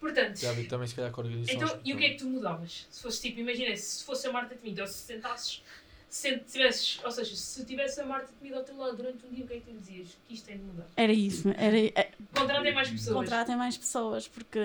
Portanto, 0.00 0.36
Já 0.36 0.52
vi 0.52 0.64
também 0.64 0.86
se 0.86 0.94
calhar 0.94 1.10
com 1.10 1.22
então, 1.22 1.80
e 1.84 1.92
o 1.92 1.96
que 1.96 2.04
é 2.04 2.10
que 2.10 2.18
tu 2.18 2.26
mudavas? 2.26 2.86
Se 2.90 3.02
fosse 3.02 3.20
tipo, 3.20 3.40
imagina, 3.40 3.76
se 3.76 4.04
fosse 4.04 4.28
a 4.28 4.32
Marta 4.32 4.54
Temido, 4.54 4.82
ou 4.82 4.86
se 4.86 4.94
sentasses, 4.94 5.62
se 6.08 6.38
tivesses, 6.38 7.00
ou 7.04 7.10
seja, 7.10 7.36
se 7.36 7.64
tivesse 7.66 8.00
a 8.00 8.06
Marta 8.06 8.28
Temido 8.38 8.56
ao 8.58 8.64
teu 8.64 8.76
lado 8.76 8.96
durante 8.96 9.26
um 9.26 9.30
dia, 9.30 9.44
o 9.44 9.48
que 9.48 9.54
é 9.54 9.60
que 9.60 9.70
tu 9.70 9.76
dizias? 9.78 10.16
Que 10.26 10.34
isto 10.34 10.46
tem 10.46 10.56
de 10.56 10.62
mudar. 10.64 10.86
Era 10.96 11.12
isso. 11.12 11.48
Era, 11.56 11.76
é, 11.78 12.10
Contratem 12.34 12.72
mais 12.74 12.88
pessoas. 12.90 13.16
contratem 13.16 13.56
mais 13.56 13.76
pessoas, 13.76 14.28
porque 14.28 14.58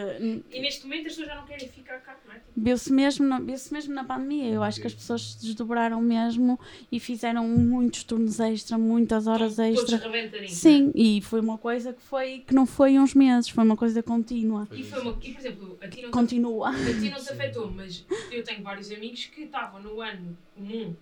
E 0.51 0.59
neste 0.61 0.83
momento 0.85 1.07
as 1.07 1.13
pessoas 1.13 1.27
já 1.27 1.35
não 1.35 1.45
querem 1.45 1.67
ficar 1.67 1.99
cá, 1.99 2.17
não 2.25 2.33
é? 2.33 2.35
Tipo, 2.37 2.51
viu-se 2.57 2.93
mesmo, 2.93 3.25
na- 3.27 3.39
viu-se 3.39 3.73
mesmo 3.73 3.93
na 3.93 4.03
pandemia. 4.03 4.49
Eu 4.51 4.63
acho 4.63 4.79
que 4.79 4.87
as 4.87 4.93
pessoas 4.93 5.33
se 5.33 5.41
desdobraram 5.45 6.01
mesmo 6.01 6.59
e 6.91 6.99
fizeram 6.99 7.47
muitos 7.47 8.03
turnos 8.03 8.39
extra, 8.39 8.77
muitas 8.77 9.27
horas 9.27 9.51
estão 9.51 9.65
extra. 9.65 9.99
Todos 9.99 10.51
Sim, 10.51 10.91
e 10.95 11.21
foi 11.21 11.39
uma 11.41 11.57
coisa 11.57 11.93
que 11.93 12.01
foi 12.01 12.43
que 12.47 12.53
não 12.53 12.65
foi 12.65 12.97
uns 12.99 13.13
meses, 13.13 13.49
foi 13.49 13.63
uma 13.63 13.75
coisa 13.77 14.01
contínua. 14.03 14.67
é? 14.71 14.77
E, 14.79 14.83
foi 14.83 14.99
uma, 15.01 15.17
e, 15.21 15.31
por 15.31 15.39
exemplo, 15.39 15.77
a 15.81 15.87
ti 15.87 16.01
não 16.01 16.09
te 16.09 16.11
Continua. 16.13 16.69
A 16.69 16.73
ti 16.73 17.09
não 17.09 17.21
te 17.21 17.29
afetou, 17.33 17.71
mas 17.71 18.05
eu 18.31 18.43
tenho 18.43 18.63
vários 18.63 18.91
amigos 18.91 19.25
que 19.25 19.41
estavam 19.43 19.81
no 19.81 19.99
ano 20.01 20.37
comum, 20.55 20.95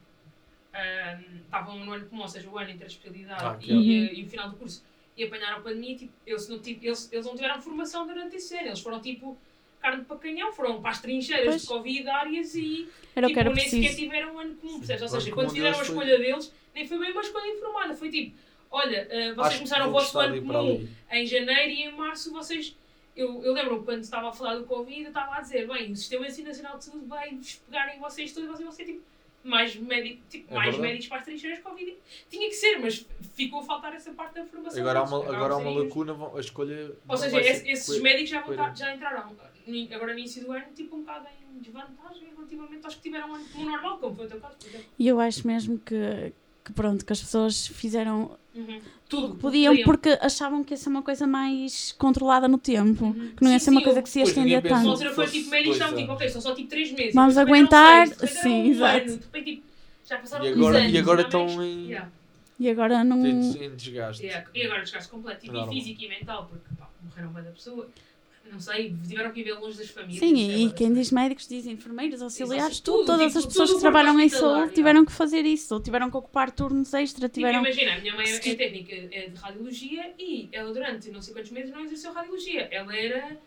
estavam 1.45 1.77
no 1.85 1.91
ano 1.91 2.05
comum, 2.07 2.21
ou 2.21 2.27
seja, 2.27 2.49
o 2.49 2.57
ano 2.57 2.69
entre 2.69 2.83
a 2.85 2.87
especialidade 2.87 3.43
Ah, 3.43 3.57
e, 3.61 4.05
é. 4.07 4.11
eh, 4.11 4.13
e 4.15 4.23
o 4.23 4.27
final 4.29 4.49
do 4.49 4.55
curso, 4.57 4.83
e 5.17 5.23
apanharam 5.23 5.57
a 5.57 5.61
pandemia, 5.61 5.95
tipo, 5.97 6.13
eles, 6.25 6.47
não, 6.47 6.59
tipo, 6.59 6.85
eles, 6.85 7.11
eles 7.11 7.25
não 7.25 7.35
tiveram 7.35 7.61
formação 7.61 8.07
durante 8.07 8.35
esse 8.37 8.55
ano, 8.55 8.67
eles 8.67 8.79
foram 8.79 9.01
tipo 9.01 9.37
carne 9.81 10.05
para 10.05 10.15
canhão, 10.17 10.53
foram 10.53 10.79
para 10.81 10.91
as 10.91 11.01
trincheiras 11.01 11.45
Pois. 11.47 11.61
de 11.63 11.67
Covid 11.67 12.07
áreas 12.09 12.55
e 12.55 12.87
Era 13.15 13.27
tipo, 13.27 13.33
que 13.33 13.39
era 13.39 13.49
nem 13.53 13.63
sequer 13.65 13.79
preciso. 13.79 13.97
tiveram 14.01 14.35
um 14.35 14.39
ano 14.39 14.55
comum, 14.55 14.77
percebes? 14.77 15.01
Ou 15.01 15.07
seja, 15.09 15.31
quando 15.31 15.49
fizeram 15.49 15.69
a 15.69 15.71
deles 15.73 15.87
foi- 15.87 15.97
escolha 15.97 16.17
deles, 16.19 16.53
nem 16.75 16.87
foi 16.87 16.99
bem 16.99 17.11
uma 17.11 17.21
escolha 17.21 17.47
informada, 17.47 17.93
foi 17.95 18.09
tipo, 18.11 18.35
olha, 18.69 19.01
ah, 19.11 19.33
vocês 19.33 19.39
Acho 19.39 19.57
começaram 19.57 19.89
o 19.89 19.91
vosso 19.91 20.19
ano 20.19 20.41
comum 20.41 20.87
em 21.11 21.25
janeiro 21.25 21.71
e 21.71 21.83
em 21.83 21.91
março 21.91 22.31
vocês. 22.31 22.75
Eu, 23.15 23.43
eu 23.43 23.51
lembro 23.53 23.83
quando 23.83 24.01
estava 24.03 24.29
a 24.29 24.31
falar 24.31 24.55
do 24.55 24.63
Covid, 24.65 25.01
eu 25.01 25.07
estava 25.09 25.35
a 25.35 25.41
dizer: 25.41 25.67
bem, 25.67 25.91
o 25.91 25.95
Sistema 25.97 26.25
Nacional 26.27 26.77
de 26.77 26.85
Saúde 26.85 27.05
vai 27.07 27.35
vos 27.35 27.55
pegar 27.55 27.93
em 27.93 27.99
vocês 27.99 28.31
todos, 28.33 28.47
vocês 28.49 28.63
vão 28.63 28.71
ser 28.71 28.85
tipo 28.85 29.01
mais, 29.43 29.75
médico, 29.75 30.21
tipo, 30.29 30.51
É 30.51 30.55
mais 30.55 30.65
verdade. 30.69 30.81
médicos 30.87 31.07
para 31.07 31.17
as 31.19 31.25
trincheiras 31.25 31.59
Covid. 31.59 31.95
Tinha 32.29 32.47
que 32.49 32.55
ser, 32.55 32.77
mas 32.79 33.05
ficou 33.35 33.59
a 33.61 33.63
faltar 33.63 33.93
essa 33.93 34.11
parte 34.11 34.35
da 34.35 34.45
formação. 34.45 34.79
Agora 34.79 34.99
há 34.99 35.03
uma, 35.03 35.17
agora 35.35 35.53
há 35.53 35.57
uma 35.57 35.71
lacuna, 35.83 36.13
vão- 36.13 36.37
a 36.37 36.39
escolha. 36.39 36.91
Ou 37.07 37.17
seja, 37.17 37.39
esse- 37.41 37.67
esses 37.69 38.01
médicos 38.01 38.29
já, 38.29 38.41
estar- 38.41 38.75
já 38.75 38.93
entraram 38.95 39.35
agora 39.93 40.13
no 40.13 40.19
início 40.19 40.43
do 40.43 40.51
ano, 40.51 40.65
tipo 40.75 40.95
um 40.95 40.99
bocado 41.01 41.27
em 41.55 41.59
desvantagem 41.59 42.27
relativamente 42.35 42.85
aos 42.85 42.95
que 42.95 43.01
tiveram 43.01 43.29
um 43.29 43.35
ano 43.35 43.45
normal, 43.57 43.97
como 43.99 44.15
foi 44.15 44.25
o 44.25 44.29
teu 44.29 44.39
caso, 44.39 44.55
por 44.57 44.67
exemplo. 44.67 44.85
E 44.97 45.07
eu 45.07 45.19
acho 45.19 45.45
mesmo 45.47 45.77
que, 45.79 46.33
que 46.63 46.71
pronto, 46.73 47.05
que 47.05 47.11
as 47.13 47.19
pessoas 47.19 47.67
fizeram 47.67 48.37
Uhum. 48.53 48.79
tudo 49.09 49.21
Tudo 49.27 49.35
que 49.35 49.41
podiam 49.41 49.75
porque 49.83 50.17
achavam 50.21 50.63
que 50.63 50.73
ia 50.73 50.77
ser 50.77 50.89
uma 50.89 51.01
coisa 51.01 51.25
mais 51.27 51.93
controlada 51.97 52.47
no 52.47 52.57
tempo, 52.57 53.05
Uhum. 53.05 53.31
que 53.35 53.43
não 53.43 53.51
ia 53.51 53.59
Sim, 53.59 53.65
ser 53.65 53.71
uma 53.71 53.79
sim, 53.79 53.83
coisa 53.85 53.99
eu- 53.99 54.03
que 54.03 54.09
se 54.09 54.19
ia 54.19 54.23
estender 54.25 54.61
tanto. 54.61 54.89
altura 54.89 55.13
foi 55.13 55.25
fosse 55.25 55.37
tipo, 55.39 55.49
médicos 55.51 55.77
dois 55.77 55.81
estavam 55.89 55.97
tipo, 55.99 56.13
ok, 56.13 56.29
são 56.29 56.41
só 56.41 56.53
tipo 56.55 56.69
3 56.69 56.91
meses. 56.91 57.13
Vamos 57.15 57.35
também 57.35 57.53
aguentar, 57.55 58.07
era 58.07 58.27
sim, 58.27 58.49
um 58.49 58.65
exato. 58.71 58.97
ano, 59.09 59.17
depois, 59.17 59.43
tipo, 59.45 59.63
já 60.07 60.17
passaram 60.17 60.45
E 60.45 60.49
agora, 60.49 60.77
anos, 60.79 60.93
e 60.93 60.97
agora 60.97 61.21
estão 61.21 61.45
mais- 61.45 61.59
em, 61.61 61.85
Yeah. 61.87 62.11
E 62.59 62.69
agora 62.69 63.03
não. 63.03 63.25
em 63.25 63.39
des- 63.39 63.55
em 63.61 63.75
desgaste. 63.75 64.23
Yeah. 64.23 64.47
E 64.53 64.63
agora 64.65 64.81
desgaste 64.81 65.09
completo, 65.09 65.41
tipo, 65.41 65.57
e 65.57 65.67
físico 65.69 66.03
e 66.03 66.07
mental, 66.09 66.47
porque 66.49 66.75
pá, 66.77 66.89
morreram 67.03 67.29
bem 67.33 67.43
da 67.43 67.49
pessoa. 67.51 67.87
Não 68.49 68.59
sei, 68.59 68.95
tiveram 69.07 69.29
que 69.31 69.43
viver 69.43 69.57
longe 69.59 69.77
das 69.77 69.89
famílias. 69.89 70.19
Sim, 70.19 70.33
isso 70.33 70.51
é 70.51 70.57
e, 70.59 70.73
quem 70.73 70.93
diz 70.93 71.09
médicos 71.11 71.47
diz 71.47 71.65
enfermeiros, 71.65 72.21
auxiliares, 72.21 72.65
Exato, 72.75 72.81
tudo, 72.83 72.97
tudo, 72.97 73.05
todas 73.07 73.27
tipo, 73.27 73.39
as 73.39 73.45
pessoas 73.45 73.69
tudo 73.69 73.77
que 73.77 73.81
trabalham 73.81 74.19
em 74.19 74.27
saúde 74.29 74.73
tiveram 74.73 75.05
que 75.05 75.11
fazer 75.11 75.45
isso, 75.45 75.79
tiveram 75.79 76.11
que 76.11 76.17
ocupar 76.17 76.51
turnos 76.51 76.93
extra, 76.93 77.29
Tipo, 77.29 77.35
tiveram. 77.35 77.59
imagina, 77.61 77.93
a 77.95 77.99
minha 78.01 78.13
mãe 78.15 78.25
é, 78.25 78.35
é 78.35 78.39
técnica 78.55 78.93
é 78.93 79.29
de 79.29 79.35
radiologia 79.37 80.13
e 80.19 80.49
ela 80.51 80.73
durante 80.73 81.09
não 81.11 81.21
sei 81.21 81.33
quantos 81.33 81.51
meses 81.51 81.71
não 81.71 81.81
exerceu 81.85 82.11
radiologia. 82.11 82.67
Ela 82.71 82.93
era. 82.95 83.37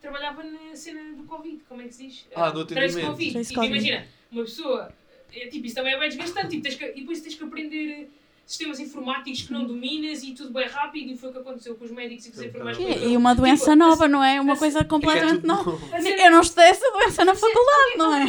trabalhava 0.00 0.44
na 0.44 0.76
cena 0.76 1.14
do 1.16 1.24
Covid, 1.24 1.62
como 1.68 1.80
é 1.82 1.86
que 1.86 1.94
se 1.94 2.06
diz? 2.06 2.26
Ah, 2.34 2.50
do 2.50 2.64
Trace 2.64 2.84
atendimento. 2.84 3.10
Covid. 3.10 3.32
Trace 3.32 3.48
Tipo, 3.48 3.60
Covid. 3.60 3.76
imagina, 3.78 4.06
uma 4.30 4.44
pessoa. 4.44 4.92
É, 5.32 5.46
tipo, 5.48 5.66
isso 5.66 5.74
também 5.74 5.94
é 5.94 5.98
bem 5.98 6.08
desgastante. 6.10 6.48
Tipo, 6.50 6.62
tens 6.62 6.74
que, 6.76 6.84
e 6.84 7.00
depois 7.00 7.20
tens 7.20 7.34
que 7.34 7.42
aprender 7.42 8.08
sistemas 8.46 8.78
informáticos 8.78 9.42
que 9.42 9.52
não 9.52 9.64
dominas 9.64 10.22
e 10.22 10.32
tudo 10.32 10.50
bem 10.52 10.66
rápido. 10.68 11.10
E 11.12 11.16
foi 11.16 11.30
o 11.30 11.32
que 11.32 11.38
aconteceu 11.38 11.74
com 11.74 11.84
os 11.84 11.90
médicos 11.90 12.26
e 12.26 12.30
com 12.30 12.36
os 12.38 12.42
enfermeiros. 12.44 13.02
E, 13.02 13.16
uma 13.16 13.34
doença 13.34 13.64
Tipo, 13.72 13.76
nova, 13.76 14.06
não 14.08 14.22
é? 14.22 14.40
Uma 14.40 14.54
a- 14.54 14.56
coisa 14.56 14.80
É 14.80 14.84
completamente 14.84 15.36
tudo 15.40 15.46
nova. 15.46 15.78
Eu 15.98 16.30
não 16.30 16.40
estudei 16.40 16.66
essa 16.68 16.90
doença 16.92 17.24
na 17.24 17.34
faculdade, 17.34 17.96
não 17.96 18.14
é? 18.14 18.24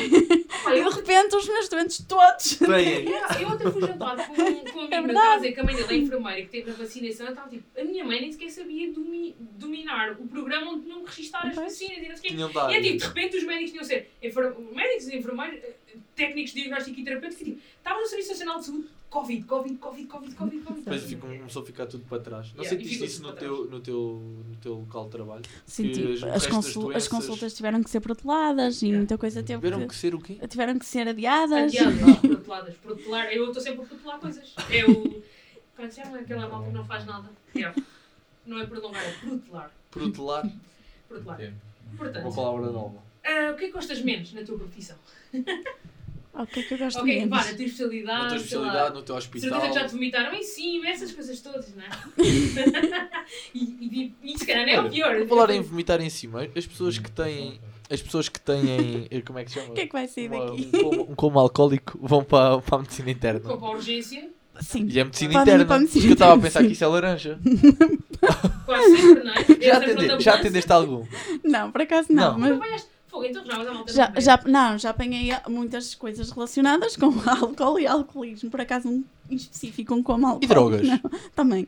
E 0.78 0.84
de 0.84 0.90
repente 0.90 1.36
os 1.36 1.48
meus 1.48 1.70
doentes 1.70 2.06
todos. 2.08 2.56
Têm. 2.58 3.06
Eu 3.42 3.50
ontem 3.50 3.72
fui 3.72 3.82
jantar 3.82 4.16
com, 4.28 4.36
com 4.36 4.42
um 4.42 4.86
amigo 4.86 5.12
É 5.12 5.14
casa, 5.14 5.52
que 5.52 5.60
a 5.60 5.64
mãe 5.64 5.76
dele 5.76 5.88
é 5.94 5.98
enfermeira, 5.98 6.42
que 6.42 6.48
teve 6.48 6.72
a 6.72 6.74
vacinação, 6.74 7.28
estava 7.30 7.50
tipo, 7.50 7.64
a 7.80 7.84
minha 7.84 8.04
mãe 8.06 8.22
nem 8.22 8.32
sequer 8.32 8.50
sabia 8.50 8.92
domi- 8.94 9.36
dominar 9.40 10.12
o 10.14 10.28
programa 10.28 10.72
onde 10.72 10.84
tinham 10.86 11.04
que 11.04 11.10
registar 11.10 11.46
as 11.48 11.56
vacinas 11.56 11.98
e 11.98 12.08
não 12.10 12.16
sei 12.18 12.32
o 12.32 12.50
quê. 12.50 12.54
E 12.72 12.76
é 12.76 12.82
tipo, 12.82 12.98
de 13.00 13.06
repente 13.06 13.38
os 13.38 13.44
médicos 13.44 13.72
tinham 13.72 13.82
que 13.82 13.88
ser 13.88 14.12
enfer- 14.24 14.56
médicos 14.74 15.08
e 15.08 15.18
enfermeiros, 15.18 15.60
eh, 15.64 15.74
técnicos 16.16 16.54
de 16.54 16.62
diagnóstico 16.62 17.00
e 17.00 17.04
terapêuticos, 17.04 17.42
e 17.42 17.46
tipo, 17.52 17.62
estavam 17.78 18.02
no 18.02 18.08
Serviço 18.08 18.30
Nacional 18.30 18.60
de 18.60 18.66
Saúde, 18.66 18.86
Covid, 19.10 19.44
Covid, 19.46 19.78
Covid, 19.78 20.08
Covid, 20.08 20.36
Covid, 20.36 20.62
Covid. 20.64 20.82
Depois 20.84 21.04
ficam- 21.04 21.30
começou 21.38 21.62
a 21.64 21.66
ficar 21.66 21.86
tudo 21.86 22.04
para 22.06 22.20
trás. 22.22 22.48
Não 22.54 22.64
Yeah, 22.64 22.76
e 22.82 22.84
sentiste 22.84 23.06
isso 23.06 23.22
no 23.24 23.32
teu, 23.34 23.66
no, 23.70 23.80
teu, 23.80 24.22
no 24.50 24.56
teu 24.58 24.74
local 24.74 25.06
de 25.06 25.12
trabalho? 25.12 25.42
O 25.42 26.14
as, 26.14 26.20
das 26.22 26.48
consul- 26.48 26.82
as 26.84 26.88
doenças- 26.90 27.08
consultas 27.08 27.54
tiveram 27.54 27.82
que 27.82 27.90
ser 27.90 28.02
proteladas 28.02 28.82
e 28.82 28.88
Yeah. 28.88 28.98
muita 29.00 29.18
coisa 29.18 29.42
teve 29.42 29.60
Tiveram 29.60 29.80
que, 29.84 29.88
que 29.88 29.96
ser 29.96 30.14
o 30.16 30.20
quê? 30.20 30.38
tiveram 30.50 30.78
que 30.78 30.86
ser 30.86 31.08
adiadas. 31.08 31.74
Adiadas, 31.74 32.20
proteladas. 32.20 32.76
Protelar, 32.76 33.26
eu 33.32 33.48
estou 33.48 33.62
sempre 33.64 33.84
a 33.84 33.86
protelar 33.86 34.20
coisas. 34.20 34.54
É 34.70 34.86
o. 34.86 35.24
É 35.78 35.90
chama? 35.90 36.18
Aquela 36.20 36.50
malta 36.50 36.68
que 36.68 36.74
não 36.74 36.86
faz 36.86 37.06
nada. 37.06 37.30
Yeah. 37.56 37.76
Não 38.46 38.60
é 38.60 38.66
prolongar, 38.66 39.04
é 39.04 39.12
protelar. 39.14 39.72
Protelar. 39.92 40.52
Protelar. 41.08 41.42
É. 41.42 41.48
Uma 41.48 41.98
Portanto, 41.98 42.36
palavra 42.36 42.72
nova. 42.72 42.98
ah, 43.24 43.52
o 43.54 43.56
que 43.58 43.64
é 43.66 43.68
que 43.68 43.72
gostas 43.74 44.02
menos 44.02 44.34
na 44.34 44.44
tua 44.44 44.58
profissão? 44.58 44.98
O 46.38 46.46
que 46.48 46.60
é 46.60 46.64
que 46.64 46.74
eu 46.74 46.78
gosto 46.78 47.00
Ok, 47.00 47.14
menos? 47.16 47.30
vá, 47.30 47.38
na 47.38 47.44
tua 47.58 47.66
especialidade. 47.66 48.22
Na 48.24 48.28
tua 48.28 48.38
especialidade, 48.38 48.96
no 48.96 49.02
teu 49.04 49.22
Certeza 49.22 49.48
hospital. 49.48 49.70
que 49.70 49.74
já 49.80 49.86
te 49.88 49.92
vomitaram 49.94 50.34
em 50.34 50.44
cima, 50.44 50.88
essas 50.90 51.12
coisas 51.12 51.40
todas, 51.42 51.74
não 51.76 51.84
é? 51.84 51.90
e, 53.54 53.60
e, 53.60 54.16
e, 54.24 54.34
e 54.34 54.38
se 54.40 54.46
calhar 54.46 54.66
não 54.66 54.74
é 54.74 54.82
o 54.82 54.90
pior. 54.90 55.18
Por 55.20 55.28
falar 55.30 55.50
em 55.52 55.62
vomitar 55.62 56.02
em 56.02 56.10
cima, 56.10 56.48
as 56.56 56.66
pessoas 56.66 56.98
que 56.98 57.10
têm. 57.12 57.60
As 57.90 58.02
pessoas 58.02 58.28
que 58.30 58.40
têm. 58.40 59.08
eh, 59.12 59.22
Como 59.22 59.38
é 59.40 59.44
que 59.46 59.52
se 59.52 59.60
chama? 59.60 59.72
O 59.72 59.74
que 59.76 59.82
é 59.82 59.88
que 59.88 59.94
vai 59.94 60.08
sair 60.08 60.30
Uma- 60.32 60.46
daqui? 60.46 60.70
um, 60.74 60.82
coma, 60.90 61.02
um 61.04 61.16
coma 61.16 61.42
alcoólico 61.42 62.00
vão 62.02 62.24
para, 62.24 62.58
para 62.60 62.76
a 62.78 62.80
medicina 62.82 63.12
interna. 63.12 63.40
Com 63.42 63.66
a 63.66 63.72
urgência, 63.72 64.28
Sim. 64.62 64.88
E 64.90 65.00
é 65.00 65.04
medicina 65.04 65.42
interna. 65.42 65.66
para 65.66 65.76
a 65.76 65.80
medicina 65.80 66.02
Porque 66.02 66.12
eu 66.12 66.14
estava 66.14 66.34
a 66.34 66.40
pensar 66.42 66.62
sim. 66.62 66.68
que 66.68 66.74
isso 66.74 66.84
é 66.84 66.88
laranja. 66.88 67.40
quase 68.66 68.98
sempre, 68.98 69.24
não 69.24 69.34
é? 69.34 69.46
Já, 69.62 69.78
atende, 69.78 70.24
já 70.24 70.34
atendeste 70.36 70.72
algum? 70.72 71.06
Não, 71.44 71.72
por 71.72 71.82
acaso 71.82 72.08
não. 72.12 72.38
Não. 72.38 72.58
mas 72.58 72.88
fogo, 73.16 73.26
então 73.26 73.46
já, 73.46 73.58
malta 73.74 73.94
já, 73.94 74.10
não 74.10 74.22
já, 74.22 74.40
não, 74.46 74.78
já 74.78 74.90
apanhei 74.90 75.32
muitas 75.48 75.96
coisas 75.96 76.30
relacionadas 76.30 76.96
com 76.96 77.08
álcool 77.30 77.80
e 77.80 77.88
alcoolismo. 77.88 78.50
Por 78.50 78.62
acaso 78.62 78.90
um 78.90 79.04
em 79.30 79.36
específico, 79.36 79.94
um 79.96 80.04
como 80.04 80.28
álcool. 80.28 80.44
E 80.44 80.48
drogas? 80.48 80.88
Não, 80.88 81.00
também. 81.36 81.68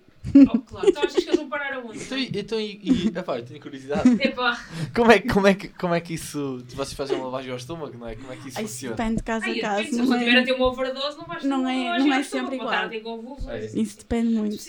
Oh, 0.54 0.60
claro. 0.60 0.90
Então 0.90 1.04
achas 1.04 1.24
que 1.24 1.30
eles 1.30 1.38
vão 1.40 1.48
parar 1.48 1.74
aonde? 1.76 2.00
Então, 2.00 2.18
então 2.18 2.60
e, 2.60 2.82
e 2.84 3.08
epá, 3.18 3.38
eu 3.40 3.46
tenho 3.46 3.62
curiosidade. 3.62 4.10
Epá. 4.22 4.60
Como 4.94 5.10
é, 5.10 5.20
que- 5.20 5.30
como, 5.30 5.48
é 5.48 5.54
que, 5.54 5.68
como 5.70 5.94
é 5.94 6.02
que 6.02 6.14
isso. 6.16 6.62
Vocês 6.68 6.92
fazem 6.94 7.16
uma 7.16 7.26
lavagem 7.28 7.50
ao 7.52 7.56
estômago, 7.58 7.98
não 7.98 8.06
é? 8.10 8.16
Como 8.16 8.34
é 8.34 8.36
que 8.36 8.50
isso 8.50 8.58
Ai, 8.58 8.66
funciona? 8.68 8.96
depende 8.98 9.16
de 9.18 9.24
caso 9.24 9.46
Ai, 9.46 9.60
a 9.60 9.62
caso. 9.62 9.84
se 9.88 9.96
Não 9.96 10.06
você 10.06 10.20
tiver 10.20 10.36
a 10.38 10.42
é, 10.42 10.44
ter 10.44 10.52
uma 10.52 10.66
overdose, 10.68 11.18
não 11.18 11.26
vais 11.26 11.42
ter 11.44 11.48
Não 11.48 11.66
é- 11.70 12.00
não 12.00 12.14
é 12.14 12.24
sempre 12.24 12.56
igual. 12.58 12.90
convulsões. 13.02 13.74
É. 13.74 13.80
Isso 13.80 13.98
depende 14.00 14.34
Tu 14.34 14.38
muito. 14.38 14.58
Tu, 14.58 14.64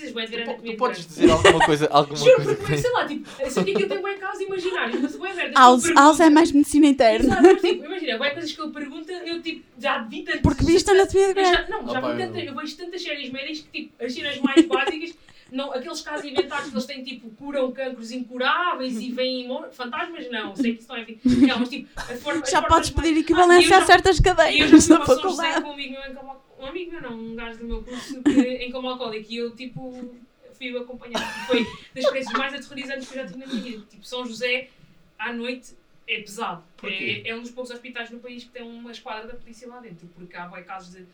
tu 0.57 0.63
de 0.63 0.77
podes 0.77 1.07
dizer 1.09 1.29
alguma 1.29 1.67
coisa, 1.67 1.89
alguma 1.91 2.17
Juro, 2.17 2.37
coisa 2.37 2.55
porque, 2.55 2.73
que 2.75 2.79
sei 2.81 2.91
lá, 2.93 3.05
tipo, 3.07 3.29
eu 3.43 3.51
sei 3.51 3.65
que 3.65 3.71
aquilo 3.73 3.89
tem 3.89 4.03
bem 4.03 4.19
casos 4.19 4.41
imaginários, 4.41 5.01
mas 5.03 5.17
bem 5.17 5.35
merda. 5.35 5.59
House, 5.61 5.91
House 5.93 6.21
é 6.21 6.31
mais 6.31 6.53
medicina 6.53 6.87
interna. 6.87 7.25
Exato, 7.35 7.43
mas 7.43 7.61
tipo, 7.61 7.85
imagina, 7.85 8.19
bem 8.19 8.33
coisas 8.33 8.53
que 8.53 8.61
ele 8.63 8.73
pergunta, 8.73 9.13
eu 9.13 9.43
tipo, 9.43 9.65
já 9.77 9.99
vi 10.05 10.23
tantas. 10.23 10.41
Porque 10.43 10.65
viste 10.65 10.89
anatomia 10.89 11.35
de 11.35 11.41
eu 11.41 11.69
Não, 11.69 11.93
já 11.93 12.01
vi 12.01 12.07
eu- 12.07 12.19
tantas, 12.29 12.45
eu 12.45 12.55
vejo 12.55 12.77
tantas 12.79 13.03
séries 13.03 13.31
médicas 13.31 13.61
que 13.61 13.83
tipo, 13.83 14.05
as 14.05 14.13
cenas 14.13 14.39
mais 14.41 14.65
básicas, 14.67 15.15
não, 15.51 15.73
aqueles 15.73 16.01
casos 16.03 16.25
inventados 16.27 16.69
que 16.69 16.75
eles 16.75 16.85
têm 16.87 17.03
tipo, 17.03 17.31
curam 17.31 17.73
cancros 17.73 18.11
incuráveis 18.13 19.01
e 19.01 19.11
vêm 19.13 19.49
fantasmas, 19.73 20.31
não, 20.31 20.55
sei 20.55 20.75
que 20.75 20.81
isso 20.81 20.89
não 20.89 20.97
é 20.97 21.05
real, 21.47 21.59
mas 21.61 21.69
tipo, 21.69 21.89
a 21.97 22.03
forma, 22.17 22.45
Já 22.47 22.63
podes 22.63 22.91
mais- 22.91 23.07
pedir 23.09 23.15
Ah, 23.15 23.19
e 23.19 23.21
equivalência 23.21 23.75
eu 23.75 23.77
a 23.77 23.81
já- 23.81 23.87
certas 23.87 24.19
E 24.19 24.61
eu 24.61 24.69
já 24.69 24.81
São 24.81 24.99
José 25.05 25.17
faculdade. 25.17 25.63
com 25.63 25.69
um 25.69 25.73
amigo 25.73 25.93
meu 25.93 26.39
um 26.61 26.67
amigo 26.67 26.91
meu 26.93 27.01
não, 27.03 27.13
um 27.19 27.35
gajo 27.37 27.59
do 27.61 27.65
meu 27.67 27.83
curso 27.83 28.23
que, 28.23 28.41
em 28.41 28.71
coma 28.73 28.91
alcoólico 28.93 29.31
e 29.33 29.37
eu 29.37 29.55
tipo 29.55 30.15
fui 30.55 30.77
acompanhar. 30.77 31.21
E 31.21 31.47
foi 31.47 31.65
das 31.95 32.05
experiências 32.05 32.37
mais 32.39 32.53
aterrorizantes 32.53 33.09
que 33.09 33.17
eu 33.17 33.23
já 33.23 33.27
tive 33.29 33.39
na 33.39 33.47
minha 33.47 33.63
vida. 33.63 33.87
Tipo, 33.89 34.05
São 34.05 34.27
José 34.27 34.69
à 35.19 35.33
noite 35.33 35.73
é 36.09 36.21
pesado. 36.21 36.65
É, 36.83 37.29
é 37.31 37.37
um 37.37 37.43
dos 37.43 37.53
poucos 37.53 37.71
hospitais 37.73 38.11
no 38.11 38.19
país 38.19 38.43
que 38.45 38.51
tem 38.51 38.63
uma 38.63 38.91
esquadra 38.91 39.29
da 39.29 39.35
polícia 39.35 39.69
lá 39.69 39.79
dentro, 39.79 40.09
porque 40.17 40.35
há 40.37 40.47
vai, 40.49 40.65
casos 40.65 40.93
de 40.95 41.07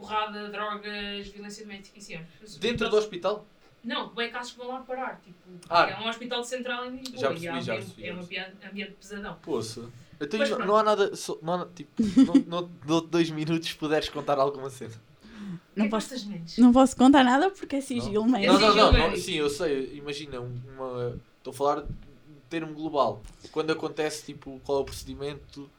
porrada, 0.00 0.48
drogas, 0.48 1.28
violência 1.28 1.64
doméstica 1.64 1.98
e 1.98 2.00
assim. 2.00 2.58
Dentro 2.58 2.88
do 2.88 2.96
hospital? 2.96 3.46
Não, 3.82 4.08
bem 4.10 4.30
casos 4.30 4.52
que 4.52 4.58
vão 4.58 4.68
lá 4.68 4.80
parar. 4.80 5.20
Tipo, 5.24 5.38
Ah. 5.68 5.88
é 5.88 5.98
um 5.98 6.08
hospital 6.08 6.44
central 6.44 6.86
em 6.86 6.96
Lisboa. 6.96 7.18
Já 7.20 7.26
e 7.28 7.30
percebi, 7.30 7.48
há 7.48 7.60
já 7.60 7.74
percebi, 7.74 8.06
É 8.06 8.14
um 8.14 8.20
ambiente, 8.20 8.52
ambiente 8.70 8.92
pesadão. 8.92 9.34
Poça. 9.42 9.88
Então, 10.20 10.38
Mas 10.38 10.50
não, 10.50 10.58
não 10.58 10.76
há 10.76 10.82
nada. 10.82 11.16
só- 11.16 11.38
Não 11.40 11.54
há, 11.54 11.66
tipo, 11.74 11.90
não, 12.26 12.60
não, 12.60 12.70
dou 12.84 13.00
dois 13.00 13.30
minutos 13.30 13.72
puderes 13.72 14.08
contar 14.10 14.38
alguma 14.38 14.68
cena. 14.68 14.92
Não 15.40 15.58
Não 15.76 15.84
que 15.86 15.90
posso, 15.90 16.14
não 16.58 16.72
posso 16.72 16.94
contar 16.96 17.24
nada 17.24 17.50
porque 17.50 17.76
é 17.76 17.80
sigilo 17.80 18.26
Não, 18.26 18.38
mesmo. 18.38 18.52
não, 18.52 18.60
não, 18.60 18.76
não, 18.76 18.92
médico. 18.92 19.16
Sim, 19.22 19.34
eu 19.36 19.48
sei. 19.48 19.94
Imagina, 19.96 20.40
uma. 20.40 21.18
Estou 21.38 21.52
a 21.52 21.54
falar 21.56 21.80
de 21.82 21.88
termo 22.50 22.74
global. 22.74 23.22
Quando 23.50 23.70
acontece, 23.70 24.26
tipo, 24.26 24.60
qual 24.62 24.78
é 24.78 24.80
o 24.82 24.84
procedimento. 24.84 25.70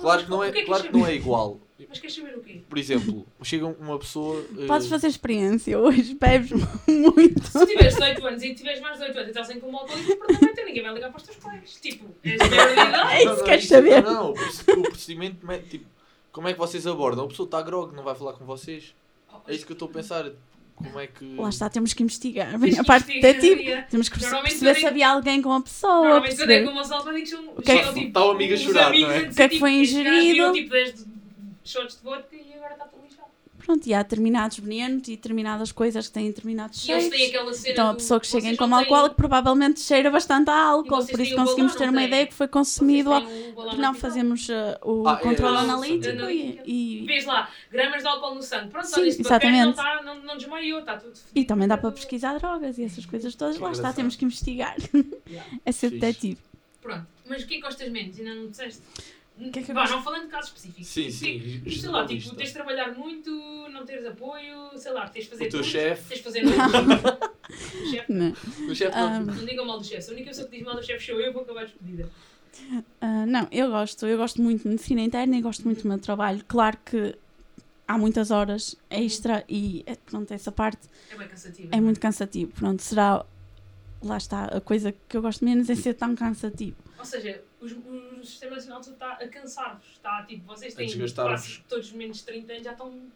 Claro 0.00 0.24
que 0.24 0.30
não 0.30 0.42
é, 0.42 0.50
que 0.52 0.58
é 0.58 0.60
que 0.62 0.66
claro 0.66 0.82
que 0.84 0.92
não 0.92 1.06
é 1.06 1.14
igual. 1.14 1.60
Mas 1.88 1.98
queres 1.98 2.14
saber 2.16 2.36
o 2.38 2.40
quê? 2.40 2.62
Por 2.68 2.78
exemplo, 2.78 3.26
chega 3.42 3.66
uma 3.66 3.98
pessoa. 3.98 4.42
eh, 4.58 4.66
Podes 4.66 4.86
fazer 4.88 5.08
experiência 5.08 5.78
hoje, 5.78 6.14
bebes 6.14 6.50
muito. 6.86 7.46
Se 7.46 7.66
tiveres 7.66 7.94
18 7.94 8.26
anos 8.26 8.42
e 8.42 8.54
tiveres 8.54 8.80
mais 8.80 8.94
de 8.98 9.00
18 9.06 9.16
anos 9.18 9.26
e 9.28 9.30
estás 9.30 9.50
em 9.50 9.60
como 9.60 9.76
alcoólico, 9.78 10.12
apartamento, 10.12 10.64
ninguém 10.64 10.82
vai 10.82 10.94
ligar 10.94 11.10
para 11.10 11.18
os 11.18 11.22
teus 11.24 11.36
pais. 11.38 11.78
Tipo, 11.82 12.06
és. 12.24 12.40
É 12.40 13.24
isso 13.24 13.36
que 13.36 13.42
queres 13.44 13.66
saber. 13.68 14.02
Não, 14.02 14.14
não, 14.14 14.30
o 14.30 14.34
proce- 14.34 14.70
o 14.70 14.82
procedimento, 14.82 15.46
me- 15.46 15.58
tipo, 15.58 15.84
como 16.30 16.48
é 16.48 16.52
que 16.52 16.58
vocês 16.58 16.86
abordam? 16.86 17.24
A 17.24 17.28
pessoa 17.28 17.46
está 17.46 17.60
grog, 17.60 17.94
não 17.94 18.02
vai 18.04 18.14
falar 18.14 18.32
com 18.34 18.44
vocês. 18.46 18.94
É 19.46 19.54
isso 19.54 19.66
que 19.66 19.72
eu 19.72 19.74
estou 19.74 19.88
a 19.88 19.92
pensar. 19.92 20.30
Como 20.82 21.00
é 21.00 21.06
que. 21.06 21.34
Lá 21.36 21.48
está, 21.48 21.68
temos 21.70 21.92
que 21.92 22.02
investigar. 22.02 22.58
Bem, 22.58 22.72
que 22.74 22.80
a 22.80 22.84
parte 22.84 23.04
investigar, 23.10 23.34
detetive. 23.34 23.62
yeah. 23.62 23.86
Temos 23.88 24.08
que 24.08 24.18
perceber 24.18 24.74
se 24.74 24.86
havia 24.86 25.08
alguém 25.08 25.40
com 25.42 25.52
a 25.52 25.60
pessoa. 25.60 25.92
Normalmente 26.02 26.32
eu 26.32 26.46
dei 26.46 26.46
perceber. 26.46 26.66
como 26.66 26.80
os 26.80 26.92
alcoólicos 26.92 27.30
que 27.30 27.36
é 27.36 27.76
que- 27.76 27.78
chegam, 27.84 27.94
tipo, 27.94 28.18
a 28.18 28.56
chorar, 28.56 28.90
não 28.92 29.10
é? 29.10 29.18
O 29.20 29.34
que 29.34 29.42
é 29.42 29.48
que 29.48 29.54
tipo, 29.54 29.60
foi 29.60 29.74
este 29.80 30.02
gajo 30.02 30.08
ingerido? 30.16 30.32
virou, 30.34 30.52
tipo 30.52 30.70
10 30.70 31.06
shots 31.64 31.96
de 31.96 32.02
vodka 32.02 32.36
e 32.36 32.52
agora 32.54 32.72
está 32.72 32.84
tudo. 32.86 33.02
Pronto, 33.64 33.86
e 33.86 33.94
há 33.94 34.02
determinados 34.02 34.58
venenos 34.58 35.06
e 35.06 35.12
determinadas 35.12 35.70
coisas 35.70 36.08
que 36.08 36.12
têm 36.12 36.26
determinados 36.26 36.84
E 36.86 36.90
eles 36.90 37.04
cheiros. 37.04 37.18
têm 37.18 37.28
aquela 37.28 37.54
cena. 37.54 37.72
Então 37.72 37.90
a 37.90 37.94
pessoa 37.94 38.18
que 38.20 38.26
chega 38.26 38.48
em 38.48 38.56
têm- 38.56 38.72
alcoólico 38.72 39.14
provavelmente 39.14 39.78
cheira 39.80 40.10
bastante 40.10 40.50
a 40.50 40.54
álcool, 40.54 41.06
por 41.06 41.20
isso 41.20 41.36
conseguimos 41.36 41.72
balão, 41.72 41.78
ter 41.86 41.88
uma 41.90 42.02
ideia 42.02 42.26
que 42.26 42.34
foi 42.34 42.48
consumido 42.48 43.12
ao- 43.12 43.22
um 43.22 43.52
por 43.54 43.76
não 43.78 43.94
fazermos 43.94 44.48
uh, 44.48 44.52
o 44.84 45.06
Ah, 45.06 45.12
é, 45.12 45.22
controle 45.22 45.56
é, 45.56 45.60
analítico 45.60 46.08
analítico. 46.12 46.64
e, 46.66 47.02
e, 47.02 47.06
Vês 47.06 47.24
lá, 47.24 47.48
gramas 47.70 48.02
de 48.02 48.08
álcool 48.08 48.34
no 48.34 48.42
sangue. 48.42 48.68
Pronto, 48.70 48.86
Sim, 48.88 48.94
bactéria 48.96 49.12
não, 49.14 49.20
exatamente. 49.20 49.70
está, 49.70 50.02
não, 50.02 50.22
não 50.22 50.36
desmaiou, 50.36 50.80
está 50.80 50.96
tudo. 50.96 51.14
e 51.34 51.44
também 51.44 51.68
dá 51.68 51.78
para 51.78 51.92
pesquisar 51.92 52.36
drogas 52.38 52.78
e 52.78 52.84
essas 52.84 53.06
coisas 53.06 53.34
todas. 53.36 53.56
Que 53.56 53.62
Lá 53.62 53.70
está, 53.70 53.92
temos 53.92 54.16
que 54.16 54.24
investigar. 54.24 54.76
Yeah. 55.28 55.50
É 55.64 55.70
ser 55.72 55.90
detetive. 55.90 56.38
Pronto, 56.80 57.06
mas 57.28 57.44
o 57.44 57.46
que 57.46 57.54
é 57.54 57.56
que 57.58 57.62
gostas 57.62 57.88
menos? 57.90 58.18
Ainda 58.18 58.34
não 58.34 58.48
disseste? 58.48 58.82
Que 59.50 59.58
é 59.58 59.62
que 59.62 59.72
Vá, 59.72 59.88
não 59.88 60.02
falando 60.02 60.22
de 60.22 60.28
casos 60.28 60.48
específicos. 60.50 60.86
Sim, 60.86 61.02
Tipo, 61.08 61.12
sim. 61.16 61.40
tipo, 61.64 61.70
Sei 61.80 61.88
lá, 61.90 62.06
tipo, 62.06 62.34
tens 62.36 62.48
de 62.48 62.52
trabalhar 62.54 62.92
muito, 62.94 63.30
não 63.72 63.84
teres 63.84 64.06
apoio, 64.06 64.70
sei 64.76 64.92
lá, 64.92 65.08
tens 65.08 65.24
de 65.24 65.30
fazer 65.30 65.46
O 65.46 65.48
teu 65.50 65.60
tudo, 65.60 65.70
chefe. 65.70 66.08
Tens 66.08 66.18
de 66.18 66.24
fazer 66.24 66.42
chefe. 67.90 68.12
Não. 68.12 68.30
O 68.68 68.74
chefe 68.74 68.96
não. 68.96 69.20
Não 69.24 69.44
digam 69.46 69.64
mal 69.66 69.78
do 69.78 69.84
chefe. 69.84 70.10
A 70.10 70.12
única 70.12 70.30
pessoa 70.30 70.48
que 70.48 70.56
diz 70.56 70.64
mal 70.64 70.76
do 70.76 70.82
chefe 70.82 71.04
sou 71.04 71.20
eu 71.20 71.32
vou 71.32 71.42
acabar 71.42 71.64
despedida. 71.64 72.08
Ah, 73.00 73.26
não, 73.26 73.48
eu 73.50 73.70
gosto, 73.70 74.06
eu 74.06 74.16
gosto 74.16 74.40
muito 74.42 74.62
de 74.62 74.68
medicina 74.68 75.00
interna 75.00 75.36
e 75.36 75.40
gosto 75.42 75.64
muito 75.64 75.82
do 75.82 75.88
meu 75.88 75.98
trabalho. 75.98 76.44
Claro 76.46 76.76
que 76.84 77.14
há 77.88 77.98
muitas 77.98 78.30
horas 78.30 78.76
extra 78.90 79.44
e 79.48 79.82
é, 79.86 79.94
pronto, 79.96 80.32
essa 80.32 80.52
parte 80.52 80.86
É 81.10 81.16
bem 81.16 81.26
cansativo. 81.28 81.68
é 81.72 81.80
muito 81.80 81.98
cansativo. 82.00 82.52
Pronto, 82.52 82.80
será 82.82 83.24
lá 84.02 84.16
está 84.16 84.44
a 84.46 84.60
coisa 84.60 84.92
que 85.08 85.16
eu 85.16 85.22
gosto 85.22 85.44
menos 85.44 85.68
é 85.70 85.74
ser 85.74 85.94
tão 85.94 86.14
cansativo. 86.14 86.76
Ou 87.02 87.06
seja, 87.06 87.42
os- 87.60 87.72
o 87.72 88.24
Sistema 88.24 88.54
Nacional 88.54 88.80
está 88.80 89.14
a 89.14 89.26
cansar-vos. 89.28 89.90
Está 89.90 90.22
tipo, 90.24 90.44
vocês 90.46 90.72
têm 90.72 90.86
quase 91.32 91.60
todos 91.68 91.90
menos 91.92 92.18
de 92.18 92.24
30 92.24 92.52
anos, 92.52 92.64
já 92.64 92.70
estão 92.72 93.10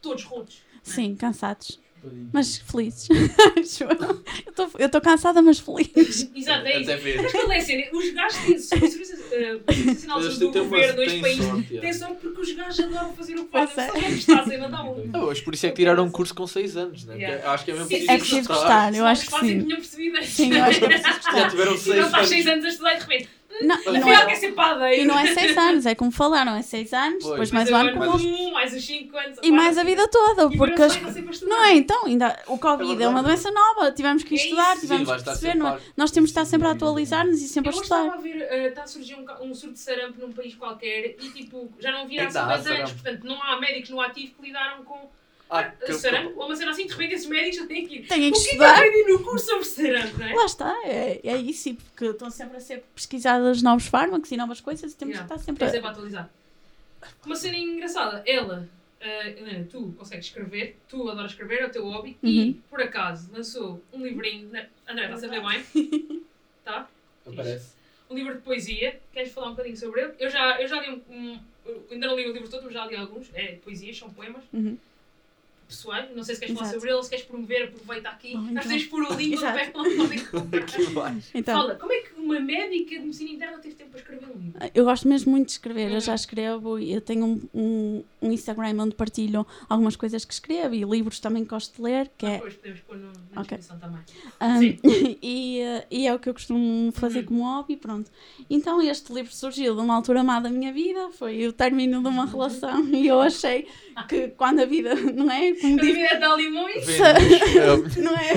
todos 0.00 0.24
rotos. 0.24 0.62
não 0.72 0.92
é? 0.92 0.94
Sim, 0.94 1.16
cansados, 1.16 1.80
mas 2.32 2.58
felizes. 2.58 3.08
Eu. 3.80 4.86
Estou 4.86 5.00
cansada, 5.00 5.42
mas 5.42 5.58
feliz. 5.58 5.90
Exato, 6.34 6.66
é 6.66 6.80
isso. 6.80 6.90
Mas 7.22 7.32
qual 7.32 7.52
é 7.52 7.58
a 7.58 7.60
cena? 7.60 7.84
Os 7.92 8.10
gajos 8.12 8.38
têm. 8.38 8.54
O 8.56 8.60
Serviço 8.60 9.12
eh, 9.32 9.58
do 10.38 10.52
têm 10.52 10.62
governo 10.62 10.96
deste 10.96 11.10
têm 11.10 11.20
país 11.20 11.36
sorte, 11.38 11.78
tem 11.78 11.92
sorte 11.92 12.16
porque 12.22 12.40
os 12.40 12.52
gajos 12.52 12.80
adoram 12.80 13.12
fazer 13.14 13.34
o 13.36 13.44
que 13.44 13.50
fazem. 13.50 13.84
é. 13.84 13.90
Só 13.90 14.42
estás 14.42 14.60
não 14.60 14.70
dá 14.70 14.84
um. 14.84 15.10
Ah, 15.12 15.18
mas 15.26 15.40
por 15.40 15.54
isso 15.54 15.66
é 15.66 15.70
que 15.70 15.76
tiraram 15.76 16.04
um 16.04 16.10
curso 16.10 16.34
com 16.34 16.46
6 16.46 16.76
anos, 16.76 17.04
né? 17.04 17.42
Acho 17.44 17.64
que 17.64 17.70
é 17.72 17.74
mesmo 17.74 17.88
preciso 17.88 18.10
É 18.12 18.18
preciso 18.18 18.48
gostar, 18.48 18.94
eu 18.94 19.04
acho 19.06 19.26
que 19.26 19.40
sim. 19.40 19.68
Sim, 20.24 20.52
eu 20.54 20.64
acho 20.64 20.78
que 20.78 20.84
é 20.84 20.88
preciso 20.88 21.08
Já 21.08 21.16
gostar. 21.16 21.50
tiveram 21.50 21.74
E 21.74 21.78
6 21.78 21.96
não 21.96 22.06
estás 22.06 22.14
anos. 22.14 22.28
6 22.28 22.46
anos 22.46 22.64
a 22.64 22.68
estudar 22.68 22.92
e 22.92 22.96
de 22.96 23.00
repente. 23.02 23.28
Não, 23.62 23.76
e 23.94 23.98
não 23.98 24.08
é, 24.12 24.34
ser 24.34 24.52
padeiro. 24.52 25.02
e 25.02 25.04
não 25.06 25.18
é 25.18 25.26
seis 25.34 25.56
anos, 25.56 25.86
é 25.86 25.94
como 25.94 26.10
falaram, 26.10 26.54
é 26.54 26.62
seis 26.62 26.92
anos, 26.92 27.22
Pois. 27.24 27.30
depois 27.32 27.50
mais 27.50 27.70
um 27.70 27.76
ano 27.76 27.92
como 27.92 28.06
mais 28.10 28.24
um, 28.24 28.50
mais 28.52 28.74
os 28.74 28.84
5 28.84 29.16
anos. 29.16 29.38
E 29.42 29.50
mais 29.52 29.78
a 29.78 29.82
vida 29.84 30.06
toda, 30.08 30.52
E 30.54 30.56
porque 30.56 30.82
as- 30.82 30.92
sai, 30.92 31.02
não 31.22 31.30
estudar. 31.30 31.68
É? 31.68 31.72
Então, 31.74 32.04
ainda, 32.06 32.38
o 32.46 32.58
Covid 32.58 33.00
é, 33.02 33.04
É 33.04 33.08
uma 33.08 33.22
doença 33.22 33.50
nova, 33.50 33.90
tivemos 33.92 34.22
que 34.22 34.34
É 34.34 34.38
estudar, 34.38 34.72
isso. 34.72 34.80
Sim, 34.80 34.86
tivemos 34.86 35.06
vai 35.08 35.16
que 35.16 35.20
estar 35.22 35.30
perceber, 35.32 35.52
sempre 35.52 35.68
não 35.68 35.74
é? 35.76 35.80
Nós 35.96 36.10
temos 36.10 36.30
de 36.30 36.32
estar 36.32 36.44
sempre 36.44 36.68
a 36.68 36.70
atualizar-nos 36.72 37.42
e 37.42 37.48
sempre 37.48 37.70
Eu 37.70 37.74
a 37.74 37.76
hoje 37.76 37.84
estava 37.84 38.02
estudar. 38.16 38.18
a 38.18 38.22
ver, 38.22 38.42
eh, 38.42 38.68
está 38.68 38.82
a 38.82 38.86
surgir 38.86 39.14
um, 39.14 39.24
ca- 39.24 39.38
um 39.42 39.54
surto 39.54 39.74
de 39.74 39.80
sarampo 39.80 40.20
num 40.20 40.32
país 40.32 40.54
qualquer 40.54 41.16
e 41.20 41.28
tipo, 41.30 41.70
já 41.80 41.90
não 41.92 42.02
havia 42.02 42.20
há 42.22 42.24
Eita, 42.24 42.32
50 42.40 42.54
anos, 42.54 42.64
sarampo. 42.66 42.94
portanto 43.02 43.24
não 43.24 43.42
há 43.42 43.60
médicos 43.60 43.90
no 43.90 44.00
ativo 44.00 44.34
que 44.38 44.46
lidaram 44.46 44.84
com 44.84 45.08
Ah, 45.50 45.64
que- 45.64 45.92
sarampo. 45.94 46.38
Ou 46.38 46.46
uma 46.46 46.54
cena 46.56 46.70
assim, 46.72 46.86
de 46.86 46.92
repente 46.92 47.14
esses 47.14 47.26
médicos 47.26 47.66
têm 47.66 47.86
que 47.86 47.94
ir. 47.96 48.06
Têm 48.06 48.30
O 48.30 48.32
que 48.34 48.56
que 48.56 48.62
é 48.62 48.90
que 48.90 49.02
no 49.12 49.24
curso 49.24 49.46
sobre 49.46 49.64
sarampo, 49.64 50.18
não 50.18 50.26
é? 50.26 50.34
Lá 50.34 50.44
está, 50.44 50.76
é, 50.84 51.20
é 51.24 51.36
isso, 51.38 51.70
e 51.70 51.74
porque 51.74 52.04
estão 52.06 52.30
sempre 52.30 52.56
a 52.58 52.60
ser 52.60 52.84
pesquisadas 52.94 53.62
novos 53.62 53.86
fármacos 53.86 54.30
e 54.30 54.36
novas 54.36 54.60
coisas 54.60 54.92
e 54.92 54.96
temos 54.96 55.14
Yeah. 55.14 55.26
que 55.28 55.34
estar 55.34 55.44
sempre 55.44 55.60
Tens 55.60 55.68
a... 55.70 55.72
sempre 55.72 55.88
a 55.88 55.90
atualizar. 55.92 56.30
Uma 57.24 57.36
cena 57.36 57.56
engraçada, 57.56 58.22
ela, 58.26 58.68
eh, 59.00 59.30
Helena, 59.38 59.66
tu 59.70 59.94
consegues 59.96 60.26
escrever, 60.26 60.76
tu 60.88 61.08
adoras 61.08 61.30
escrever, 61.30 61.60
é 61.60 61.66
o 61.66 61.70
teu 61.70 61.84
hobby, 61.84 62.18
Uhum. 62.22 62.28
e 62.30 62.54
por 62.68 62.82
acaso 62.82 63.30
lançou 63.32 63.82
um 63.92 64.04
livrinho, 64.04 64.48
né? 64.48 64.68
André, 64.86 65.10
está 65.12 65.26
a 65.26 65.30
ler 65.30 65.42
bem? 65.42 65.64
Tá? 66.64 66.86
Aparece. 67.26 67.72
um 68.10 68.14
livro 68.14 68.34
de 68.34 68.40
poesia. 68.42 69.00
Queres 69.12 69.32
falar 69.32 69.46
um 69.48 69.50
bocadinho 69.52 69.76
sobre 69.76 70.02
ele? 70.02 70.12
Eu 70.18 70.28
já, 70.28 70.60
eu 70.60 70.68
já 70.68 70.80
li 70.82 70.90
um, 71.08 71.14
um- 71.14 71.40
ainda 71.90 72.06
não 72.06 72.16
li 72.16 72.28
o 72.28 72.32
livro 72.32 72.48
todo, 72.48 72.64
mas 72.64 72.74
já 72.74 72.84
li 72.86 72.94
alguns. 72.96 73.30
É 73.34 73.52
poesias, 73.64 73.96
são 73.96 74.10
poemas 74.10 74.42
Uhum. 74.52 74.76
Pessoais. 75.68 76.08
Não 76.16 76.22
sei 76.24 76.34
se 76.34 76.40
queres 76.40 76.54
falar 76.54 76.66
Exato. 76.66 76.80
sobre 76.80 76.94
ele, 76.94 77.02
se 77.04 77.10
queres 77.10 77.24
promover, 77.26 77.64
aproveita 77.64 78.08
aqui. 78.08 78.32
Bom, 78.36 78.42
Nós 78.52 78.66
então. 78.66 78.88
pôr 78.90 79.02
o 79.02 79.14
link 79.14 79.36
onde 79.74 79.94
podem 79.96 80.18
comprar. 80.24 80.66
Que 80.66 80.82
vai. 80.84 81.18
Então, 81.34 81.60
Fala, 81.60 81.74
como 81.76 81.92
é 81.92 82.00
que 82.00 82.14
uma 82.18 82.40
médica 82.40 82.94
de 82.96 83.00
medicina 83.04 83.30
interna 83.30 83.58
teve 83.58 83.74
tempo 83.74 83.90
para 83.90 84.00
escrever 84.00 84.24
um 84.26 84.38
livro? 84.38 84.58
eu 84.74 84.84
gosto 84.84 85.06
mesmo 85.08 85.30
muito 85.30 85.46
de 85.46 85.52
escrever, 85.52 85.88
eu 85.88 85.94
Uhum. 85.94 86.00
já 86.00 86.14
escrevo, 86.14 86.78
e 86.78 86.92
eu 86.92 87.00
tenho 87.00 87.24
um, 87.24 87.40
um, 87.54 88.04
um 88.22 88.32
Instagram 88.32 88.74
onde 88.82 88.94
partilho 88.94 89.46
algumas 89.68 89.94
coisas 89.96 90.24
que 90.24 90.32
escrevo 90.32 90.74
e 90.74 90.82
livros 90.84 91.20
também 91.20 91.44
que 91.44 91.50
gosto 91.50 91.76
de 91.76 91.82
ler, 91.82 92.10
que 92.16 92.26
é 92.26 92.32
Depois 92.34 92.54
podemos 92.54 92.80
pôr 92.80 92.96
no, 92.96 93.12
na 93.34 93.40
Ok. 93.42 93.56
descrição 93.58 93.78
também. 93.78 94.00
Um, 94.40 94.58
Sim. 94.60 94.78
e, 95.22 95.60
eh, 95.60 95.86
e 95.90 96.06
é 96.06 96.14
o 96.14 96.18
que 96.18 96.28
eu 96.28 96.34
costumo 96.34 96.90
fazer 96.92 97.20
Uhum. 97.20 97.24
como 97.26 97.42
hobby, 97.44 97.76
pronto. 97.76 98.10
Então 98.48 98.80
este 98.82 99.12
livro 99.12 99.32
surgiu 99.32 99.74
de 99.74 99.80
uma 99.80 99.94
altura 99.94 100.22
má 100.24 100.40
da 100.40 100.48
minha 100.50 100.72
vida, 100.72 101.10
foi 101.12 101.46
o 101.46 101.52
término 101.52 102.00
de 102.02 102.08
uma 102.08 102.24
Uhum. 102.24 102.30
relação 102.30 102.84
e 102.88 103.06
eu 103.06 103.20
achei 103.20 103.66
que 104.08 104.28
quando 104.28 104.60
a 104.60 104.64
vida, 104.64 104.94
não 105.14 105.30
é? 105.30 105.52
Como 105.60 105.78
A 105.78 105.82
diz, 105.82 106.22
ali 106.22 106.50
muito. 106.50 106.80
Vendes. 106.86 107.96
não 107.96 108.14
é? 108.14 108.34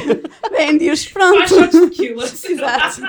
Vende-os, 0.57 1.05
Faz 1.05 1.11
pronto. 1.13 1.47
shots 1.49 1.71
de 1.81 1.89
tequila. 1.89 2.23
Exato. 2.49 3.01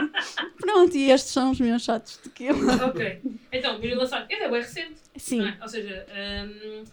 Pronto, 0.61 0.97
e 0.97 1.11
estes 1.11 1.33
são 1.33 1.51
os 1.51 1.61
meus 1.61 1.83
shots 1.83 2.19
de 2.23 2.29
tequila. 2.31 2.87
ok. 2.87 3.21
Então, 3.53 3.79
vir 3.81 3.95
lançar. 3.95 4.27
Ele 4.29 4.43
é 4.45 4.51
bem 4.51 4.61
recente. 4.61 4.95
Sim, 5.17 5.39
não 5.41 5.49
é? 5.49 5.59
Ou 5.63 5.69
seja, 5.69 6.07
hum, 6.11 6.85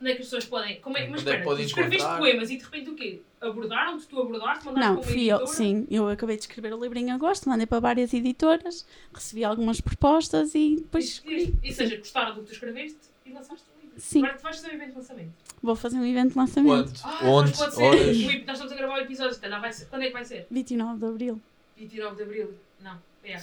Onde 0.00 0.12
é 0.12 0.14
que 0.14 0.20
as 0.22 0.26
pessoas 0.28 0.46
podem. 0.46 0.80
Como 0.80 0.96
é, 0.96 1.06
mas 1.08 1.20
Onde 1.20 1.30
é 1.30 1.36
espera, 1.38 1.60
escreveste 1.62 2.08
poemas 2.16 2.50
e 2.50 2.56
de 2.56 2.64
repente 2.64 2.88
o 2.88 2.94
quê? 2.94 3.20
Abordaram-te? 3.38 4.06
Tu 4.06 4.18
abordaste? 4.18 4.64
Mandaste 4.64 4.88
Não, 4.94 5.02
fui 5.02 5.26
eu, 5.26 5.46
sim, 5.46 5.86
eu 5.90 6.08
acabei 6.08 6.36
de 6.36 6.42
escrever 6.42 6.72
o 6.72 6.80
livro 6.80 6.98
em 6.98 7.10
agosto, 7.10 7.48
mandei 7.50 7.66
para 7.66 7.80
várias 7.80 8.14
editoras, 8.14 8.86
recebi 9.12 9.44
algumas 9.44 9.78
propostas 9.80 10.54
e 10.54 10.76
depois 10.76 11.04
E, 11.04 11.08
escolhi. 11.08 11.54
e, 11.62 11.72
seja, 11.72 11.96
gostaram 11.98 12.34
do 12.34 12.40
que 12.40 12.46
tu 12.46 12.52
escreveste 12.54 12.98
e 13.26 13.30
lançaste 13.32 13.62
o 13.76 13.80
livro. 13.82 14.00
Sim. 14.00 14.20
Agora 14.20 14.38
tu 14.38 14.42
vais 14.42 14.56
fazer 14.56 14.68
o 14.68 14.74
evento 14.74 14.90
de 14.92 14.96
lançamento. 14.96 15.32
Vou 15.62 15.76
fazer 15.76 15.98
um 15.98 16.04
evento 16.06 16.32
de 16.32 16.38
lançamento. 16.38 16.92
Quando? 17.00 17.00
Ah, 17.04 17.26
Onde? 17.28 17.52
pode 17.52 17.74
ser. 17.74 17.82
Horas? 17.82 18.06
Nós 18.46 18.56
estamos 18.56 18.72
a 18.72 18.76
gravar 18.76 18.94
o 18.94 18.98
episódio, 19.00 19.34
se 19.34 19.40
calhar 19.40 19.60
vai 19.60 19.72
ser. 19.72 19.86
Quando 19.86 20.02
é 20.02 20.06
que 20.06 20.12
vai 20.12 20.24
ser? 20.24 20.46
29 20.50 20.98
de 20.98 21.04
Abril. 21.06 21.40
29 21.76 22.16
de 22.16 22.22
Abril? 22.22 22.54
Não. 22.82 22.96
É. 23.24 23.40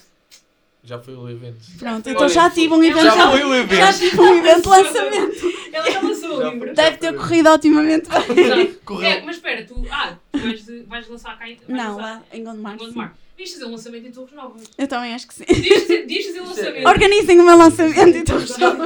Já 0.84 0.98
foi 1.00 1.16
o 1.16 1.30
evento. 1.30 1.58
Pronto, 1.78 2.10
então 2.10 2.30
já 2.30 2.50
tive 2.50 2.74
um 2.74 2.82
evento. 2.84 3.04
já 3.04 3.16
Já, 3.16 3.32
foi 3.32 3.44
o 3.44 3.50
já 3.50 3.58
evento. 3.58 3.98
tive 4.00 4.22
um 4.22 4.36
evento 4.38 4.62
de 4.62 4.68
lançamento. 4.70 5.54
Ela 5.74 5.91
já 5.91 6.02
lançou 6.02 6.38
o 6.38 6.41
Já 6.41 6.50
livro. 6.50 6.74
Deve 6.74 6.98
ter 6.98 7.16
corrido 7.16 7.50
otimamente 7.50 8.10
bem. 8.10 8.46
Exato. 8.46 8.62
É, 8.62 8.66
Correu. 8.86 9.26
mas 9.26 9.36
espera, 9.36 9.66
tu. 9.66 9.86
Ah, 9.91 10.16
tu 10.27 10.27
vais, 10.40 10.66
de- 10.66 10.84
vais 10.84 11.08
lançar 11.10 11.38
cá 11.38 11.50
em. 11.50 11.56
vais 11.56 11.68
Não, 11.70 11.98
lançar 11.98 12.02
lá 12.20 12.24
em 12.34 12.44
Gondomar. 12.44 12.74
em. 12.76 12.78
Gondomar. 12.78 13.18
Devias 13.38 13.54
fazer 13.54 13.66
um 13.66 13.72
lançamento 13.72 14.08
em 14.08 14.12
Torres 14.12 14.34
Novas. 14.34 14.64
Eu 14.78 14.88
também 14.88 15.14
acho 15.14 15.28
que 15.28 15.34
sim. 15.36 15.46
Devias 15.48 15.82
fazer, 15.82 15.98
devias 16.08 16.26
fazer 16.26 16.42
um 16.42 16.46
lançamento. 16.48 16.88
Organizem 16.88 17.40
o 17.40 17.44
meu 17.46 17.58
lançamento 17.58 18.18
e 18.18 18.20
estou 18.20 18.38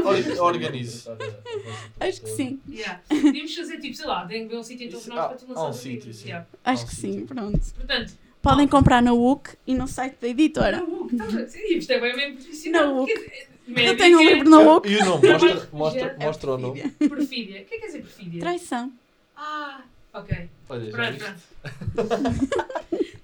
Or- 0.06 0.47
Organize. 0.47 1.08
Acho 1.99 2.22
que 2.22 2.30
sim. 2.32 2.60
Yeah. 2.70 3.02
Devíamos 3.10 3.56
fazer 3.56 3.80
tipo, 3.80 3.95
sei 3.95 4.06
lá, 4.06 4.26
tem 4.26 4.43
que 4.43 4.54
ver 4.54 4.60
um 4.60 4.64
sítio 4.64 4.88
em 4.88 4.89
Torres 4.89 5.08
Novas 5.08 5.24
ah, 5.24 5.28
para 5.30 5.38
tu 5.38 5.47
lançar 5.47 5.66
um 5.66 5.70
o 5.70 5.74
sítio, 5.74 6.14
sim. 6.14 6.26
Yeah. 6.28 6.47
Acho 6.66 6.86
que 6.86 6.95
sim. 6.95 7.26
pronto. 7.26 7.60
Portanto, 7.76 8.14
Podem 8.41 8.68
comprar 8.68 9.02
na 9.04 9.14
UC 9.14 9.52
e 9.68 9.76
no 9.76 9.88
site 9.88 10.18
da 10.20 10.28
editora. 10.28 10.78
na 10.78 10.84
UC, 10.84 11.14
estás 11.14 11.34
a 11.34 11.38
ver? 11.38 11.78
Isto 11.78 11.91
é 11.93 11.99
bem 12.02 12.16
bem 12.16 12.34
profissional. 12.36 12.95
Na 12.95 13.02
UC. 13.04 13.14
Quer 13.14 13.20
dizer, 13.20 13.88
Eu 13.88 13.97
tenho 13.97 14.20
um 14.20 14.24
livro 14.24 14.49
na 14.49 14.60
UC. 14.60 14.89
E 14.89 14.97
o 14.97 15.06
nome? 15.06 15.28
Mostra, 15.30 15.70
mostra, 15.72 16.16
É 16.20 16.26
mostra 16.26 16.52
o 16.52 16.58
nome. 16.58 16.89
Perfídia. 16.89 17.62
O 17.62 17.66
que 17.66 17.76
é 17.76 17.78
que 17.78 17.80
quer 17.80 17.86
dizer 17.86 17.99
perfídia? 18.02 18.39
Traição. 18.41 18.91
Ah, 19.38 19.82
ok. 20.14 20.49
Olha, 20.70 20.86
já 20.86 20.91
Pronto, 20.91 21.18
pronto. 21.93 22.41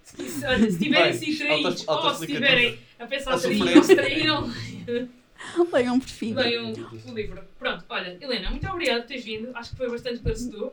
Se, 0.03 0.45
olha, 0.45 0.71
se 0.71 0.77
Bem, 0.89 1.03
assim 1.03 1.35
traídos, 1.37 1.87
ou 1.87 2.13
se 2.15 2.25
estiverem 2.25 2.79
a 2.99 3.05
pensar 3.05 3.33
A 3.35 3.39
traídos, 3.39 3.59
sofrer. 3.59 3.77
ou 3.77 3.83
se 3.83 3.95
traíram, 3.95 4.53
Leiam 5.71 5.95
um 5.95 5.99
perfil. 5.99 6.35
leiam 6.35 6.73
o 6.73 7.13
livro. 7.13 7.43
Pronto, 7.59 7.85
olha, 7.89 8.17
Helena, 8.19 8.49
muito 8.49 8.67
obrigada 8.67 9.01
por 9.01 9.07
teres 9.09 9.23
vindo. 9.23 9.51
Acho 9.55 9.71
que 9.71 9.75
foi 9.77 9.89
bastante 9.91 10.15
esclarecedor. 10.15 10.71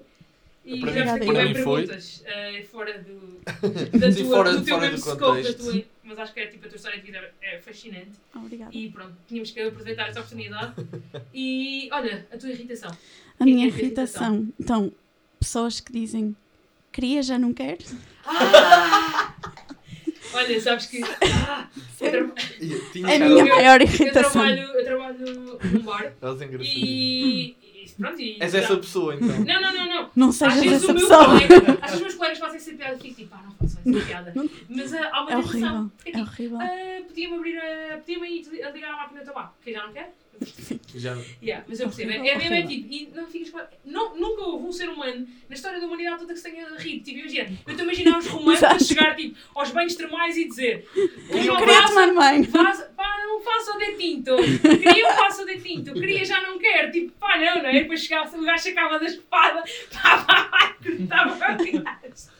E 0.65 0.81
Para 0.81 0.93
mim- 0.93 0.99
já 0.99 1.19
para 1.19 1.19
bem 1.33 1.49
mim 1.49 1.55
foi. 1.63 1.83
perguntas 1.83 2.23
eh, 2.25 2.65
fora 2.73 2.99
do, 2.99 3.41
da 3.99 4.11
tua, 4.13 4.25
fora- 4.25 4.53
do 4.57 4.65
teu 4.65 4.75
fora 4.77 4.91
mesmo 4.91 5.05
do 5.05 5.11
scope, 5.21 5.43
da 5.43 5.53
tua, 5.53 5.85
mas 6.05 6.19
acho 6.19 6.33
que 6.33 6.41
é, 6.41 6.47
tipo, 6.47 6.65
a 6.65 6.69
tua 6.71 6.77
história 6.77 6.99
de 6.99 7.05
vida 7.07 7.31
é 7.43 7.59
fascinante. 7.59 8.13
Obrigada. 8.35 8.71
E 8.75 8.89
pronto, 8.91 9.13
tínhamos 9.29 9.51
que 9.51 9.61
aproveitar 9.61 10.09
esta 10.09 10.21
oportunidade. 10.21 10.73
E 11.35 11.91
olha, 11.93 12.27
a 12.33 12.39
tua 12.39 12.49
irritação. 12.49 12.91
A 12.91 13.45
que 13.45 13.45
minha 13.45 13.69
é 13.69 13.71
que 13.71 13.77
é 13.77 13.81
irritação. 13.85 14.49
Então, 14.59 14.91
pessoas 15.45 15.81
que 15.81 15.93
dizem 15.93 16.35
queria, 16.93 17.23
já 17.23 17.39
não 17.39 17.53
quero. 17.53 17.85
Ah! 18.27 19.35
Olha, 20.33 20.61
sabes 20.61 20.87
que. 20.87 21.01
Ah, 21.49 21.69
eu, 22.01 22.11
tra 22.31 22.45
Tinha 22.93 23.09
É 23.09 23.17
a 23.17 23.19
minha 23.29 23.41
eu- 23.45 23.49
maior 23.49 23.81
eu 23.81 23.87
irritação. 23.87 24.33
trabalho, 24.33 24.63
eu 24.63 24.85
trabalho 24.85 25.59
num 25.73 25.83
bar 25.83 26.13
engraçadas. 26.23 26.67
e. 26.67 27.57
e 27.85 27.89
pronto, 27.97 28.21
e. 28.21 28.37
És 28.41 28.55
essa 28.55 28.77
pessoa 28.77 29.15
então. 29.15 29.29
Não, 29.29 29.61
não, 29.63 29.73
não, 29.73 29.89
não. 29.89 30.11
Não 30.17 30.33
sejas 30.33 30.83
essa 30.83 30.93
pessoa. 30.95 31.25
colega, 31.27 31.79
às 31.81 31.91
vezes 31.91 31.95
os 31.95 32.01
meus 32.01 32.15
colegas 32.15 32.39
fazem 32.39 32.57
essa 32.57 32.73
piada 32.73 32.93
e 32.93 32.95
eu 32.97 32.99
fico 33.01 33.15
tipo, 33.15 33.35
ah, 33.35 33.43
não 33.45 33.53
façam 33.53 33.83
essa 33.95 34.07
piada. 34.07 34.35
Mas 34.69 34.95
ah, 34.95 35.11
há 35.13 35.21
uma 35.23 35.31
É 35.33 35.37
tentação. 35.37 35.61
horrível. 35.61 35.91
Porque 35.97 36.11
É 36.11 36.13
tipo, 36.13 36.27
horrível. 36.31 36.59
ah, 36.61 37.03
podia-me 37.07 37.35
abrir 37.37 37.59
a. 37.59 37.97
podia-me 37.99 38.29
ir 38.29 38.63
a 38.65 38.71
ligar 38.71 38.93
à 38.93 38.97
máquina 38.97 39.21
de 39.21 39.27
tabaco, 39.27 39.55
que 39.63 39.73
já 39.73 39.87
não 39.87 39.93
quer? 39.93 40.13
Já... 40.95 41.17
Yeah, 41.43 41.65
mas 41.69 41.81
eu 41.81 41.89
percebo. 41.89 42.13
É, 42.13 42.29
é 42.29 42.39
mesmo 42.39 42.55
é 42.55 42.63
tipo, 42.63 42.93
e 42.93 43.11
não 43.15 43.27
ficas 43.27 43.51
com. 43.51 43.61
Não, 43.85 44.17
nunca 44.17 44.43
houve 44.43 44.67
um 44.67 44.73
ser 44.73 44.89
humano 44.89 45.27
na 45.49 45.55
história 45.55 45.81
da 45.81 45.87
humanidade 45.87 46.19
toda 46.21 46.33
que 46.33 46.39
se 46.39 46.51
tenha 46.51 46.69
rido. 46.77 47.05
Tipo, 47.05 47.19
imagina, 47.19 47.49
eu 47.67 47.73
estou 47.73 47.81
a 47.81 47.83
imaginar 47.83 48.19
os 48.19 48.27
romanos 48.27 48.63
a 48.63 48.79
chegar 48.79 49.17
tipo, 49.17 49.37
aos 49.55 49.71
banhos 49.71 49.95
termais 49.95 50.37
e 50.37 50.47
dizer: 50.47 50.89
Eu 50.95 51.45
"Não 51.45 51.57
queria 51.57 51.87
tomar 51.87 52.15
banho. 52.15 52.45
Faça, 52.45 52.85
pá, 52.97 53.19
não 53.27 53.41
faça 53.41 53.73
o 53.75 53.79
detinto. 53.79 54.37
Queria 54.37 55.09
eu 55.09 55.13
faça 55.15 55.43
o 55.43 55.47
detinto. 55.47 55.93
Queria 55.93 56.25
já 56.25 56.41
não 56.43 56.59
quero. 56.59 56.93
Tipo, 56.93 57.13
pá, 57.19 57.37
não, 57.39 57.63
não 57.63 57.69
é? 57.69 57.81
Depois 57.81 58.01
chegava, 58.01 58.37
o 58.37 58.45
gajo 58.45 58.63
sacava 58.63 58.99
da 58.99 59.07
espada, 59.07 59.65
pá, 59.93 60.19
pá, 60.19 60.45
pá, 60.45 60.77
cortava 60.83 61.37
com 61.37 61.77
o 61.79 61.83
gajo. 61.83 62.35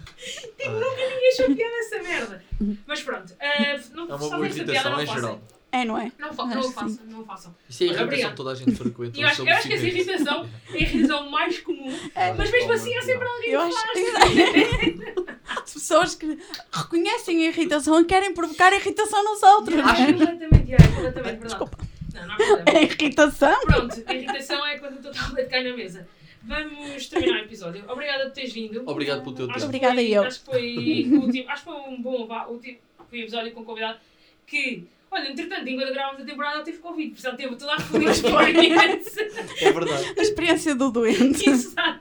Tipo, 0.57 0.71
nunca 0.71 0.97
ninguém 0.97 1.33
achou 1.33 1.55
piada 1.55 1.75
essa 1.81 2.03
merda. 2.03 2.45
Mas 2.87 3.03
pronto, 3.03 3.35
eh, 3.39 3.79
não 3.93 4.05
É 4.05 4.15
uma 4.15 4.17
boa 4.17 4.47
irritação 4.47 4.93
não 4.93 5.03
em 5.03 5.07
geral. 5.07 5.43
É, 5.75 5.85
não 5.85 5.99
é? 5.99 6.13
Não, 6.19 6.33
fa 6.33 6.45
Acho 6.45 6.55
não 6.55 6.71
façam, 6.73 7.07
não 7.07 7.21
o 7.21 7.25
façam. 7.25 7.55
Isso 7.69 7.83
é 7.83 7.87
a 7.87 7.89
irritação 7.89 8.05
obrigado. 8.07 8.31
que 8.31 8.37
toda 8.37 8.51
a 8.53 8.55
gente 8.55 8.75
frequenta. 8.77 9.19
Eu 9.21 9.27
acho, 9.27 9.43
eu 9.49 9.55
acho 9.55 9.67
que 9.69 9.75
essa 9.75 9.87
irritação 9.87 10.49
é 10.71 10.73
a 10.73 10.77
irritação 10.77 11.31
mais 11.31 11.59
comum, 11.61 11.93
mas 12.39 12.51
mesmo 12.53 12.73
assim 12.73 12.97
há 12.97 13.03
sempre 13.03 13.27
alguém 13.27 13.51
Eu 13.51 13.61
que 13.61 13.75
acho 13.75 14.15
faz. 14.15 15.73
pessoas 15.73 16.15
que 16.15 16.39
reconhecem 16.73 17.45
a 17.45 17.49
irritação 17.51 18.01
e 18.01 18.05
querem 18.05 18.33
provocar 18.33 18.73
irritação 18.73 19.25
nos 19.25 19.43
outros. 19.43 19.79
Acho 19.81 20.03
é? 20.03 20.13
completamente, 20.13 20.73
é 20.73 20.77
completamente 20.77 21.23
verdade. 21.23 21.45
Desculpa. 21.47 21.79
Não, 22.15 22.27
não 22.27 22.35
há 22.35 22.37
problema. 22.37 22.65
É 22.79 22.83
irritação? 22.85 23.61
Pronto, 23.63 24.03
a 24.07 24.15
irritação 24.15 24.67
é 24.67 24.79
quando 24.79 24.95
o 24.99 25.03
teu 25.03 25.13
tablet 25.13 25.49
cai 25.51 25.65
na 25.65 25.77
mesa. 25.77 26.07
Vamos 26.45 27.07
terminar 27.09 27.41
o 27.41 27.45
episódio. 27.45 27.85
Obrigada 27.89 28.25
por 28.27 28.33
teres 28.33 28.53
vindo. 28.53 28.83
Obrigado 28.87 29.23
pelo 29.23 29.35
teu 29.35 29.47
Acho 29.47 29.55
tempo. 29.55 29.65
Obrigada 29.67 29.95
foi- 29.95 30.09
eu. 30.13 30.23
Acho 30.23 30.39
que 30.41 30.45
foi 30.47 31.09
o 31.11 31.21
último, 31.23 31.51
acho 31.51 31.65
que 31.65 31.71
foi 31.71 31.81
um 31.81 32.03
bom 32.03 32.29
último 32.49 32.79
episódio 33.13 33.53
com 33.53 33.61
um 33.61 33.65
convidado 33.65 33.99
que, 34.47 34.85
olha, 35.15 35.31
entretanto, 35.31 35.69
enquanto 35.69 35.93
gravávamos 35.93 36.23
a 36.23 36.25
temporada, 36.27 36.57
ele 36.57 36.65
teve 36.65 36.79
Covid, 36.79 37.11
portanto, 37.11 37.37
teve 37.37 37.57
toda 37.57 37.75
a 37.75 37.81
feliz 37.81 38.11
experiência. 38.11 39.31
É 39.61 39.73
verdade. 39.73 40.15
A 40.19 40.23
experiência 40.23 40.75
do 40.75 40.91
doente. 40.91 41.49
Exato. 41.49 42.01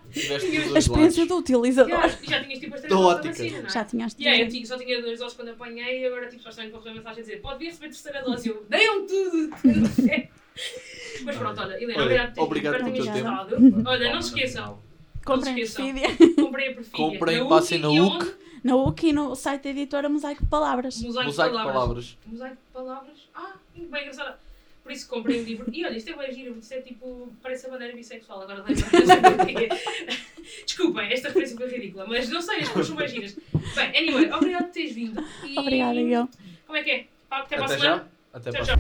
A 0.75 0.79
experiência 0.79 1.25
do 1.25 1.37
utilizador. 1.37 2.01
Já, 2.01 2.07
já 2.07 2.43
tinhas 2.43 2.59
tipo 2.59 2.75
as 2.75 2.81
três 2.81 2.93
doses 2.95 3.21
da 3.21 3.29
vacina, 3.29 3.59
não 3.59 3.65
é? 3.65 3.69
Já 3.69 3.85
tinhas 3.85 4.15
Yeah, 4.19 4.43
eu 4.43 4.65
só 4.65 4.77
tinha 4.77 5.01
duas 5.01 5.19
doses 5.19 5.35
quando 5.35 5.49
apanhei 5.49 6.01
e 6.01 6.05
agora 6.05 6.27
tipo, 6.27 6.39
supostamente 6.39 6.71
vou 6.71 6.81
receber 6.81 6.97
mensagem 6.97 7.19
a 7.19 7.25
dizer 7.25 7.41
pode 7.41 7.59
vir 7.59 7.65
receber 7.65 7.85
a 7.85 7.89
terceira 7.89 8.21
dose. 8.21 8.49
Eu, 8.49 8.65
deiam 8.69 9.05
tudo! 9.05 9.49
Mas 11.23 11.35
pronto, 11.37 11.61
olha, 11.61 11.81
Helena, 11.81 12.03
Olha, 12.03 12.33
obrigado 12.37 12.77
por 12.77 12.91
tenhas 12.91 13.07
gostado. 13.07 13.55
Olha, 13.85 14.13
não 14.13 14.21
se 14.21 14.29
esqueçam, 14.29 14.79
Comprem 15.25 15.55
se 15.55 15.61
esqueçam. 15.61 15.93
Perfídia. 15.93 16.35
comprei 16.35 16.69
a 16.69 16.73
perfilha. 16.73 16.97
Comprem, 16.97 17.47
passem 17.47 17.79
na 17.79 17.89
UC. 17.89 18.42
Na 18.63 18.75
UC 18.77 19.07
e 19.07 19.13
no 19.13 19.35
site 19.35 19.63
da 19.63 19.69
editora 19.71 20.07
Mosaico 20.09 20.43
de 20.43 20.49
Palavras. 20.49 21.01
Mosaico, 21.01 21.25
Mosaico 21.27 21.57
de 21.57 21.63
palavras. 21.63 21.73
palavras. 21.73 22.17
Mosaico 22.25 22.55
de 22.55 22.73
palavras. 22.73 23.17
Ah, 23.35 23.53
bem 23.75 24.01
engraçado. 24.01 24.35
Por 24.83 24.91
isso 24.91 25.07
comprei 25.07 25.39
um 25.41 25.43
livro. 25.43 25.65
E 25.71 25.85
olha, 25.85 25.95
isto 25.97 26.09
é 26.09 26.13
bem 26.17 26.33
giro, 26.33 26.57
isto 26.59 26.73
é 26.73 26.81
tipo. 26.81 27.29
Parece 27.41 27.67
a 27.67 27.69
bandeira 27.69 27.95
bissexual, 27.95 28.41
agora 28.41 28.63
lembro. 28.67 28.83
Desculpem, 30.65 31.11
esta 31.11 31.29
referência 31.29 31.55
foi 31.55 31.69
ridícula, 31.69 32.05
mas 32.05 32.29
não 32.29 32.41
sei, 32.41 32.59
as 32.59 32.69
coisas 32.69 32.87
são 32.87 32.95
bem 32.97 33.07
giras. 33.07 33.37
Bem, 33.75 33.97
anyway, 33.97 34.29
obrigado 34.31 34.63
por 34.65 34.71
teres 34.71 34.93
vindo. 34.93 35.23
E... 35.45 35.57
Obrigada, 35.57 35.99
eu. 36.01 36.27
Como 36.65 36.77
é 36.77 36.83
que 36.83 36.91
é? 36.91 37.05
Até 37.31 37.55
para 37.55 37.63
a 37.63 37.65
Até 37.65 37.77
semana. 37.77 37.95
já. 37.95 38.05
Até 38.37 38.51
Tchau, 38.51 38.65
tchau. 38.65 38.77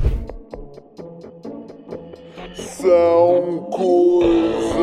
São 2.55 3.69
coisas. 3.71 4.73